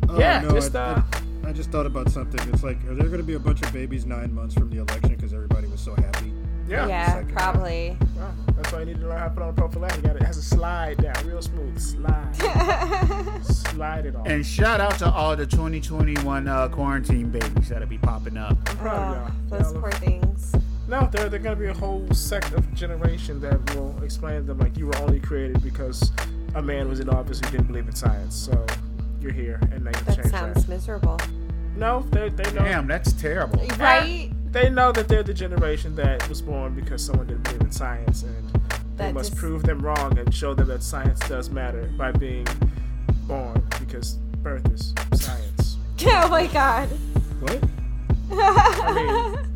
Oh, 0.09 0.19
Yeah, 0.21 0.43
no, 0.43 0.51
just, 0.51 0.77
I, 0.77 0.81
uh, 0.81 1.03
I, 1.13 1.19
I 1.47 1.53
just 1.53 1.71
thought 1.71 1.87
about 1.87 2.11
something. 2.11 2.41
It's 2.53 2.63
like, 2.63 2.83
are 2.87 2.95
there 2.95 3.07
going 3.07 3.19
to 3.19 3.23
be 3.27 3.35
a 3.35 3.39
bunch 3.39 3.63
of 3.63 3.73
babies 3.73 4.07
nine 4.07 4.33
months 4.35 4.55
from 4.55 4.71
the 4.71 4.79
election 4.79 5.15
because 5.15 5.33
everybody 5.33 5.67
was 5.69 5.81
so 5.81 5.95
happy? 5.95 6.33
yeah. 6.69 6.87
Yeah, 6.89 7.15
second. 7.17 7.33
probably. 7.37 7.97
Well, 8.17 8.35
that's 8.57 8.73
why 8.73 8.81
you 8.81 8.87
need 8.87 9.01
to 9.01 9.07
learn 9.07 9.19
how 9.19 9.25
to 9.29 9.31
put 9.35 9.43
on 9.43 9.49
a 9.51 9.53
prophylactic. 9.53 10.03
Got 10.05 10.17
it 10.17 10.23
has 10.23 10.39
a 10.39 10.43
slide 10.43 10.97
down, 11.03 11.27
real 11.27 11.43
smooth. 11.43 11.79
Slide, 11.79 12.35
slide 13.45 14.07
it 14.07 14.17
on. 14.17 14.27
And 14.27 14.45
shout 14.47 14.81
out 14.81 14.99
to 15.01 15.11
all 15.11 15.37
the 15.37 15.47
2021 15.47 16.49
uh, 16.49 16.69
quarantine 16.69 17.29
babies 17.31 17.69
that'll 17.69 17.87
be 17.89 17.99
popping 17.99 18.37
up. 18.39 18.57
I'm 18.71 18.77
proud 18.79 19.17
of 19.17 19.33
Oh, 19.51 19.57
y'all. 19.57 19.59
those 19.63 19.73
Y'all 19.73 19.81
poor 19.83 19.91
look- 19.91 20.01
things. 20.01 20.55
No, 20.87 21.09
there 21.13 21.29
there 21.31 21.39
gonna 21.39 21.57
be 21.57 21.67
a 21.69 21.73
whole 21.75 22.07
sect 22.13 22.53
of 22.53 22.73
generation 22.75 23.41
that 23.41 23.75
will 23.75 23.95
explain 24.03 24.37
to 24.37 24.43
them 24.43 24.59
like 24.59 24.77
you 24.77 24.87
were 24.87 24.97
only 24.99 25.19
created 25.19 25.63
because 25.63 26.13
a 26.55 26.61
man 26.63 26.89
was 26.91 27.01
in 27.01 27.09
office 27.09 27.41
who 27.41 27.51
didn't 27.51 27.67
believe 27.69 27.87
in 27.89 27.95
science. 27.95 28.35
So 28.37 28.67
you're 29.25 29.33
here, 29.33 29.59
and 29.73 29.85
now 29.85 29.91
you 29.91 29.97
have 29.97 29.99
to 29.99 30.05
That 30.05 30.17
change 30.17 30.31
sounds 30.31 30.55
that. 30.67 30.69
miserable. 30.69 31.19
No, 31.77 32.01
they 32.11 32.29
they 32.29 32.53
know. 32.53 32.63
Damn, 32.63 32.87
that's 32.87 33.13
terrible. 33.15 33.59
Right? 33.79 34.31
They 34.53 34.71
know 34.71 34.93
that 34.93 35.09
they're 35.09 35.25
the 35.25 35.35
generation 35.35 35.97
that 35.97 36.29
was 36.29 36.41
born 36.41 36.75
because 36.77 37.05
someone 37.05 37.27
didn't 37.27 37.43
believe 37.45 37.63
in 37.63 37.73
science, 37.73 38.23
and 38.23 38.51
they 38.97 39.07
That 39.07 39.15
must 39.15 39.31
just- 39.31 39.41
prove 39.41 39.65
them 39.65 39.81
wrong 39.81 40.17
and 40.19 40.33
show 40.33 40.55
them 40.55 40.69
that 40.69 40.83
science 40.85 41.19
does 41.29 41.51
matter 41.51 41.91
by 41.99 42.13
being 42.13 42.47
born 43.27 43.61
because 43.81 44.13
birth 44.43 44.71
is 44.73 44.95
science. 45.15 45.77
Oh 46.07 46.29
my 46.29 46.47
god. 46.49 46.89
What? 47.41 47.63
I 48.31 48.93
mean, 48.93 49.51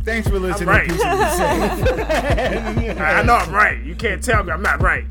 Thanks 0.04 0.26
for 0.28 0.38
listening. 0.38 0.68
right. 0.68 0.88
Peace 0.88 1.00
and 1.04 1.18
be 1.20 2.86
safe. 2.86 2.98
I 2.98 3.20
I 3.20 3.22
know 3.22 3.34
I'm 3.34 3.52
right. 3.52 3.78
You 3.84 3.94
can't 3.94 4.22
tell 4.22 4.42
me 4.42 4.50
I'm 4.52 4.62
not 4.62 4.82
right. 4.82 5.04